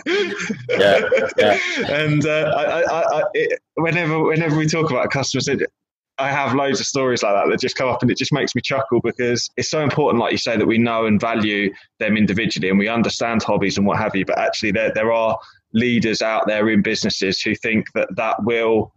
yeah, 0.07 1.01
yeah. 1.39 1.59
And 1.89 2.27
uh, 2.27 2.53
I, 2.57 2.83
I, 2.83 3.01
I, 3.01 3.23
it, 3.35 3.61
whenever 3.75 4.23
whenever 4.23 4.57
we 4.57 4.67
talk 4.67 4.91
about 4.91 5.11
customers, 5.11 5.49
I 6.19 6.31
have 6.31 6.55
loads 6.55 6.81
of 6.81 6.87
stories 6.87 7.23
like 7.23 7.35
that 7.35 7.51
that 7.51 7.61
just 7.61 7.77
come 7.77 7.89
up, 7.89 8.03
and 8.03 8.11
it 8.11 8.17
just 8.17 8.33
makes 8.33 8.55
me 8.55 8.63
chuckle 8.63 9.01
because 9.01 9.51
it's 9.57 9.71
so 9.71 9.83
important, 9.83 10.21
like 10.21 10.33
you 10.33 10.39
say, 10.39 10.57
that 10.57 10.67
we 10.67 10.79
know 10.79 11.07
and 11.07 11.21
value 11.21 11.73
them 11.99 12.17
individually, 12.17 12.71
and 12.71 12.79
we 12.79 12.89
understand 12.89 13.43
hobbies 13.43 13.77
and 13.77 13.87
what 13.87 13.99
have 13.99 14.15
you. 14.15 14.25
But 14.25 14.39
actually, 14.39 14.73
there 14.73 14.93
there 14.95 15.13
are 15.13 15.39
leaders 15.73 16.23
out 16.23 16.47
there 16.47 16.69
in 16.71 16.83
businesses 16.83 17.41
who 17.41 17.55
think 17.57 17.87
that 17.95 18.09
that 18.17 18.43
will 18.45 18.94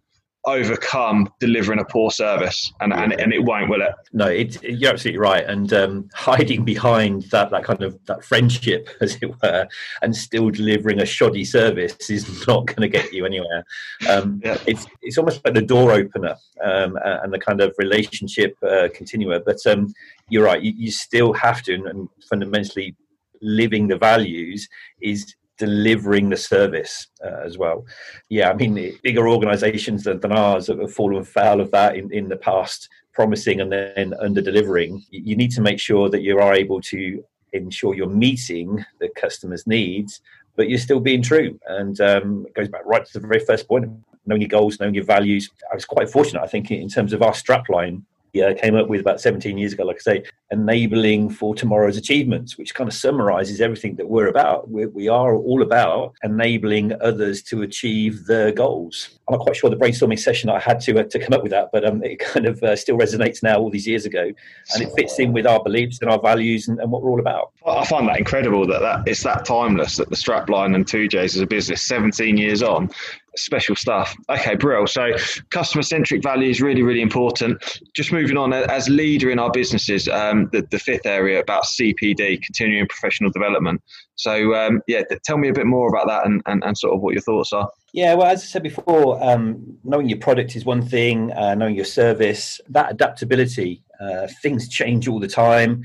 overcome 0.48 1.32
delivering 1.40 1.80
a 1.80 1.86
poor 1.86 2.10
service, 2.10 2.72
and 2.80 2.94
and, 2.94 3.14
and 3.14 3.34
it 3.34 3.44
won't, 3.44 3.70
will 3.70 3.82
it? 3.82 3.94
No, 4.14 4.28
it, 4.28 4.64
you're 4.64 4.92
absolutely 4.92 5.20
right. 5.20 5.46
And 5.46 5.72
um, 5.74 6.10
hiding 6.14 6.66
behind 6.66 7.24
that 7.32 7.52
that 7.52 7.64
kind 7.64 7.84
of 7.84 8.00
that 8.06 8.24
friendship, 8.24 8.90
as 9.02 9.18
it 9.22 9.30
were, 9.42 9.68
and 10.02 10.16
still 10.16 10.50
delivering 10.50 11.02
a 11.02 11.06
shoddy 11.06 11.46
service 11.46 12.10
is 12.10 12.48
not 12.48 12.66
going 12.66 12.82
to 12.82 12.88
get 12.88 13.14
you 13.14 13.26
anywhere. 13.26 13.64
Um, 14.10 14.42
yeah. 14.44 14.58
It's 14.66 14.88
it's 15.02 15.18
almost 15.18 15.46
like 15.46 15.54
the 15.54 15.62
door 15.62 15.92
opener 15.92 16.36
um, 16.64 16.98
and 17.04 17.32
the 17.32 17.40
kind 17.40 17.62
of 17.62 17.76
relationship 17.78 18.56
uh, 18.64 18.88
continua. 18.94 19.42
But 19.46 19.58
um, 19.68 19.94
you're 20.30 20.46
right. 20.46 20.62
You, 20.62 20.74
you 20.76 20.92
still 20.92 21.34
have 21.34 21.62
to, 21.64 21.74
and 21.74 22.10
fundamentally 22.30 22.96
living 23.42 23.88
the 23.88 23.98
values 23.98 24.68
is 25.02 25.36
delivering 25.58 26.30
the 26.30 26.38
service 26.38 27.08
uh, 27.24 27.42
as 27.46 27.58
well. 27.58 27.86
Yeah, 28.30 28.50
I 28.50 28.54
mean, 28.54 28.98
bigger 29.04 29.28
organizations 29.28 30.04
than, 30.04 30.20
than 30.20 30.32
ours 30.32 30.68
have 30.68 30.94
fallen 30.94 31.24
foul 31.24 31.62
of 31.62 31.72
that 31.72 31.96
in, 31.96 32.12
in 32.14 32.30
the 32.30 32.38
past, 32.38 32.90
promising 33.14 33.62
and 33.62 33.72
then 33.72 34.14
under 34.20 34.42
delivering. 34.42 35.04
You 35.10 35.36
need 35.36 35.52
to 35.52 35.62
make 35.62 35.80
sure 35.80 36.10
that 36.10 36.22
you 36.22 36.40
are 36.40 36.54
able 36.54 36.82
to 36.82 37.24
ensure 37.54 37.96
you're 37.96 38.08
meeting 38.08 38.86
the 39.00 39.10
customer's 39.10 39.66
needs, 39.66 40.22
but 40.56 40.70
you're 40.70 40.80
still 40.80 41.00
being 41.00 41.22
true. 41.22 41.60
And 41.68 42.00
um, 42.02 42.46
it 42.48 42.54
goes 42.54 42.68
back 42.68 42.86
right 42.86 43.06
to 43.06 43.20
the 43.20 43.28
very 43.28 43.44
first 43.44 43.68
point 43.68 43.90
knowing 44.28 44.42
your 44.42 44.50
goals, 44.50 44.80
knowing 44.80 44.94
your 44.94 45.06
values. 45.06 45.50
I 45.72 45.76
was 45.76 45.86
quite 45.86 46.10
fortunate, 46.10 46.44
I 46.44 46.48
think, 46.48 46.70
in 46.70 46.90
terms 46.90 47.14
of 47.14 47.22
our 47.22 47.32
strapline 47.32 48.04
uh, 48.44 48.54
came 48.54 48.76
up 48.76 48.88
with 48.88 49.02
about 49.02 49.20
17 49.20 49.58
years 49.58 49.74
ago, 49.74 49.84
like 49.84 49.98
I 49.98 50.00
say, 50.00 50.24
enabling 50.52 51.30
for 51.30 51.54
tomorrow's 51.54 51.98
achievements, 51.98 52.58
which 52.58 52.74
kind 52.74 52.88
of 52.88 52.94
summarizes 52.94 53.60
everything 53.60 53.96
that 53.96 54.08
we're 54.08 54.28
about. 54.28 54.70
We're, 54.70 54.90
we 54.90 55.10
are 55.10 55.36
all 55.36 55.62
about 55.62 56.14
enabling 56.24 56.94
others 57.02 57.42
to 57.44 57.62
achieve 57.64 58.26
their 58.26 58.52
goals. 58.52 59.10
I'm 59.28 59.34
not 59.34 59.42
quite 59.42 59.58
sure 59.58 59.70
the 59.70 59.76
brainstorming 59.76 60.20
session 60.20 60.50
I 60.50 60.60
had 60.60 60.80
to 60.82 61.00
uh, 61.00 61.04
to 61.04 61.20
come 61.20 61.34
up 61.34 61.44
with 61.44 61.52
that, 61.52 61.70
but 61.74 61.84
um, 61.84 62.02
it 62.04 62.20
kind 62.20 62.46
of 62.46 62.64
uh, 62.64 62.76
still 62.76 62.98
resonates 62.98 63.44
now 63.44 63.60
all 63.60 63.70
these 63.70 63.88
years 63.88 64.06
ago, 64.06 64.32
and 64.74 64.84
it 64.84 64.90
fits 64.96 65.20
in 65.20 65.34
with 65.34 65.46
our 65.46 65.62
beliefs 65.62 66.00
and 66.02 66.10
our 66.10 66.22
values 66.22 66.68
and, 66.68 66.80
and 66.80 66.92
what 66.92 67.02
we're 67.02 67.12
all 67.12 67.20
about. 67.20 67.52
I 67.66 67.86
find 67.86 68.08
that 68.08 68.18
incredible 68.18 68.66
that, 68.68 68.80
that 68.80 69.08
it's 69.08 69.24
that 69.24 69.44
timeless 69.44 69.98
that 69.98 70.10
the 70.10 70.16
strapline 70.16 70.76
and 70.76 70.86
TOOJAYS 70.86 71.36
as 71.36 71.42
a 71.42 71.48
business, 71.48 71.84
17 71.84 72.38
years 72.38 72.64
on, 72.64 72.90
special 73.38 73.76
stuff. 73.76 74.16
Okay, 74.30 74.56
Brill. 74.56 74.88
So 74.88 75.12
customer 75.50 75.84
centric 75.84 76.24
value 76.24 76.50
is 76.50 76.62
really, 76.62 76.84
really 76.84 77.02
important. 77.02 77.82
Just 77.94 78.12
moving 78.12 78.38
on, 78.38 78.54
as 78.54 78.90
leader 78.90 79.30
in 79.30 79.40
our 79.40 79.52
businesses, 79.52 80.08
um, 80.08 80.37
the, 80.46 80.66
the 80.72 80.80
fifth 80.80 81.06
area 81.06 81.40
about 81.40 81.64
CPD, 81.66 82.42
continuing 82.42 82.88
professional 82.88 83.32
development. 83.32 83.82
So 84.16 84.56
um, 84.56 84.82
yeah, 84.88 85.04
tell 85.24 85.38
me 85.38 85.50
a 85.50 85.54
bit 85.54 85.66
more 85.66 85.88
about 85.90 86.08
that 86.08 86.26
and, 86.26 86.42
and, 86.46 86.64
and, 86.64 86.78
sort 86.78 86.94
of 86.96 87.02
what 87.02 87.14
your 87.14 87.22
thoughts 87.22 87.54
are. 87.54 87.70
Yeah, 87.94 88.16
well, 88.16 88.28
as 88.28 88.42
I 88.44 88.46
said 88.46 88.64
before, 88.64 89.24
um, 89.24 89.78
knowing 89.84 90.10
your 90.10 90.20
product 90.20 90.56
is 90.56 90.66
one 90.66 90.82
thing, 90.82 91.32
uh, 91.34 91.56
knowing 91.56 91.76
your 91.76 91.86
service, 91.86 92.60
that 92.70 92.92
adaptability, 92.92 93.84
uh, 94.00 94.28
things 94.42 94.68
change 94.68 95.08
all 95.08 95.20
the 95.20 95.28
time. 95.28 95.84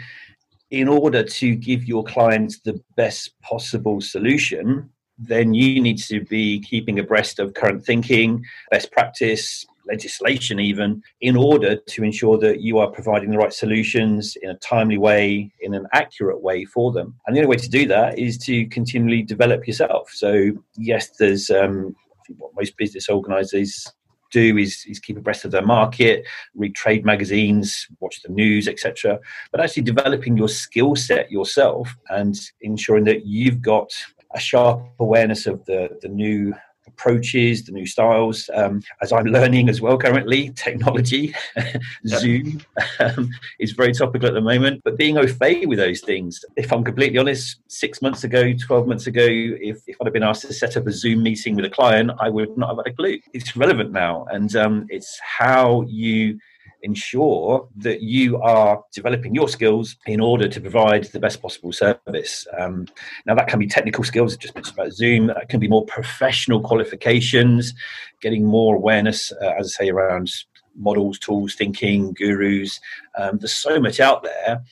In 0.70 0.88
order 0.88 1.22
to 1.22 1.54
give 1.54 1.84
your 1.84 2.02
clients 2.04 2.60
the 2.60 2.80
best 2.96 3.38
possible 3.42 4.00
solution, 4.00 4.88
then 5.18 5.52
you 5.54 5.80
need 5.80 5.98
to 5.98 6.22
be 6.22 6.60
keeping 6.60 6.98
abreast 6.98 7.38
of 7.38 7.54
current 7.54 7.84
thinking, 7.84 8.44
best 8.70 8.90
practice, 8.90 9.66
legislation, 9.86 10.60
even, 10.60 11.02
in 11.20 11.36
order 11.36 11.76
to 11.76 12.04
ensure 12.04 12.38
that 12.38 12.60
you 12.60 12.78
are 12.78 12.90
providing 12.90 13.30
the 13.30 13.38
right 13.38 13.52
solutions 13.52 14.36
in 14.42 14.50
a 14.50 14.56
timely 14.56 14.98
way, 14.98 15.52
in 15.60 15.74
an 15.74 15.86
accurate 15.92 16.40
way 16.40 16.64
for 16.64 16.92
them. 16.92 17.14
And 17.26 17.36
the 17.36 17.40
only 17.40 17.50
way 17.50 17.56
to 17.56 17.68
do 17.68 17.86
that 17.88 18.18
is 18.18 18.38
to 18.38 18.66
continually 18.66 19.22
develop 19.22 19.66
yourself. 19.66 20.10
So, 20.12 20.52
yes, 20.76 21.10
there's 21.18 21.50
um, 21.50 21.94
what 22.38 22.52
most 22.56 22.76
business 22.76 23.08
organizers 23.08 23.92
do 24.32 24.56
is, 24.56 24.84
is 24.88 24.98
keep 24.98 25.16
abreast 25.16 25.44
of 25.44 25.50
their 25.50 25.64
market, 25.64 26.24
read 26.54 26.74
trade 26.74 27.04
magazines, 27.04 27.86
watch 28.00 28.22
the 28.22 28.32
news, 28.32 28.66
etc. 28.66 29.18
But 29.52 29.60
actually 29.60 29.82
developing 29.82 30.36
your 30.36 30.48
skill 30.48 30.96
set 30.96 31.30
yourself 31.30 31.94
and 32.08 32.34
ensuring 32.62 33.04
that 33.04 33.26
you've 33.26 33.60
got 33.60 33.92
a 34.34 34.40
sharp 34.40 34.82
awareness 34.98 35.46
of 35.46 35.64
the, 35.66 35.90
the 36.00 36.08
new 36.08 36.54
approaches, 37.02 37.64
the 37.64 37.72
new 37.72 37.86
styles. 37.86 38.48
Um, 38.54 38.82
as 39.00 39.12
I'm 39.12 39.26
learning 39.26 39.68
as 39.68 39.80
well 39.80 39.98
currently, 39.98 40.50
technology, 40.50 41.34
Zoom 42.06 42.60
um, 43.00 43.30
is 43.58 43.72
very 43.72 43.92
topical 43.92 44.28
at 44.28 44.34
the 44.34 44.40
moment. 44.40 44.82
But 44.84 44.96
being 44.96 45.18
au 45.18 45.26
fait 45.26 45.66
with 45.66 45.78
those 45.78 46.00
things, 46.00 46.44
if 46.56 46.72
I'm 46.72 46.84
completely 46.84 47.18
honest, 47.18 47.60
six 47.68 48.02
months 48.02 48.24
ago, 48.24 48.52
12 48.52 48.86
months 48.86 49.06
ago, 49.06 49.26
if, 49.26 49.82
if 49.86 49.96
I'd 50.00 50.06
have 50.06 50.12
been 50.14 50.22
asked 50.22 50.42
to 50.42 50.52
set 50.52 50.76
up 50.76 50.86
a 50.86 50.92
Zoom 50.92 51.22
meeting 51.22 51.56
with 51.56 51.64
a 51.64 51.70
client, 51.70 52.12
I 52.20 52.28
would 52.28 52.56
not 52.56 52.68
have 52.68 52.78
had 52.78 52.92
a 52.92 52.96
clue. 52.96 53.18
It's 53.32 53.56
relevant 53.56 53.92
now. 53.92 54.26
And 54.30 54.54
um, 54.56 54.86
it's 54.88 55.18
how 55.20 55.82
you 55.88 56.38
ensure 56.82 57.68
that 57.76 58.02
you 58.02 58.40
are 58.40 58.82
developing 58.92 59.34
your 59.34 59.48
skills 59.48 59.96
in 60.06 60.20
order 60.20 60.48
to 60.48 60.60
provide 60.60 61.04
the 61.04 61.20
best 61.20 61.40
possible 61.40 61.72
service. 61.72 62.46
Um, 62.58 62.86
now, 63.26 63.34
that 63.34 63.48
can 63.48 63.58
be 63.58 63.66
technical 63.66 64.04
skills, 64.04 64.36
just 64.36 64.56
about 64.56 64.92
Zoom, 64.92 65.28
that 65.28 65.48
can 65.48 65.60
be 65.60 65.68
more 65.68 65.84
professional 65.86 66.60
qualifications, 66.60 67.74
getting 68.20 68.44
more 68.44 68.76
awareness, 68.76 69.32
uh, 69.32 69.54
as 69.58 69.74
I 69.78 69.84
say, 69.84 69.90
around 69.90 70.32
models, 70.76 71.18
tools, 71.18 71.54
thinking, 71.54 72.12
gurus. 72.14 72.80
Um, 73.16 73.38
there's 73.38 73.54
so 73.54 73.80
much 73.80 74.00
out 74.00 74.22
there. 74.22 74.62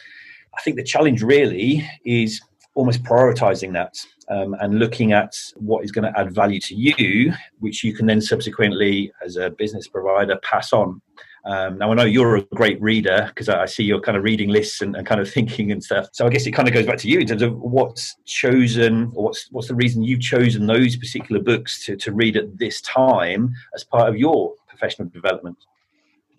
I 0.57 0.63
think 0.63 0.77
the 0.77 0.83
challenge 0.83 1.23
really 1.23 1.89
is 2.05 2.41
almost 2.75 3.03
prioritizing 3.03 3.73
that 3.73 3.95
um, 4.31 4.55
and 4.61 4.79
looking 4.79 5.13
at 5.13 5.37
what 5.57 5.85
is 5.85 5.91
going 5.91 6.11
to 6.11 6.19
add 6.19 6.33
value 6.33 6.61
to 6.61 6.75
you, 6.75 7.33
which 7.59 7.83
you 7.83 7.93
can 7.93 8.07
then 8.07 8.21
subsequently, 8.21 9.13
as 9.25 9.37
a 9.37 9.51
business 9.51 9.89
provider, 9.89 10.39
pass 10.43 10.73
on. 10.73 11.03
Um, 11.45 11.79
now 11.79 11.91
I 11.91 11.95
know 11.95 12.05
you're 12.05 12.37
a 12.37 12.43
great 12.55 12.81
reader 12.81 13.27
because 13.29 13.49
I 13.49 13.65
see 13.67 13.85
your 13.85 14.01
kind 14.01 14.17
of 14.17 14.25
reading 14.25 14.51
lists 14.51 14.83
and, 14.83 14.95
and, 14.95 15.07
kind 15.07 15.21
of 15.21 15.31
thinking 15.33 15.73
and 15.73 15.83
stuff. 15.83 16.09
So 16.13 16.27
I 16.27 16.31
guess 16.31 16.47
it 16.47 16.53
kind 16.53 16.69
of 16.69 16.75
goes 16.75 16.87
back 16.87 16.99
to 16.99 17.09
you 17.09 17.21
in 17.21 17.27
terms 17.27 17.43
of 17.43 17.57
what's 17.59 18.17
chosen 18.27 19.11
or 19.15 19.25
what's 19.25 19.49
what's 19.51 19.69
the 19.69 19.75
reason 19.75 20.03
you've 20.03 20.21
chosen 20.21 20.67
those 20.67 20.97
particular 20.97 21.41
books 21.43 21.85
to, 21.87 21.97
to 21.97 22.13
read 22.13 22.37
at 22.37 22.59
this 22.59 22.81
time 22.83 23.55
as 23.75 23.85
part 23.85 24.09
of 24.09 24.17
your 24.17 24.55
professional 24.69 25.09
development. 25.09 25.57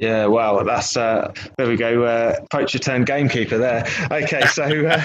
Yeah, 0.01 0.25
wow, 0.25 0.63
that's 0.63 0.97
uh, 0.97 1.31
there 1.59 1.67
we 1.67 1.75
go. 1.75 2.03
Uh, 2.03 2.33
poacher 2.49 2.79
turned 2.79 3.05
gamekeeper 3.05 3.59
there. 3.59 3.85
Okay, 4.11 4.41
so 4.47 4.63
uh, 4.63 4.99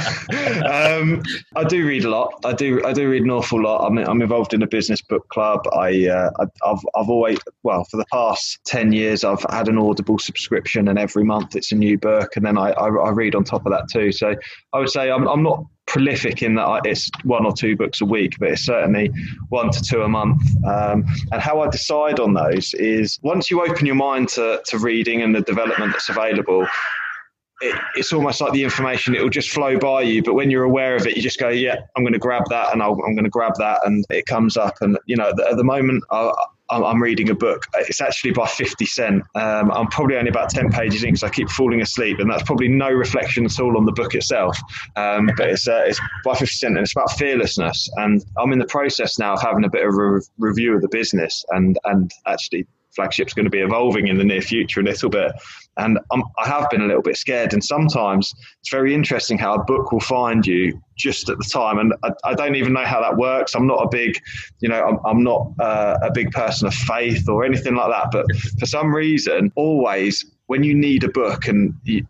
um, 1.03 1.23
I 1.55 1.65
do 1.65 1.87
read 1.87 2.07
a 2.07 2.09
lot. 2.09 2.33
I 2.47 2.55
do 2.55 2.83
I 2.83 2.95
do 2.95 3.11
read 3.11 3.23
an 3.23 3.31
awful 3.31 3.63
lot. 3.63 3.87
I'm, 3.87 3.99
I'm 3.99 4.23
involved 4.23 4.55
in 4.55 4.63
a 4.63 4.67
business 4.67 5.03
book 5.03 5.29
club. 5.29 5.69
I, 5.75 6.09
uh, 6.09 6.31
I 6.41 6.45
have 6.67 6.81
I've 6.95 7.11
always 7.11 7.37
well 7.63 7.85
for 7.91 7.99
the 7.99 8.07
past 8.11 8.59
ten 8.65 8.91
years 8.91 9.23
I've 9.23 9.45
had 9.51 9.69
an 9.69 9.77
Audible 9.77 10.19
subscription, 10.19 10.89
and 10.89 10.99
every 10.99 11.25
month 11.25 11.57
it's 11.57 11.73
a 11.73 11.77
new 11.77 11.99
book, 11.99 12.35
and 12.35 12.47
then 12.47 12.57
I, 12.57 12.71
I, 12.71 12.89
I 12.89 13.11
read 13.11 13.35
on 13.35 13.45
top 13.45 13.67
of 13.67 13.73
that 13.73 13.91
too. 13.93 14.13
So 14.13 14.35
I 14.73 14.79
would 14.79 14.89
say 14.89 15.11
I'm 15.11 15.29
I'm 15.29 15.43
not 15.43 15.63
prolific 15.87 16.43
in 16.43 16.55
that 16.57 16.83
it's 16.85 17.11
one 17.25 17.47
or 17.47 17.53
two 17.53 17.77
books 17.77 18.01
a 18.01 18.05
week, 18.05 18.37
but 18.39 18.51
it's 18.51 18.65
certainly 18.65 19.11
one 19.49 19.71
to 19.71 19.81
two 19.83 20.03
a 20.03 20.09
month. 20.09 20.43
Um, 20.65 21.05
and 21.33 21.41
how 21.41 21.61
I 21.61 21.69
decide 21.69 22.21
on 22.21 22.35
those 22.35 22.75
is 22.75 23.19
once 23.23 23.51
you 23.51 23.65
open 23.65 23.87
your 23.87 23.95
mind 23.95 24.29
to, 24.31 24.61
to 24.67 24.79
reading 24.79 25.23
and 25.23 25.35
the 25.35 25.43
development 25.43 25.93
that's 25.93 26.09
available, 26.09 26.67
it, 27.61 27.75
it's 27.95 28.13
almost 28.13 28.41
like 28.41 28.53
the 28.53 28.63
information 28.63 29.15
it 29.15 29.23
will 29.23 29.31
just 29.31 29.49
flow 29.49 29.79
by 29.79 30.03
you 30.03 30.23
but 30.23 30.35
when 30.35 30.51
you're 30.51 30.65
aware 30.65 30.95
of 30.95 31.07
it 31.07 31.17
you 31.17 31.23
just 31.23 31.39
go 31.39 31.49
yeah 31.49 31.77
i'm 31.97 32.03
going 32.03 32.13
to 32.13 32.19
grab 32.19 32.43
that 32.51 32.71
and 32.73 32.83
i 32.83 32.87
am 32.87 32.97
going 32.97 33.25
to 33.25 33.31
grab 33.31 33.55
that 33.57 33.81
and 33.87 34.05
it 34.11 34.27
comes 34.27 34.59
up 34.59 34.75
and 34.83 34.99
you 35.07 35.17
know 35.17 35.31
at 35.31 35.37
the, 35.37 35.49
at 35.49 35.57
the 35.57 35.65
moment 35.65 36.05
I, 36.11 36.33
I'm 36.71 37.01
reading 37.01 37.31
a 37.31 37.35
book. 37.35 37.67
It's 37.75 38.01
actually 38.01 38.33
by 38.33 38.47
50 38.47 38.85
Cent. 38.87 39.23
Um, 39.35 39.71
I'm 39.71 39.87
probably 39.87 40.17
only 40.17 40.31
about 40.31 40.51
10 40.51 40.71
pages 40.71 41.05
in 41.05 41.11
because 41.11 41.23
I 41.23 41.29
keep 41.29 41.49
falling 41.49 41.81
asleep, 41.81 42.19
and 42.19 42.31
that's 42.31 42.43
probably 42.43 42.69
no 42.69 42.91
reflection 42.91 43.45
at 43.45 43.61
all 43.61 43.77
on 43.77 43.85
the 43.85 43.93
book 43.93 44.15
itself. 44.15 44.59
Um, 44.97 45.31
but 45.37 45.49
it's, 45.49 45.69
uh, 45.69 45.85
it's 45.87 46.01
by 46.25 46.35
50 46.35 46.47
Cent, 46.47 46.77
and 46.77 46.83
it's 46.85 46.93
about 46.93 47.13
fearlessness. 47.13 47.89
And 47.97 48.25
I'm 48.37 48.53
in 48.53 48.59
the 48.59 48.67
process 48.67 49.19
now 49.19 49.35
of 49.35 49.43
having 49.43 49.65
a 49.65 49.71
bit 49.71 49.87
of 49.87 49.95
a 49.95 50.11
re- 50.13 50.21
review 50.39 50.75
of 50.75 50.83
the 50.83 50.89
business 50.89 51.45
and, 51.51 51.79
and 51.85 52.11
actually 52.27 52.67
flagship's 52.97 53.35
going 53.35 53.45
to 53.45 53.51
be 53.51 53.61
evolving 53.61 54.09
in 54.09 54.19
the 54.19 54.25
near 54.25 54.41
future 54.43 54.81
a 54.81 54.83
little 54.83 55.11
bit. 55.11 55.33
And 55.77 55.99
um, 56.11 56.25
I 56.39 56.49
have 56.49 56.69
been 56.71 56.81
a 56.81 56.87
little 56.87 57.03
bit 57.03 57.17
scared. 57.17 57.53
And 57.53 57.63
sometimes 57.63 58.35
it's 58.61 58.71
very 58.71 58.95
interesting 58.95 59.39
how 59.39 59.55
a 59.55 59.63
book 59.63 59.93
will 59.93 60.01
find 60.01 60.45
you 60.47 60.81
just 60.97 61.29
at 61.29 61.39
the 61.39 61.45
time. 61.45 61.79
And 61.79 61.95
I, 62.03 62.11
I 62.25 62.35
don't 62.35 62.57
even 62.57 62.73
know 62.73 62.85
how 62.85 63.01
that 63.01 63.17
works. 63.17 63.55
I'm 63.55 63.67
not 63.67 63.85
a 63.85 63.89
big, 63.89 64.19
you 64.61 64.69
know, 64.69 64.83
I'm, 64.83 64.99
I'm 65.05 65.23
not 65.23 65.53
uh, 65.61 65.99
a 66.03 66.11
big 66.11 66.33
person 66.33 66.67
of 66.67 66.75
faith 66.75 67.29
or 67.29 67.45
anything 67.45 67.75
like 67.75 67.91
that. 67.91 68.11
But 68.11 68.25
for 68.59 68.67
some 68.67 68.95
reason, 68.95 69.53
always 69.55 70.25
when 70.47 70.63
you 70.63 70.75
need 70.75 71.05
a 71.05 71.09
book 71.09 71.49
and 71.49 71.75
you, 71.85 72.07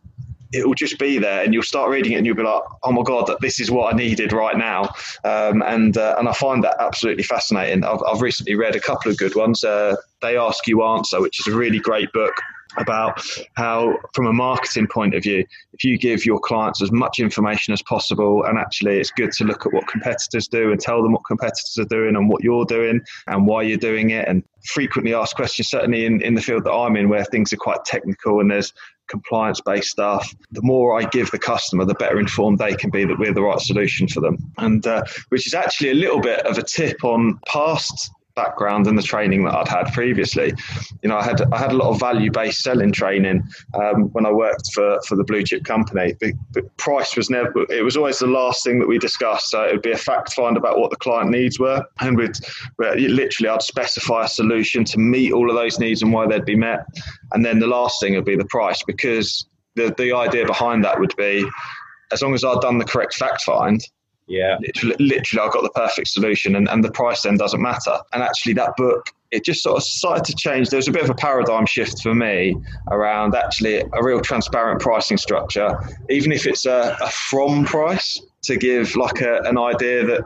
it 0.53 0.67
will 0.67 0.75
just 0.75 0.99
be 0.99 1.19
there 1.19 1.43
and 1.43 1.53
you'll 1.53 1.63
start 1.63 1.91
reading 1.91 2.13
it 2.13 2.17
and 2.17 2.27
you'll 2.27 2.37
be 2.37 2.43
like 2.43 2.63
oh 2.85 2.93
my 2.93 3.03
god 3.03 3.31
this 3.41 3.61
is 3.61 3.71
what 3.71 3.93
i 3.93 3.97
needed 3.97 4.33
right 4.33 4.57
now. 4.57 4.83
Um, 5.25 5.63
and 5.63 5.97
uh, 5.97 6.17
and 6.19 6.29
i 6.29 6.33
find 6.33 6.63
that 6.65 6.77
absolutely 6.81 7.25
fascinating. 7.25 7.85
I've, 7.85 8.03
I've 8.07 8.23
recently 8.23 8.55
read 8.55 8.77
a 8.77 8.81
couple 8.81 9.11
of 9.11 9.19
good 9.19 9.35
ones 9.35 9.65
uh, 9.65 9.97
they 10.23 10.37
ask 10.37 10.67
you 10.67 10.83
answer 10.85 11.21
which 11.21 11.41
is 11.41 11.53
a 11.53 11.57
really 11.57 11.79
great 11.79 12.13
book 12.13 12.35
about 12.79 13.23
how, 13.55 13.97
from 14.15 14.27
a 14.27 14.33
marketing 14.33 14.87
point 14.87 15.15
of 15.15 15.23
view, 15.23 15.45
if 15.73 15.85
you 15.85 15.99
give 15.99 16.25
your 16.25 16.39
clients 16.39 16.83
as 16.83 16.93
much 16.93 17.19
information 17.19 17.73
as 17.73 17.83
possible, 17.83 18.45
and 18.45 18.59
actually 18.59 18.99
it's 18.99 19.11
good 19.11 19.33
to 19.33 19.45
look 19.45 19.67
at 19.67 19.73
what 19.73 19.87
competitors 19.87 20.49
do 20.49 20.71
and 20.71 20.81
tell 20.81 21.03
them 21.03 21.13
what 21.13 21.23
competitors 21.27 21.77
are 21.79 21.85
doing 21.85 22.17
and 22.17 22.29
what 22.29 22.43
you're 22.43 22.65
doing 22.65 23.01
and 23.29 23.47
why 23.47 23.63
you're 23.63 23.79
doing 23.79 24.11
it, 24.11 24.27
and 24.29 24.43
frequently 24.67 25.15
asked 25.15 25.37
questions, 25.37 25.69
certainly 25.69 26.07
in, 26.07 26.21
in 26.23 26.35
the 26.35 26.43
field 26.43 26.65
that 26.65 26.73
I'm 26.73 26.97
in, 26.97 27.09
where 27.09 27.25
things 27.25 27.53
are 27.53 27.59
quite 27.59 27.85
technical 27.85 28.41
and 28.41 28.51
there's 28.51 28.73
compliance 29.09 29.61
based 29.61 29.91
stuff, 29.91 30.35
the 30.53 30.63
more 30.63 30.99
I 30.99 31.05
give 31.05 31.31
the 31.31 31.39
customer, 31.39 31.85
the 31.85 31.95
better 31.95 32.19
informed 32.19 32.59
they 32.59 32.75
can 32.75 32.91
be 32.91 33.05
that 33.05 33.19
we're 33.19 33.35
the 33.35 33.43
right 33.43 33.61
solution 33.61 34.09
for 34.09 34.21
them. 34.21 34.37
And 34.59 34.87
uh, 34.87 35.03
which 35.29 35.47
is 35.47 35.55
actually 35.55 35.91
a 35.91 35.95
little 35.95 36.21
bit 36.21 36.47
of 36.47 36.59
a 36.59 36.63
tip 36.63 37.05
on 37.05 37.39
past 37.47 38.11
background 38.37 38.87
and 38.87 38.97
the 38.97 39.03
training 39.03 39.45
that 39.45 39.55
I'd 39.55 39.67
had 39.67 39.93
previously. 39.93 40.53
You 41.03 41.09
know, 41.09 41.17
I 41.17 41.25
had 41.25 41.41
I 41.53 41.59
had 41.59 41.73
a 41.73 41.77
lot 41.77 41.89
of 41.91 41.99
value 41.99 42.31
based 42.31 42.63
selling 42.63 42.93
training 42.93 43.43
um, 43.75 44.05
when 44.13 44.25
I 44.25 44.31
worked 44.31 44.73
for 44.73 45.01
for 45.09 45.17
the 45.17 45.25
blue 45.25 45.43
chip 45.43 45.65
company. 45.65 46.15
But, 46.21 46.33
but, 46.53 46.77
price 46.77 47.17
was 47.17 47.31
never. 47.31 47.67
It 47.71 47.83
was 47.83 47.97
always 47.97 48.19
the 48.19 48.27
last 48.27 48.63
thing 48.63 48.79
that 48.79 48.87
we 48.87 48.99
discussed. 48.99 49.51
So 49.51 49.65
it 49.65 49.73
would 49.73 49.83
be 49.83 49.93
a 49.93 49.97
fact 49.97 50.35
find 50.35 50.57
about 50.57 50.79
what 50.79 50.91
the 50.91 50.97
client 50.97 51.31
needs 51.31 51.59
were, 51.59 51.85
and 52.01 52.17
we'd 52.17 52.37
literally 52.79 53.49
I'd 53.49 53.63
specify 53.63 54.25
a 54.25 54.29
solution 54.29 54.85
to 54.85 54.99
meet 54.99 55.33
all 55.33 55.51
of 55.51 55.57
those 55.57 55.81
needs 55.81 56.03
and 56.03 56.13
why 56.13 56.27
they'd 56.27 56.45
be 56.45 56.57
met. 56.57 56.87
And 57.33 57.45
then 57.45 57.59
the 57.59 57.67
last 57.67 58.01
thing 58.01 58.15
would 58.15 58.25
be 58.25 58.37
the 58.37 58.45
price 58.45 58.83
because 58.87 59.49
the 59.75 59.95
the 59.97 60.13
idea 60.13 60.47
behind 60.47 60.85
that 60.85 61.01
would 61.01 61.17
be 61.17 61.45
as 62.13 62.23
long 62.23 62.35
as 62.35 62.45
I'd 62.45 62.61
done 62.61 62.79
the 62.79 62.85
correct 62.85 63.15
fact 63.15 63.43
find, 63.43 63.83
yeah. 64.27 64.59
Literally, 64.61 64.97
literally, 64.99 65.49
I 65.49 65.53
got 65.53 65.63
the 65.63 65.71
perfect 65.71 66.09
solution, 66.09 66.57
and, 66.57 66.69
and 66.69 66.83
the 66.83 66.91
price 66.91 67.23
then 67.23 67.37
doesn't 67.37 67.61
matter. 67.61 67.99
And 68.13 68.23
actually, 68.23 68.55
that 68.55 68.77
book, 68.77 69.13
it 69.31 69.45
just 69.45 69.63
sort 69.63 69.77
of 69.77 69.83
started 69.85 70.25
to 70.25 70.35
change. 70.35 70.71
There 70.71 70.79
was 70.79 70.89
a 70.89 70.93
bit 70.93 71.03
of 71.03 71.11
a 71.11 71.15
paradigm 71.15 71.67
shift 71.67 72.03
for 72.03 72.15
me 72.15 72.57
around 72.91 73.35
actually 73.35 73.81
a 73.81 74.03
real 74.03 74.21
transparent 74.21 74.81
pricing 74.81 75.17
structure, 75.17 75.79
even 76.11 76.33
if 76.33 76.47
it's 76.47 76.67
a, 76.67 76.97
a 77.01 77.11
from 77.11 77.65
price, 77.65 78.21
to 78.43 78.57
give 78.57 78.97
like 78.97 79.21
a, 79.21 79.41
an 79.43 79.59
idea 79.59 80.05
that, 80.05 80.25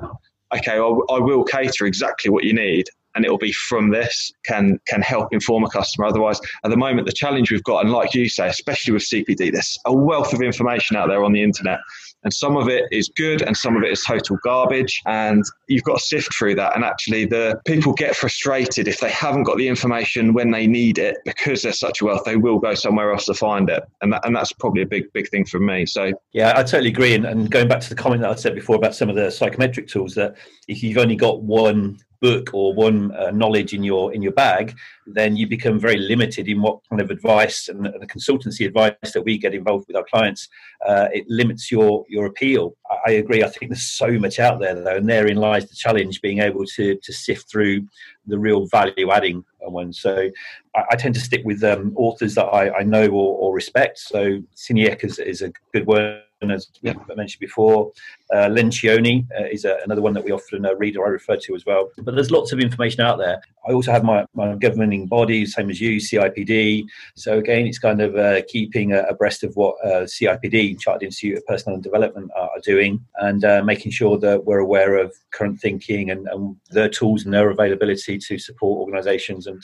okay, 0.56 0.72
I, 0.72 1.14
I 1.14 1.18
will 1.18 1.44
cater 1.44 1.84
exactly 1.86 2.30
what 2.30 2.44
you 2.44 2.54
need, 2.54 2.86
and 3.14 3.24
it 3.24 3.30
will 3.30 3.38
be 3.38 3.52
from 3.52 3.90
this 3.90 4.32
can 4.44 4.80
can 4.86 5.02
help 5.02 5.32
inform 5.32 5.64
a 5.64 5.68
customer. 5.68 6.06
Otherwise, 6.06 6.40
at 6.64 6.70
the 6.70 6.76
moment, 6.76 7.06
the 7.06 7.12
challenge 7.12 7.50
we've 7.50 7.64
got, 7.64 7.84
and 7.84 7.92
like 7.92 8.14
you 8.14 8.30
say, 8.30 8.48
especially 8.48 8.94
with 8.94 9.02
CPD, 9.02 9.52
there's 9.52 9.78
a 9.84 9.92
wealth 9.92 10.32
of 10.32 10.40
information 10.40 10.96
out 10.96 11.08
there 11.08 11.22
on 11.22 11.32
the 11.32 11.42
internet 11.42 11.80
and 12.22 12.32
some 12.32 12.56
of 12.56 12.68
it 12.68 12.84
is 12.90 13.08
good 13.16 13.42
and 13.42 13.56
some 13.56 13.76
of 13.76 13.82
it 13.82 13.90
is 13.90 14.04
total 14.04 14.38
garbage. 14.42 15.00
And 15.06 15.44
you've 15.68 15.84
got 15.84 15.98
to 15.98 16.04
sift 16.04 16.34
through 16.34 16.56
that. 16.56 16.74
And 16.74 16.84
actually 16.84 17.24
the 17.24 17.60
people 17.66 17.92
get 17.92 18.14
frustrated 18.14 18.88
if 18.88 19.00
they 19.00 19.10
haven't 19.10 19.44
got 19.44 19.56
the 19.56 19.68
information 19.68 20.32
when 20.32 20.50
they 20.50 20.66
need 20.66 20.98
it 20.98 21.18
because 21.24 21.62
there's 21.62 21.78
such 21.78 22.00
a 22.00 22.04
wealth 22.04 22.24
they 22.24 22.36
will 22.36 22.58
go 22.58 22.74
somewhere 22.74 23.12
else 23.12 23.26
to 23.26 23.34
find 23.34 23.70
it. 23.70 23.82
And 24.02 24.12
that, 24.12 24.26
and 24.26 24.34
that's 24.36 24.52
probably 24.52 24.82
a 24.82 24.86
big 24.86 25.12
big 25.12 25.28
thing 25.30 25.44
for 25.44 25.58
me. 25.58 25.86
So 25.86 26.12
yeah 26.32 26.52
i 26.56 26.62
totally 26.62 26.90
agree. 26.90 27.14
And, 27.14 27.24
and 27.24 27.50
going 27.50 27.68
back 27.68 27.80
to 27.80 27.88
the 27.88 27.94
comment 27.94 28.22
that 28.22 28.30
i 28.30 28.34
said 28.34 28.54
before 28.54 28.76
about 28.76 28.94
some 28.94 29.08
of 29.08 29.16
the 29.16 29.30
psychometric 29.30 29.88
tools 29.88 30.14
that 30.14 30.36
if 30.68 30.82
you've 30.82 30.98
only 30.98 31.16
got 31.16 31.42
one 31.42 31.98
book 32.20 32.50
or 32.52 32.74
one 32.74 33.14
uh, 33.16 33.30
knowledge 33.30 33.72
in 33.72 33.82
your 33.82 34.12
in 34.12 34.22
your 34.22 34.32
bag, 34.32 34.76
then 35.06 35.36
you 35.36 35.46
become 35.46 35.78
very 35.78 35.96
limited 35.96 36.48
in 36.48 36.62
what 36.62 36.80
kind 36.88 37.00
of 37.00 37.10
advice 37.10 37.68
and, 37.68 37.86
the 37.86 38.06
consultancy 38.06 38.66
advice 38.66 39.12
that 39.14 39.22
we 39.22 39.38
get 39.38 39.54
involved 39.54 39.86
with 39.88 39.96
our 39.96 40.04
clients. 40.04 40.48
Uh, 40.86 41.08
it 41.12 41.24
limits 41.28 41.70
your 41.70 42.04
your 42.08 42.26
appeal. 42.26 42.76
I, 42.90 42.96
I, 43.06 43.10
agree. 43.12 43.42
I 43.42 43.48
think 43.48 43.70
there's 43.70 43.86
so 43.86 44.18
much 44.18 44.38
out 44.38 44.60
there 44.60 44.74
though, 44.74 44.96
and 44.96 45.08
therein 45.08 45.36
lies 45.36 45.68
the 45.68 45.76
challenge: 45.76 46.20
being 46.20 46.40
able 46.40 46.64
to 46.76 46.96
to 46.96 47.12
sift 47.12 47.50
through 47.50 47.86
the 48.26 48.38
real 48.38 48.66
value 48.66 49.10
adding 49.10 49.44
ones. 49.60 50.00
So 50.00 50.30
I, 50.74 50.82
I, 50.92 50.96
tend 50.96 51.14
to 51.14 51.20
stick 51.20 51.42
with 51.44 51.62
um, 51.64 51.92
authors 51.96 52.34
that 52.34 52.46
I, 52.46 52.78
I 52.78 52.82
know 52.82 53.06
or, 53.08 53.36
or, 53.36 53.54
respect. 53.54 53.98
So 53.98 54.40
Sinek 54.56 55.04
is, 55.04 55.18
is 55.18 55.42
a 55.42 55.52
good 55.72 55.86
word 55.86 56.22
as 56.48 56.68
yeah. 56.80 56.94
I 57.10 57.14
mentioned 57.14 57.40
before. 57.40 57.92
Uh, 58.32 58.48
Lencioni 58.48 59.26
uh, 59.38 59.44
is 59.44 59.64
a, 59.66 59.78
another 59.84 60.00
one 60.00 60.14
that 60.14 60.24
we 60.24 60.30
often 60.30 60.64
uh, 60.64 60.74
read 60.76 60.96
or 60.96 61.06
I 61.06 61.10
refer 61.10 61.36
to 61.36 61.54
as 61.54 61.66
well. 61.66 61.90
But 61.98 62.14
there's 62.14 62.30
lots 62.30 62.52
of 62.52 62.60
information 62.60 63.02
out 63.02 63.18
there. 63.18 63.42
I 63.68 63.72
also 63.72 63.92
have 63.92 64.04
my, 64.04 64.24
my 64.34 64.54
governing 64.54 65.06
body, 65.06 65.44
same 65.44 65.68
as 65.68 65.80
you, 65.80 65.96
CIPD. 65.96 66.84
So 67.16 67.38
again, 67.38 67.66
it's 67.66 67.78
kind 67.78 68.00
of 68.00 68.16
uh, 68.16 68.40
keeping 68.48 68.92
abreast 68.92 69.44
of 69.44 69.54
what 69.56 69.76
uh, 69.84 70.04
CIPD, 70.04 70.80
Chartered 70.80 71.02
Institute 71.02 71.36
of 71.36 71.46
Personnel 71.46 71.80
Development, 71.80 72.30
are, 72.34 72.48
are 72.48 72.60
doing 72.64 73.04
and 73.16 73.44
uh, 73.44 73.62
making 73.62 73.92
sure 73.92 74.16
that 74.18 74.46
we're 74.46 74.60
aware 74.60 74.96
of 74.96 75.14
current 75.32 75.60
thinking 75.60 76.10
and, 76.10 76.26
and 76.28 76.56
their 76.70 76.88
tools 76.88 77.24
and 77.24 77.34
their 77.34 77.50
availability 77.50 78.16
to 78.16 78.38
support 78.38 78.80
organisations 78.80 79.46
and 79.46 79.62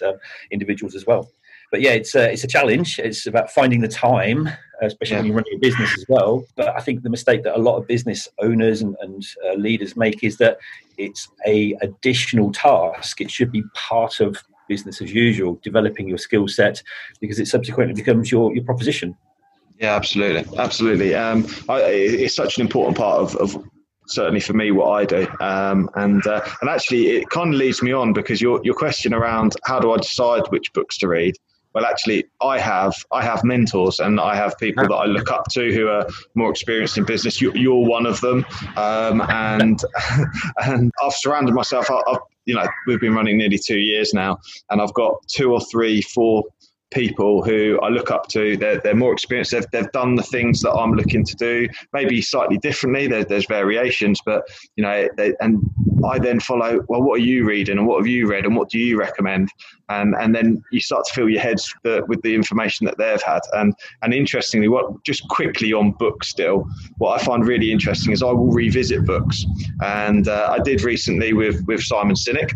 individuals 0.50 0.94
as 0.94 1.06
well 1.06 1.30
but 1.70 1.80
yeah, 1.80 1.90
it's 1.92 2.14
a, 2.14 2.32
it's 2.32 2.44
a 2.44 2.48
challenge. 2.48 2.98
It's 2.98 3.26
about 3.26 3.50
finding 3.50 3.80
the 3.80 3.88
time, 3.88 4.48
especially 4.82 5.14
yeah. 5.14 5.20
when 5.20 5.26
you're 5.26 5.36
running 5.36 5.54
a 5.56 5.58
business 5.58 5.92
as 5.96 6.04
well. 6.08 6.44
But 6.56 6.68
I 6.68 6.80
think 6.80 7.02
the 7.02 7.10
mistake 7.10 7.42
that 7.44 7.56
a 7.56 7.58
lot 7.58 7.76
of 7.76 7.86
business 7.86 8.28
owners 8.40 8.82
and, 8.82 8.96
and 9.00 9.26
uh, 9.44 9.54
leaders 9.54 9.96
make 9.96 10.22
is 10.22 10.36
that 10.38 10.58
it's 10.98 11.28
a 11.46 11.76
additional 11.82 12.52
task. 12.52 13.20
It 13.20 13.30
should 13.30 13.52
be 13.52 13.62
part 13.74 14.20
of 14.20 14.42
business 14.68 15.00
as 15.00 15.12
usual, 15.12 15.58
developing 15.62 16.08
your 16.08 16.18
skill 16.18 16.48
set, 16.48 16.82
because 17.20 17.38
it 17.38 17.46
subsequently 17.46 17.94
becomes 17.94 18.30
your, 18.30 18.54
your 18.54 18.64
proposition. 18.64 19.16
Yeah, 19.78 19.94
absolutely, 19.94 20.58
absolutely. 20.58 21.14
Um, 21.14 21.46
I, 21.68 21.82
it's 21.82 22.34
such 22.34 22.56
an 22.56 22.62
important 22.62 22.96
part 22.96 23.20
of, 23.20 23.36
of 23.36 23.62
certainly 24.08 24.40
for 24.40 24.54
me 24.54 24.70
what 24.70 24.90
I 24.90 25.04
do. 25.04 25.26
Um, 25.40 25.90
and 25.96 26.26
uh, 26.26 26.40
and 26.60 26.70
actually, 26.70 27.08
it 27.08 27.28
kind 27.30 27.52
of 27.52 27.58
leads 27.58 27.82
me 27.82 27.92
on 27.92 28.12
because 28.12 28.40
your 28.40 28.60
your 28.64 28.74
question 28.74 29.12
around 29.12 29.54
how 29.64 29.78
do 29.78 29.92
I 29.92 29.98
decide 29.98 30.42
which 30.48 30.72
books 30.72 30.96
to 30.98 31.08
read 31.08 31.36
well 31.76 31.84
actually 31.84 32.24
i 32.40 32.58
have 32.58 32.94
i 33.12 33.22
have 33.22 33.44
mentors 33.44 34.00
and 34.00 34.18
i 34.18 34.34
have 34.34 34.56
people 34.58 34.82
that 34.88 34.94
i 34.94 35.04
look 35.04 35.30
up 35.30 35.44
to 35.50 35.70
who 35.74 35.88
are 35.88 36.06
more 36.34 36.50
experienced 36.50 36.96
in 36.96 37.04
business. 37.04 37.38
You, 37.38 37.50
are 37.50 37.86
one 37.86 38.06
of 38.06 38.18
them. 38.22 38.46
Um, 38.76 39.20
and 39.28 39.78
and 40.64 40.90
i've 41.04 41.12
surrounded 41.12 41.54
myself 41.54 41.90
I've, 41.90 42.18
you 42.46 42.54
know 42.54 42.66
we've 42.86 43.00
been 43.00 43.14
running 43.14 43.36
nearly 43.36 43.58
two 43.58 43.78
years 43.78 44.14
now 44.14 44.38
and 44.70 44.80
i've 44.80 44.94
got 44.94 45.16
two 45.28 45.52
or 45.52 45.60
three 45.60 46.00
four 46.00 46.44
people 46.92 47.42
who 47.42 47.78
I 47.82 47.88
look 47.88 48.10
up 48.10 48.28
to. 48.28 48.56
They're, 48.56 48.80
they're 48.80 48.94
more 48.94 49.12
experienced. 49.12 49.50
They've, 49.50 49.66
they've 49.72 49.90
done 49.92 50.14
the 50.14 50.22
things 50.22 50.60
that 50.62 50.72
I'm 50.72 50.92
looking 50.92 51.24
to 51.24 51.36
do, 51.36 51.68
maybe 51.92 52.22
slightly 52.22 52.58
differently. 52.58 53.06
There, 53.06 53.24
there's 53.24 53.46
variations, 53.46 54.20
but 54.24 54.44
you 54.76 54.82
know, 54.82 55.08
they, 55.16 55.34
and 55.40 55.58
I 56.04 56.18
then 56.18 56.40
follow. 56.40 56.84
Well, 56.88 57.02
what 57.02 57.20
are 57.20 57.24
you 57.24 57.44
reading, 57.44 57.78
and 57.78 57.86
what 57.86 57.98
have 57.98 58.06
you 58.06 58.28
read, 58.28 58.44
and 58.44 58.56
what 58.56 58.68
do 58.70 58.78
you 58.78 58.98
recommend? 58.98 59.48
And 59.88 60.14
and 60.14 60.34
then 60.34 60.62
you 60.70 60.80
start 60.80 61.04
to 61.06 61.12
fill 61.12 61.28
your 61.28 61.40
heads 61.40 61.72
the, 61.82 62.04
with 62.08 62.22
the 62.22 62.34
information 62.34 62.86
that 62.86 62.98
they've 62.98 63.22
had. 63.22 63.40
And 63.52 63.74
and 64.02 64.14
interestingly, 64.14 64.68
what 64.68 65.02
just 65.04 65.26
quickly 65.28 65.72
on 65.72 65.92
books 65.92 66.28
still, 66.28 66.66
what 66.98 67.20
I 67.20 67.24
find 67.24 67.46
really 67.46 67.72
interesting 67.72 68.12
is 68.12 68.22
I 68.22 68.26
will 68.26 68.52
revisit 68.52 69.04
books, 69.04 69.44
and 69.82 70.28
uh, 70.28 70.48
I 70.50 70.62
did 70.62 70.82
recently 70.82 71.32
with 71.32 71.64
with 71.66 71.82
Simon 71.82 72.14
Sinek. 72.14 72.52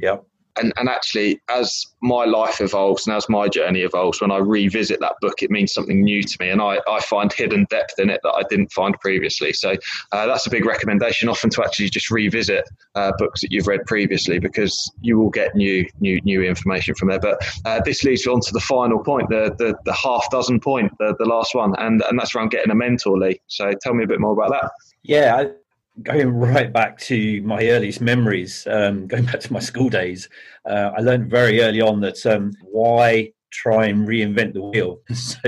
Yeah 0.00 0.18
and, 0.56 0.72
and 0.76 0.88
actually, 0.88 1.40
as 1.48 1.86
my 2.00 2.24
life 2.24 2.60
evolves 2.60 3.06
and 3.06 3.16
as 3.16 3.28
my 3.28 3.48
journey 3.48 3.80
evolves, 3.80 4.20
when 4.20 4.30
I 4.30 4.38
revisit 4.38 5.00
that 5.00 5.14
book, 5.20 5.42
it 5.42 5.50
means 5.50 5.72
something 5.72 6.02
new 6.02 6.22
to 6.22 6.36
me, 6.40 6.50
and 6.50 6.60
I, 6.60 6.78
I 6.88 7.00
find 7.00 7.32
hidden 7.32 7.66
depth 7.70 7.98
in 7.98 8.10
it 8.10 8.20
that 8.22 8.32
I 8.32 8.42
didn't 8.48 8.72
find 8.72 8.98
previously. 9.00 9.52
So 9.52 9.74
uh, 10.12 10.26
that's 10.26 10.46
a 10.46 10.50
big 10.50 10.64
recommendation, 10.64 11.28
often 11.28 11.50
to 11.50 11.64
actually 11.64 11.90
just 11.90 12.10
revisit 12.10 12.64
uh, 12.94 13.12
books 13.18 13.40
that 13.40 13.52
you've 13.52 13.66
read 13.66 13.84
previously, 13.86 14.38
because 14.38 14.92
you 15.00 15.18
will 15.18 15.30
get 15.30 15.54
new 15.54 15.86
new 16.00 16.20
new 16.22 16.42
information 16.42 16.94
from 16.94 17.08
there. 17.08 17.20
But 17.20 17.42
uh, 17.64 17.80
this 17.84 18.04
leads 18.04 18.26
on 18.26 18.40
to 18.40 18.52
the 18.52 18.60
final 18.60 19.02
point, 19.02 19.28
the 19.28 19.54
the, 19.58 19.76
the 19.84 19.92
half 19.92 20.30
dozen 20.30 20.60
point, 20.60 20.92
the, 20.98 21.14
the 21.18 21.26
last 21.26 21.54
one, 21.54 21.74
and 21.78 22.02
and 22.08 22.18
that's 22.18 22.34
around 22.34 22.50
getting 22.50 22.70
a 22.70 22.74
mentor, 22.74 23.18
Lee. 23.18 23.40
So 23.48 23.72
tell 23.82 23.94
me 23.94 24.04
a 24.04 24.06
bit 24.06 24.20
more 24.20 24.32
about 24.32 24.50
that. 24.50 24.70
Yeah, 25.02 25.44
going 26.02 26.28
right 26.28 26.72
back 26.72 26.98
to 26.98 27.40
my 27.42 27.68
earliest 27.68 28.00
memories, 28.00 28.66
um, 28.70 29.06
going 29.12 29.24
back 29.24 29.40
to 29.40 29.52
my 29.52 29.60
school 29.60 29.88
days, 29.88 30.28
uh, 30.68 30.90
I 30.96 31.00
learned 31.00 31.30
very 31.30 31.60
early 31.62 31.80
on 31.80 32.00
that 32.00 32.24
um, 32.26 32.52
why 32.62 33.32
try 33.50 33.86
and 33.86 34.06
reinvent 34.06 34.52
the 34.52 34.62
wheel. 34.62 35.00
so 35.14 35.40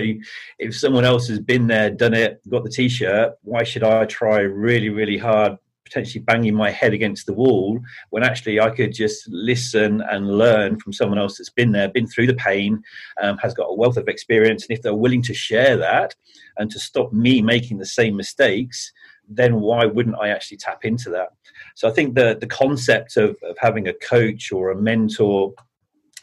if 0.59 0.77
someone 0.77 1.05
else 1.05 1.27
has 1.29 1.41
been 1.41 1.67
there, 1.67 1.91
done 1.91 2.15
it, 2.15 2.41
got 2.49 2.63
the 2.63 2.71
t-shirt, 2.71 3.35
why 3.43 3.65
should 3.65 3.83
I 3.83 4.05
try 4.05 4.41
really, 4.41 4.91
really 4.91 5.19
hard, 5.19 5.59
potentially 5.85 6.23
banging 6.23 6.55
my 6.55 6.71
head 6.71 6.93
against 6.93 7.27
the 7.27 7.33
wall 7.33 7.81
when 8.11 8.23
actually 8.23 8.61
I 8.61 8.71
could 8.71 8.93
just 8.93 9.29
listen 9.29 10.03
and 10.11 10.39
learn 10.39 10.79
from 10.79 10.93
someone 10.93 11.19
else 11.19 11.39
that's 11.39 11.51
been 11.51 11.73
there, 11.73 11.89
been 11.89 12.07
through 12.07 12.27
the 12.29 12.35
pain, 12.35 12.83
um, 13.21 13.39
has 13.39 13.55
got 13.55 13.71
a 13.71 13.75
wealth 13.75 13.97
of 13.97 14.09
experience, 14.09 14.65
and 14.65 14.77
if 14.77 14.83
they're 14.83 14.95
willing 14.95 15.23
to 15.23 15.35
share 15.35 15.77
that 15.77 16.15
and 16.59 16.71
to 16.71 16.79
stop 16.79 17.13
me 17.13 17.43
making 17.43 17.79
the 17.79 17.87
same 17.87 18.17
mistakes, 18.17 18.93
then 19.29 19.61
why 19.61 19.85
wouldn't 19.85 20.17
I 20.21 20.29
actually 20.29 20.59
tap 20.59 20.85
into 20.85 21.11
that? 21.11 21.31
So 21.75 21.89
I 21.89 21.93
think 21.93 22.15
the 22.15 22.37
the 22.41 22.47
concept 22.47 23.17
of, 23.17 23.37
of 23.43 23.57
having 23.59 23.89
a 23.89 23.95
coach 23.95 24.53
or 24.53 24.71
a 24.71 24.77
mentor 24.77 25.53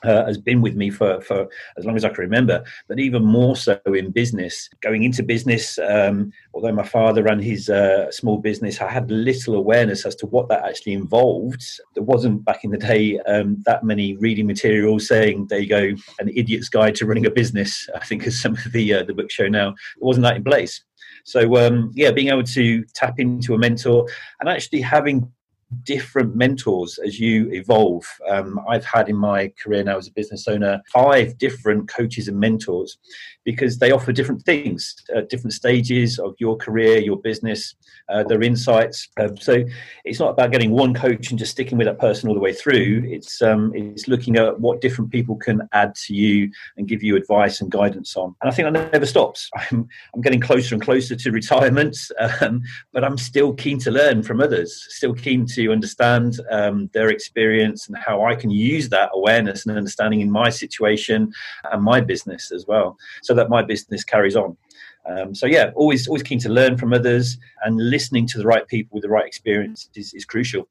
uh, 0.03 0.25
has 0.25 0.37
been 0.37 0.61
with 0.61 0.75
me 0.75 0.89
for, 0.89 1.21
for 1.21 1.47
as 1.77 1.85
long 1.85 1.95
as 1.95 2.05
I 2.05 2.09
can 2.09 2.19
remember, 2.19 2.63
but 2.87 2.99
even 2.99 3.23
more 3.23 3.55
so 3.55 3.79
in 3.85 4.11
business. 4.11 4.69
Going 4.81 5.03
into 5.03 5.23
business, 5.23 5.79
um, 5.79 6.31
although 6.53 6.71
my 6.71 6.83
father 6.83 7.23
ran 7.23 7.39
his 7.39 7.69
uh, 7.69 8.11
small 8.11 8.37
business, 8.37 8.81
I 8.81 8.89
had 8.89 9.09
little 9.09 9.55
awareness 9.55 10.05
as 10.05 10.15
to 10.17 10.25
what 10.27 10.49
that 10.49 10.65
actually 10.65 10.93
involved. 10.93 11.63
There 11.95 12.03
wasn't 12.03 12.43
back 12.45 12.63
in 12.63 12.71
the 12.71 12.77
day 12.77 13.19
um, 13.21 13.61
that 13.65 13.83
many 13.83 14.15
reading 14.17 14.47
materials 14.47 15.07
saying, 15.07 15.47
there 15.47 15.59
you 15.59 15.69
go, 15.69 15.93
an 16.19 16.29
idiot's 16.35 16.69
guide 16.69 16.95
to 16.95 17.05
running 17.05 17.25
a 17.25 17.31
business, 17.31 17.87
I 17.95 18.05
think 18.05 18.27
as 18.27 18.39
some 18.39 18.53
of 18.53 18.71
the, 18.71 18.93
uh, 18.93 19.03
the 19.03 19.13
books 19.13 19.33
show 19.33 19.47
now. 19.47 19.69
There 19.69 20.07
wasn't 20.07 20.23
that 20.23 20.37
in 20.37 20.43
place. 20.43 20.83
So, 21.23 21.55
um, 21.57 21.91
yeah, 21.93 22.11
being 22.11 22.29
able 22.29 22.43
to 22.43 22.83
tap 22.93 23.19
into 23.19 23.53
a 23.53 23.57
mentor 23.57 24.07
and 24.39 24.49
actually 24.49 24.81
having 24.81 25.31
different 25.83 26.35
mentors 26.35 26.99
as 26.99 27.19
you 27.19 27.49
evolve. 27.51 28.05
Um, 28.29 28.59
I've 28.69 28.85
had 28.85 29.09
in 29.09 29.15
my 29.15 29.51
career 29.61 29.83
now 29.83 29.97
as 29.97 30.07
a 30.07 30.11
business 30.11 30.47
owner 30.47 30.81
five 30.91 31.37
different 31.37 31.87
coaches 31.87 32.27
and 32.27 32.39
mentors 32.39 32.97
because 33.43 33.77
they 33.77 33.91
offer 33.91 34.11
different 34.11 34.43
things 34.43 34.95
at 35.15 35.29
different 35.29 35.53
stages 35.53 36.19
of 36.19 36.35
your 36.39 36.55
career, 36.57 36.99
your 36.99 37.17
business, 37.17 37.75
uh, 38.09 38.23
their 38.23 38.41
insights. 38.41 39.09
Uh, 39.19 39.29
so 39.39 39.63
it's 40.05 40.19
not 40.19 40.29
about 40.29 40.51
getting 40.51 40.71
one 40.71 40.93
coach 40.93 41.29
and 41.29 41.39
just 41.39 41.51
sticking 41.51 41.77
with 41.77 41.87
that 41.87 41.99
person 41.99 42.27
all 42.27 42.35
the 42.35 42.41
way 42.41 42.53
through. 42.53 43.03
It's 43.05 43.41
um, 43.41 43.71
it's 43.75 44.07
looking 44.07 44.37
at 44.37 44.59
what 44.59 44.81
different 44.81 45.11
people 45.11 45.35
can 45.35 45.67
add 45.73 45.95
to 45.95 46.13
you 46.13 46.51
and 46.77 46.87
give 46.87 47.03
you 47.03 47.15
advice 47.15 47.61
and 47.61 47.71
guidance 47.71 48.15
on. 48.15 48.35
And 48.41 48.49
I 48.49 48.53
think 48.53 48.71
that 48.71 48.91
never 48.91 49.05
stops. 49.05 49.49
I'm 49.71 49.87
I'm 50.13 50.21
getting 50.21 50.41
closer 50.41 50.75
and 50.75 50.83
closer 50.83 51.15
to 51.15 51.31
retirement, 51.31 51.97
um, 52.41 52.61
but 52.91 53.03
I'm 53.03 53.17
still 53.17 53.53
keen 53.53 53.79
to 53.79 53.91
learn 53.91 54.23
from 54.23 54.41
others. 54.41 54.85
Still 54.89 55.13
keen 55.13 55.45
to 55.47 55.71
understand 55.71 56.39
um, 56.51 56.89
their 56.93 57.09
experience 57.09 57.87
and 57.87 57.97
how 57.97 58.23
I 58.25 58.35
can 58.35 58.49
use 58.49 58.89
that 58.89 59.09
awareness 59.13 59.65
and 59.65 59.77
understanding 59.77 60.21
in 60.21 60.31
my 60.31 60.49
situation 60.49 61.31
and 61.71 61.83
my 61.83 62.01
business 62.01 62.51
as 62.51 62.65
well. 62.67 62.97
So 63.21 63.32
that 63.33 63.49
my 63.49 63.61
business 63.61 64.03
carries 64.03 64.35
on. 64.35 64.57
Um, 65.05 65.35
so 65.35 65.45
yeah, 65.45 65.71
always 65.75 66.07
always 66.07 66.23
keen 66.23 66.39
to 66.39 66.49
learn 66.49 66.77
from 66.77 66.93
others 66.93 67.37
and 67.63 67.77
listening 67.77 68.25
to 68.27 68.37
the 68.37 68.45
right 68.45 68.65
people 68.67 68.95
with 68.95 69.03
the 69.03 69.09
right 69.09 69.25
experience 69.25 69.89
is, 69.95 70.13
is 70.13 70.25
crucial. 70.25 70.67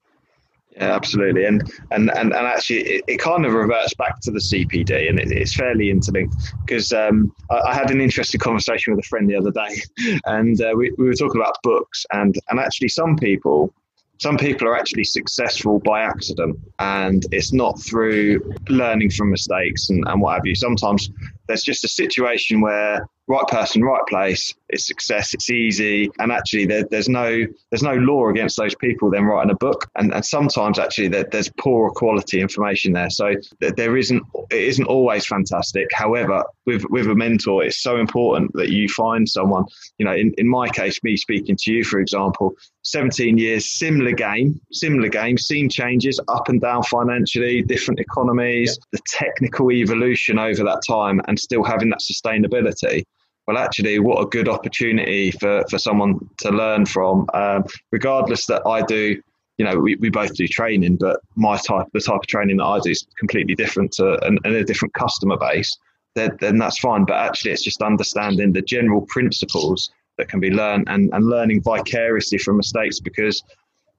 Yeah, 0.71 0.95
absolutely, 0.95 1.45
and 1.45 1.71
and 1.91 2.11
and, 2.11 2.33
and 2.33 2.47
actually, 2.47 2.81
it, 2.81 3.05
it 3.07 3.19
kind 3.19 3.45
of 3.45 3.53
reverts 3.53 3.93
back 3.93 4.21
to 4.21 4.31
the 4.31 4.39
CPD, 4.39 5.11
and 5.11 5.21
it, 5.21 5.31
it's 5.31 5.55
fairly 5.55 5.91
interlinked 5.91 6.35
because 6.65 6.95
um, 6.95 7.31
I, 7.51 7.59
I, 7.59 7.75
had 7.75 7.91
an 7.91 8.01
interesting 8.01 8.41
conversation 8.41 8.95
with 8.95 9.05
a 9.05 9.09
friend 9.09 9.29
the 9.29 9.37
other 9.37 9.51
day, 9.51 9.83
and 10.25 10.59
uh, 10.63 10.73
we, 10.75 10.91
we 10.97 11.05
were 11.05 11.15
talking 11.15 11.39
about 11.39 11.59
books, 11.63 12.07
and 12.13 12.35
and 12.49 12.59
actually, 12.59 12.89
some 12.89 13.17
people 13.17 13.75
some 14.23 14.37
people 14.37 14.69
are 14.69 14.77
actually 14.77 15.03
successful 15.03 15.81
by 15.81 16.01
accident 16.01 16.57
and 16.79 17.27
it's 17.33 17.53
not 17.53 17.73
through 17.83 18.41
learning 18.69 19.11
from 19.11 19.33
mistakes 19.33 19.91
and, 19.91 20.05
and 20.07 20.21
what 20.21 20.35
have 20.35 20.47
you. 20.47 20.55
Sometimes 20.55 21.11
there's 21.49 21.63
just 21.63 21.85
a 21.85 21.89
situation 21.89 22.61
where 22.61 23.07
right 23.29 23.47
person, 23.49 23.83
right 23.83 24.05
place. 24.09 24.55
It's 24.69 24.87
success. 24.87 25.35
It's 25.35 25.51
easy, 25.51 26.11
and 26.19 26.33
actually, 26.33 26.67
there, 26.67 26.85
there's 26.85 27.09
no 27.09 27.45
there's 27.71 27.83
no 27.83 27.95
law 27.95 28.29
against 28.29 28.57
those 28.57 28.75
people 28.75 29.11
then 29.11 29.25
writing 29.25 29.51
a 29.51 29.57
book. 29.57 29.89
And, 29.97 30.13
and 30.15 30.25
sometimes 30.25 30.79
actually, 30.79 31.09
there, 31.09 31.25
there's 31.25 31.51
poorer 31.59 31.91
quality 31.91 32.41
information 32.41 32.93
there. 32.93 33.11
So 33.11 33.35
there 33.61 33.97
isn't 33.97 34.23
it 34.51 34.63
isn't 34.63 34.87
always 34.87 35.27
fantastic. 35.27 35.89
However, 35.93 36.45
with 36.67 36.85
with 36.91 37.07
a 37.07 37.15
mentor, 37.15 37.65
it's 37.65 37.83
so 37.83 37.97
important 37.97 38.53
that 38.55 38.71
you 38.71 38.89
find 38.89 39.29
someone. 39.29 39.65
You 39.99 40.07
know, 40.07 40.15
in, 40.15 40.33
in 40.39 40.49
my 40.49 40.69
case, 40.69 41.03
me 41.03 41.17
speaking 41.17 41.57
to 41.61 41.73
you, 41.73 41.85
for 41.85 42.01
example, 42.01 42.55
17 42.85 43.39
years, 43.39 43.71
similar 43.71 44.13
game, 44.13 44.61
similar 44.73 45.09
game, 45.09 45.39
seen 45.39 45.69
changes 45.69 46.21
up 46.29 46.49
and 46.49 46.61
down 46.61 46.83
financially, 46.85 47.63
different 47.63 48.01
economies, 48.01 48.79
the 48.91 48.99
technical 49.07 49.71
evolution 49.71 50.39
over 50.39 50.65
that 50.65 50.83
time, 50.87 51.21
and 51.33 51.41
still 51.41 51.65
having 51.65 51.89
that 51.91 52.01
sustainability 52.01 53.03
well, 53.47 53.59
actually, 53.59 53.99
what 53.99 54.23
a 54.23 54.27
good 54.27 54.49
opportunity 54.49 55.33
for, 55.33 55.65
for 55.69 55.79
someone 55.79 56.29
to 56.39 56.51
learn 56.51 56.87
from. 56.87 57.27
Um, 57.35 57.65
regardless 57.91 58.47
that 58.47 58.63
I 58.67 58.83
do, 58.83 59.21
you 59.59 59.65
know, 59.65 59.79
we, 59.79 59.97
we 59.97 60.11
both 60.11 60.35
do 60.35 60.47
training, 60.47 60.97
but 60.97 61.21
my 61.35 61.57
type, 61.57 61.87
the 61.93 62.01
type 62.01 62.21
of 62.21 62.27
training 62.27 62.59
that 62.59 62.65
I 62.65 62.79
do 62.79 62.91
is 62.91 63.07
completely 63.19 63.55
different 63.55 63.93
to 63.93 64.25
and, 64.25 64.39
and 64.45 64.55
a 64.55 64.65
different 64.65 64.95
customer 64.95 65.37
base. 65.37 65.77
Then, 66.15 66.37
then 66.41 66.59
that's 66.59 66.79
fine. 66.79 67.05
But 67.05 67.17
actually, 67.17 67.53
it's 67.53 67.65
just 67.65 67.83
understanding 67.83 68.53
the 68.53 68.63
general 68.63 69.03
principles 69.03 69.91
that 70.19 70.29
can 70.29 70.39
be 70.39 70.51
learned 70.51 70.85
and, 70.89 71.11
and 71.13 71.27
learning 71.27 71.63
vicariously 71.63 72.39
from 72.39 72.59
mistakes 72.59 73.01
because, 73.01 73.43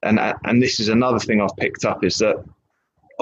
and 0.03 0.19
and 0.19 0.61
this 0.61 0.79
is 0.79 0.89
another 0.89 1.19
thing 1.19 1.41
I've 1.41 1.55
picked 1.57 1.85
up 1.85 2.03
is 2.03 2.17
that 2.17 2.43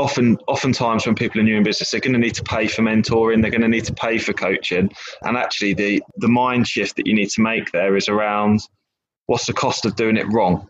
often 0.02 0.38
oftentimes 0.47 1.06
when 1.06 1.16
people 1.16 1.39
are 1.39 1.43
new 1.43 1.58
in 1.58 1.64
business 1.64 1.91
they're 1.91 2.02
going 2.02 2.14
to 2.14 2.20
need 2.20 2.34
to 2.36 2.43
pay 2.43 2.68
for 2.68 2.82
mentoring 2.82 3.41
they're 3.41 3.52
going 3.52 3.62
to 3.62 3.68
need 3.68 3.86
to 3.86 3.93
pay 3.93 4.18
for 4.18 4.34
coaching. 4.34 4.91
And 5.24 5.38
actually 5.38 5.74
the 5.74 6.02
the 6.18 6.28
mind 6.28 6.68
shift 6.68 6.95
that 6.97 7.08
you 7.08 7.14
need 7.14 7.30
to 7.30 7.41
make 7.41 7.72
there 7.72 7.95
is 7.95 8.10
around 8.10 8.62
what's 9.28 9.45
the 9.45 9.54
cost 9.54 9.86
of 9.86 9.95
doing 9.95 10.18
it 10.18 10.26
wrong? 10.32 10.68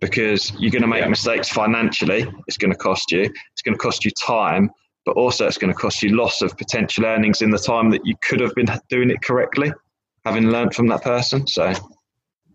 Because 0.00 0.52
you're 0.60 0.70
going 0.70 0.82
to 0.82 0.88
make 0.88 1.00
yeah. 1.00 1.08
mistakes 1.08 1.48
financially 1.48 2.26
it's 2.46 2.58
going 2.58 2.72
to 2.72 2.78
cost 2.78 3.10
you 3.10 3.22
it's 3.22 3.62
going 3.62 3.74
to 3.74 3.82
cost 3.82 4.04
you 4.04 4.10
time 4.10 4.70
but 5.06 5.16
also 5.16 5.46
it's 5.46 5.58
going 5.58 5.72
to 5.72 5.78
cost 5.78 6.02
you 6.02 6.14
loss 6.14 6.42
of 6.42 6.56
potential 6.58 7.06
earnings 7.06 7.40
in 7.40 7.50
the 7.50 7.58
time 7.58 7.90
that 7.90 8.04
you 8.04 8.14
could 8.22 8.40
have 8.40 8.54
been 8.54 8.66
doing 8.90 9.08
it 9.08 9.22
correctly 9.22 9.72
having 10.24 10.50
learned 10.50 10.74
from 10.74 10.88
that 10.88 11.02
person 11.02 11.46
so. 11.46 11.72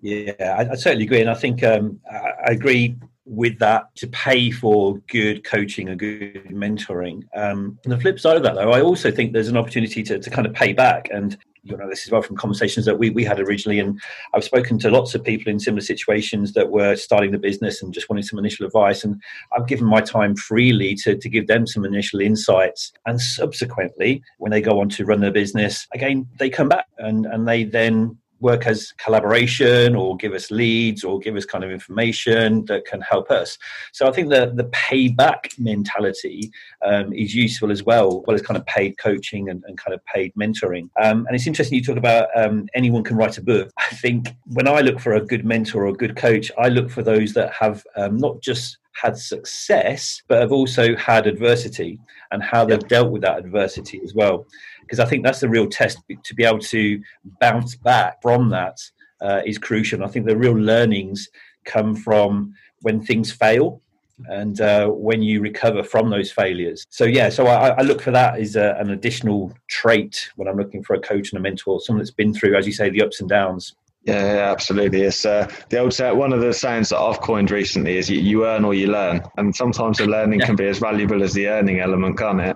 Yeah 0.02 0.34
i, 0.40 0.72
I 0.72 0.76
certainly 0.76 1.06
agree 1.06 1.22
and 1.22 1.30
i 1.30 1.34
think 1.34 1.64
um, 1.64 2.00
I, 2.12 2.50
I 2.50 2.52
agree 2.52 2.96
with 3.32 3.58
that 3.60 3.96
to 3.96 4.08
pay 4.08 4.52
for 4.52 4.98
good 5.08 5.46
coaching 5.46 5.88
and 5.88 5.98
good 5.98 6.44
mentoring. 6.52 7.24
Um, 7.34 7.80
the 7.86 7.98
flip 7.98 8.20
side 8.20 8.36
of 8.36 8.44
that, 8.44 8.56
though, 8.56 8.72
I 8.72 8.82
also 8.82 9.10
think 9.10 9.32
there's 9.32 9.48
an 9.48 9.56
opportunity 9.56 10.04
to, 10.04 10.20
to 10.20 10.30
kind 10.30 10.46
of 10.46 10.54
pay 10.54 10.74
back. 10.74 11.08
And 11.12 11.38
you 11.64 11.78
know 11.78 11.88
this 11.88 12.06
is 12.06 12.12
well 12.12 12.22
from 12.24 12.36
conversations 12.36 12.86
that 12.86 12.98
we, 12.98 13.12
we 13.12 13.24
had 13.24 13.40
originally 13.40 13.80
and 13.80 14.02
i've 14.34 14.44
spoken 14.44 14.80
to 14.80 14.90
lots 14.90 15.14
of 15.14 15.24
people 15.24 15.52
in 15.52 15.60
similar 15.60 15.82
situations 15.82 16.54
that 16.54 16.72
were 16.72 16.96
starting 16.96 17.30
the 17.30 17.38
business 17.38 17.84
and 17.84 17.94
just 17.94 18.10
wanting 18.10 18.24
some 18.24 18.40
initial 18.40 18.66
advice 18.66 19.04
and 19.04 19.22
i've 19.56 19.68
given 19.68 19.86
my 19.86 20.02
time 20.02 20.36
freely 20.36 20.96
to, 20.96 21.16
to 21.16 21.30
give 21.30 21.46
them 21.46 21.68
some 21.68 21.86
initial 21.86 22.20
insights 22.20 22.92
and 23.06 23.22
subsequently 23.22 24.24
when 24.40 24.52
they 24.52 24.60
go 24.60 24.80
on 24.80 24.90
to 24.90 25.06
run 25.06 25.20
their 25.20 25.32
business 25.32 25.88
again 25.94 26.28
they 26.40 26.50
come 26.50 26.68
back 26.68 26.88
and 26.98 27.28
and 27.28 27.48
they 27.48 27.64
then 27.64 28.18
work 28.42 28.66
as 28.68 28.94
collaboration 28.98 29.96
or 29.96 30.18
give 30.18 30.34
us 30.34 30.52
leads 30.52 31.04
or 31.04 31.20
give 31.20 31.36
us 31.36 31.46
kind 31.46 31.64
of 31.64 31.72
information 31.72 32.66
that 32.66 32.86
can 32.86 33.02
help 33.02 33.32
us. 33.32 33.58
So 33.92 34.08
I 34.08 34.12
think 34.12 34.30
the 34.30 34.52
the 34.56 34.66
payback 34.66 35.58
mentality 35.60 36.52
um, 36.86 37.14
is 37.14 37.34
useful 37.36 37.72
as 37.72 37.84
well, 37.84 38.24
well 38.28 38.36
as 38.36 38.42
kind 38.42 38.58
of 38.58 38.66
paid 38.66 38.98
coaching 38.98 39.50
and, 39.50 39.64
and 39.68 39.78
kind 39.78 39.94
of 39.94 40.04
paid 40.06 40.34
mentoring. 40.36 40.90
Um, 41.02 41.26
and 41.28 41.36
it's 41.36 41.48
interesting 41.48 41.78
you 41.78 41.84
talk 41.84 41.98
about 41.98 42.28
um, 42.36 42.68
anyone 42.74 43.04
can 43.04 43.18
write 43.18 43.38
a 43.38 43.44
book. 43.44 43.72
I 43.78 43.96
think 43.96 44.36
when 44.46 44.68
I 44.68 44.82
look 44.82 45.00
for 45.00 45.14
a 45.14 45.26
good 45.26 45.46
mentor 45.46 45.86
or 45.86 45.88
a 45.88 45.94
good 45.94 46.16
coach, 46.16 46.52
I 46.58 46.70
look 46.70 46.90
for 46.90 47.04
those 47.04 47.34
that 47.34 47.54
have 47.54 47.84
um, 47.96 48.18
not 48.18 48.42
just 48.42 48.78
had 48.94 49.18
success, 49.18 50.22
but 50.28 50.42
have 50.42 50.52
also 50.52 50.96
had 50.96 51.26
adversity 51.26 52.00
and 52.32 52.44
how 52.44 52.66
they've 52.66 52.88
dealt 52.88 53.12
with 53.12 53.22
that 53.22 53.40
adversity 53.40 54.02
as 54.04 54.14
well 54.14 54.46
because 54.92 55.00
I 55.00 55.10
think 55.10 55.24
that's 55.24 55.40
the 55.40 55.48
real 55.48 55.70
test 55.70 56.00
to 56.22 56.36
be 56.36 56.44
able 56.44 56.60
to 56.60 57.02
bounce 57.40 57.76
back 57.76 58.22
from 58.22 58.50
that 58.50 58.78
uh, 59.22 59.42
is 59.46 59.58
crucial. 59.58 60.02
And 60.02 60.06
I 60.06 60.12
think 60.12 60.26
the 60.26 60.36
real 60.36 60.52
learnings 60.52 61.30
come 61.64 61.96
from 61.96 62.54
when 62.82 63.02
things 63.02 63.32
fail 63.32 63.82
and 64.28 64.60
uh, 64.60 64.90
when 64.90 65.24
you 65.24 65.40
recover 65.40 65.82
from 65.82 66.10
those 66.10 66.30
failures. 66.30 66.86
So 66.90 67.06
yeah, 67.06 67.30
so 67.30 67.48
I, 67.48 67.70
I 67.70 67.82
look 67.84 68.02
for 68.02 68.12
that 68.12 68.38
as 68.38 68.58
a, 68.58 68.76
an 68.80 68.90
additional 68.90 69.54
trait 69.70 70.30
when 70.36 70.50
I'm 70.50 70.58
looking 70.58 70.84
for 70.84 70.94
a 70.94 71.00
coach 71.00 71.32
and 71.32 71.40
a 71.40 71.42
mentor, 71.42 71.80
someone 71.80 72.02
that's 72.02 72.12
been 72.12 72.34
through, 72.34 72.58
as 72.58 72.68
you 72.68 72.74
say, 72.74 72.90
the 72.90 73.02
ups 73.02 73.22
and 73.22 73.30
downs. 73.30 73.74
Yeah, 74.04 74.34
yeah, 74.34 74.52
absolutely. 74.52 75.02
It's 75.02 75.26
uh, 75.26 75.48
the 75.70 75.78
old 75.78 75.94
say, 75.94 76.12
one 76.12 76.34
of 76.34 76.42
the 76.42 76.54
sayings 76.54 76.90
that 76.90 76.98
I've 76.98 77.22
coined 77.22 77.52
recently 77.52 77.98
is 77.98 78.10
you, 78.10 78.20
you 78.20 78.48
earn 78.48 78.66
or 78.66 78.74
you 78.74 78.88
learn, 78.88 79.22
and 79.38 79.56
sometimes 79.56 80.00
the 80.00 80.08
learning 80.08 80.40
yeah. 80.40 80.48
can 80.48 80.56
be 80.56 80.66
as 80.66 80.80
valuable 80.80 81.22
as 81.22 81.34
the 81.34 81.48
earning 81.48 81.82
element, 81.82 82.18
can't 82.18 82.42
it? 82.42 82.56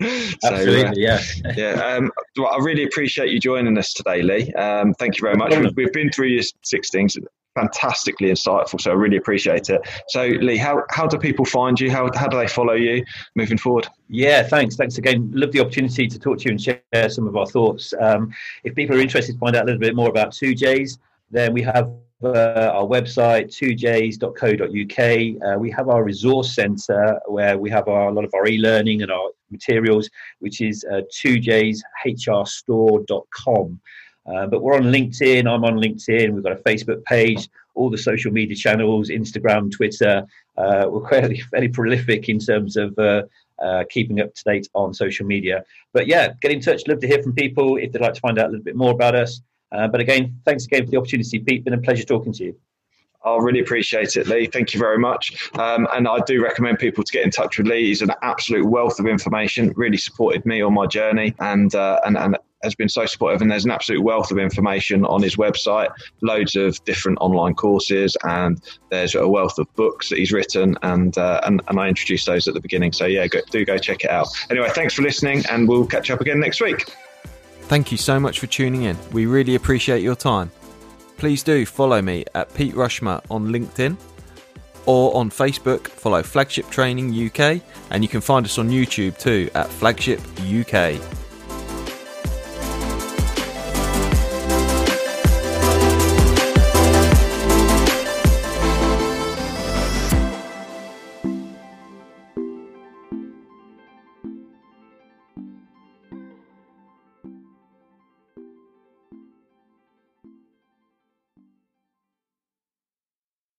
so, 0.40 0.48
absolutely, 0.48 1.06
uh, 1.06 1.18
yeah. 1.18 1.20
yeah. 1.56 1.72
Um, 1.84 2.10
I 2.38 2.56
really 2.60 2.84
appreciate 2.84 3.30
you 3.30 3.38
joining 3.38 3.76
us 3.76 3.92
today, 3.92 4.22
Lee. 4.22 4.50
Um, 4.54 4.94
thank 4.94 5.18
you 5.18 5.22
very 5.22 5.36
much. 5.36 5.54
We've, 5.54 5.76
we've 5.76 5.92
been 5.92 6.10
through 6.10 6.28
your 6.28 6.44
six 6.62 6.88
things 6.88 7.14
fantastically 7.56 8.28
insightful. 8.28 8.80
So 8.80 8.92
I 8.92 8.94
really 8.94 9.16
appreciate 9.16 9.68
it. 9.70 9.80
So 10.08 10.26
Lee, 10.26 10.56
how, 10.56 10.84
how 10.90 11.06
do 11.06 11.16
people 11.18 11.44
find 11.44 11.80
you? 11.80 11.90
How, 11.90 12.08
how 12.14 12.28
do 12.28 12.36
they 12.36 12.46
follow 12.46 12.74
you 12.74 13.04
moving 13.34 13.58
forward? 13.58 13.88
Yeah, 14.08 14.44
thanks. 14.44 14.76
Thanks 14.76 14.98
again. 14.98 15.32
Love 15.34 15.50
the 15.52 15.60
opportunity 15.60 16.06
to 16.06 16.18
talk 16.18 16.36
to 16.38 16.44
you 16.44 16.50
and 16.52 16.60
share 16.60 17.08
some 17.08 17.26
of 17.26 17.34
our 17.36 17.46
thoughts. 17.46 17.94
Um, 18.00 18.32
if 18.62 18.74
people 18.74 18.94
are 18.96 19.00
interested 19.00 19.32
to 19.32 19.38
find 19.38 19.56
out 19.56 19.62
a 19.64 19.66
little 19.66 19.80
bit 19.80 19.96
more 19.96 20.10
about 20.10 20.32
TOOJAYS, 20.32 20.98
then 21.30 21.54
we 21.54 21.62
have 21.62 21.90
uh, 22.24 22.72
our 22.74 22.84
website 22.84 23.52
toojays.co.uk 23.52 24.98
uh, 25.46 25.58
we 25.58 25.70
have 25.70 25.90
our 25.90 26.02
resource 26.02 26.54
center 26.54 27.20
where 27.26 27.58
we 27.58 27.68
have 27.68 27.88
our, 27.88 28.08
a 28.08 28.12
lot 28.12 28.24
of 28.24 28.32
our 28.32 28.46
e-learning 28.46 29.02
and 29.02 29.12
our 29.12 29.28
materials 29.50 30.08
which 30.38 30.62
is 30.62 30.82
uh, 30.90 31.02
2jshrstore.com 31.12 33.78
uh, 34.26 34.46
but 34.46 34.62
we're 34.62 34.74
on 34.74 34.84
LinkedIn. 34.84 35.46
I'm 35.46 35.64
on 35.64 35.76
LinkedIn. 35.76 36.32
We've 36.32 36.42
got 36.42 36.52
a 36.52 36.62
Facebook 36.62 37.04
page, 37.04 37.48
all 37.74 37.90
the 37.90 37.98
social 37.98 38.32
media 38.32 38.56
channels, 38.56 39.08
Instagram, 39.08 39.70
Twitter. 39.70 40.24
Uh, 40.56 40.86
we're 40.88 41.08
fairly, 41.10 41.40
fairly 41.40 41.68
prolific 41.68 42.28
in 42.28 42.38
terms 42.38 42.76
of 42.76 42.98
uh, 42.98 43.22
uh, 43.62 43.84
keeping 43.90 44.20
up 44.20 44.34
to 44.34 44.44
date 44.44 44.68
on 44.74 44.92
social 44.94 45.26
media. 45.26 45.64
But 45.92 46.06
yeah, 46.06 46.32
get 46.40 46.50
in 46.50 46.60
touch. 46.60 46.82
Love 46.88 47.00
to 47.00 47.06
hear 47.06 47.22
from 47.22 47.34
people 47.34 47.76
if 47.76 47.92
they'd 47.92 48.02
like 48.02 48.14
to 48.14 48.20
find 48.20 48.38
out 48.38 48.46
a 48.46 48.50
little 48.50 48.64
bit 48.64 48.76
more 48.76 48.92
about 48.92 49.14
us. 49.14 49.40
Uh, 49.72 49.88
but 49.88 50.00
again, 50.00 50.40
thanks 50.44 50.64
again 50.64 50.84
for 50.84 50.90
the 50.90 50.96
opportunity, 50.96 51.38
Pete. 51.38 51.64
Been 51.64 51.74
a 51.74 51.78
pleasure 51.78 52.04
talking 52.04 52.32
to 52.34 52.44
you. 52.44 52.56
I 53.24 53.36
really 53.38 53.58
appreciate 53.58 54.16
it, 54.16 54.28
Lee. 54.28 54.46
Thank 54.46 54.72
you 54.72 54.78
very 54.78 54.98
much. 54.98 55.50
Um, 55.58 55.88
and 55.92 56.06
I 56.06 56.18
do 56.26 56.40
recommend 56.42 56.78
people 56.78 57.02
to 57.02 57.12
get 57.12 57.24
in 57.24 57.30
touch 57.30 57.58
with 57.58 57.66
Lee. 57.66 57.86
He's 57.86 58.02
an 58.02 58.12
absolute 58.22 58.64
wealth 58.64 59.00
of 59.00 59.06
information. 59.06 59.72
Really 59.76 59.96
supported 59.96 60.46
me 60.46 60.62
on 60.62 60.72
my 60.74 60.86
journey, 60.86 61.34
and 61.40 61.74
uh, 61.74 62.00
and 62.04 62.16
and 62.16 62.38
has 62.66 62.74
been 62.74 62.88
so 62.88 63.06
supportive. 63.06 63.40
And 63.40 63.50
there's 63.50 63.64
an 63.64 63.70
absolute 63.70 64.02
wealth 64.02 64.30
of 64.30 64.38
information 64.38 65.04
on 65.06 65.22
his 65.22 65.36
website. 65.36 65.88
Loads 66.20 66.54
of 66.56 66.84
different 66.84 67.18
online 67.20 67.54
courses, 67.54 68.16
and 68.24 68.60
there's 68.90 69.14
a 69.14 69.26
wealth 69.26 69.58
of 69.58 69.74
books 69.74 70.10
that 70.10 70.18
he's 70.18 70.32
written. 70.32 70.76
And 70.82 71.16
uh, 71.16 71.40
and, 71.44 71.62
and 71.68 71.80
I 71.80 71.88
introduced 71.88 72.26
those 72.26 72.46
at 72.46 72.54
the 72.54 72.60
beginning. 72.60 72.92
So 72.92 73.06
yeah, 73.06 73.26
go, 73.26 73.40
do 73.50 73.64
go 73.64 73.78
check 73.78 74.04
it 74.04 74.10
out. 74.10 74.28
Anyway, 74.50 74.68
thanks 74.74 74.94
for 74.94 75.02
listening, 75.02 75.44
and 75.50 75.68
we'll 75.68 75.86
catch 75.86 76.10
up 76.10 76.20
again 76.20 76.40
next 76.40 76.60
week. 76.60 76.84
Thank 77.62 77.90
you 77.90 77.98
so 77.98 78.20
much 78.20 78.38
for 78.38 78.46
tuning 78.46 78.82
in. 78.82 78.96
We 79.12 79.26
really 79.26 79.54
appreciate 79.56 80.02
your 80.02 80.14
time 80.14 80.50
please 81.16 81.42
do 81.42 81.66
follow 81.66 82.02
me 82.02 82.24
at 82.34 82.52
Pete 82.54 82.74
Rushmer 82.74 83.20
on 83.30 83.48
LinkedIn 83.48 83.96
or 84.86 85.14
on 85.16 85.30
Facebook, 85.30 85.88
follow 85.88 86.22
Flagship 86.22 86.70
Training 86.70 87.10
UK, 87.10 87.60
and 87.90 88.04
you 88.04 88.08
can 88.08 88.20
find 88.20 88.46
us 88.46 88.58
on 88.58 88.68
YouTube 88.70 89.18
too 89.18 89.50
at 89.54 89.68
Flagship 89.68 90.20
UK. 90.38 91.00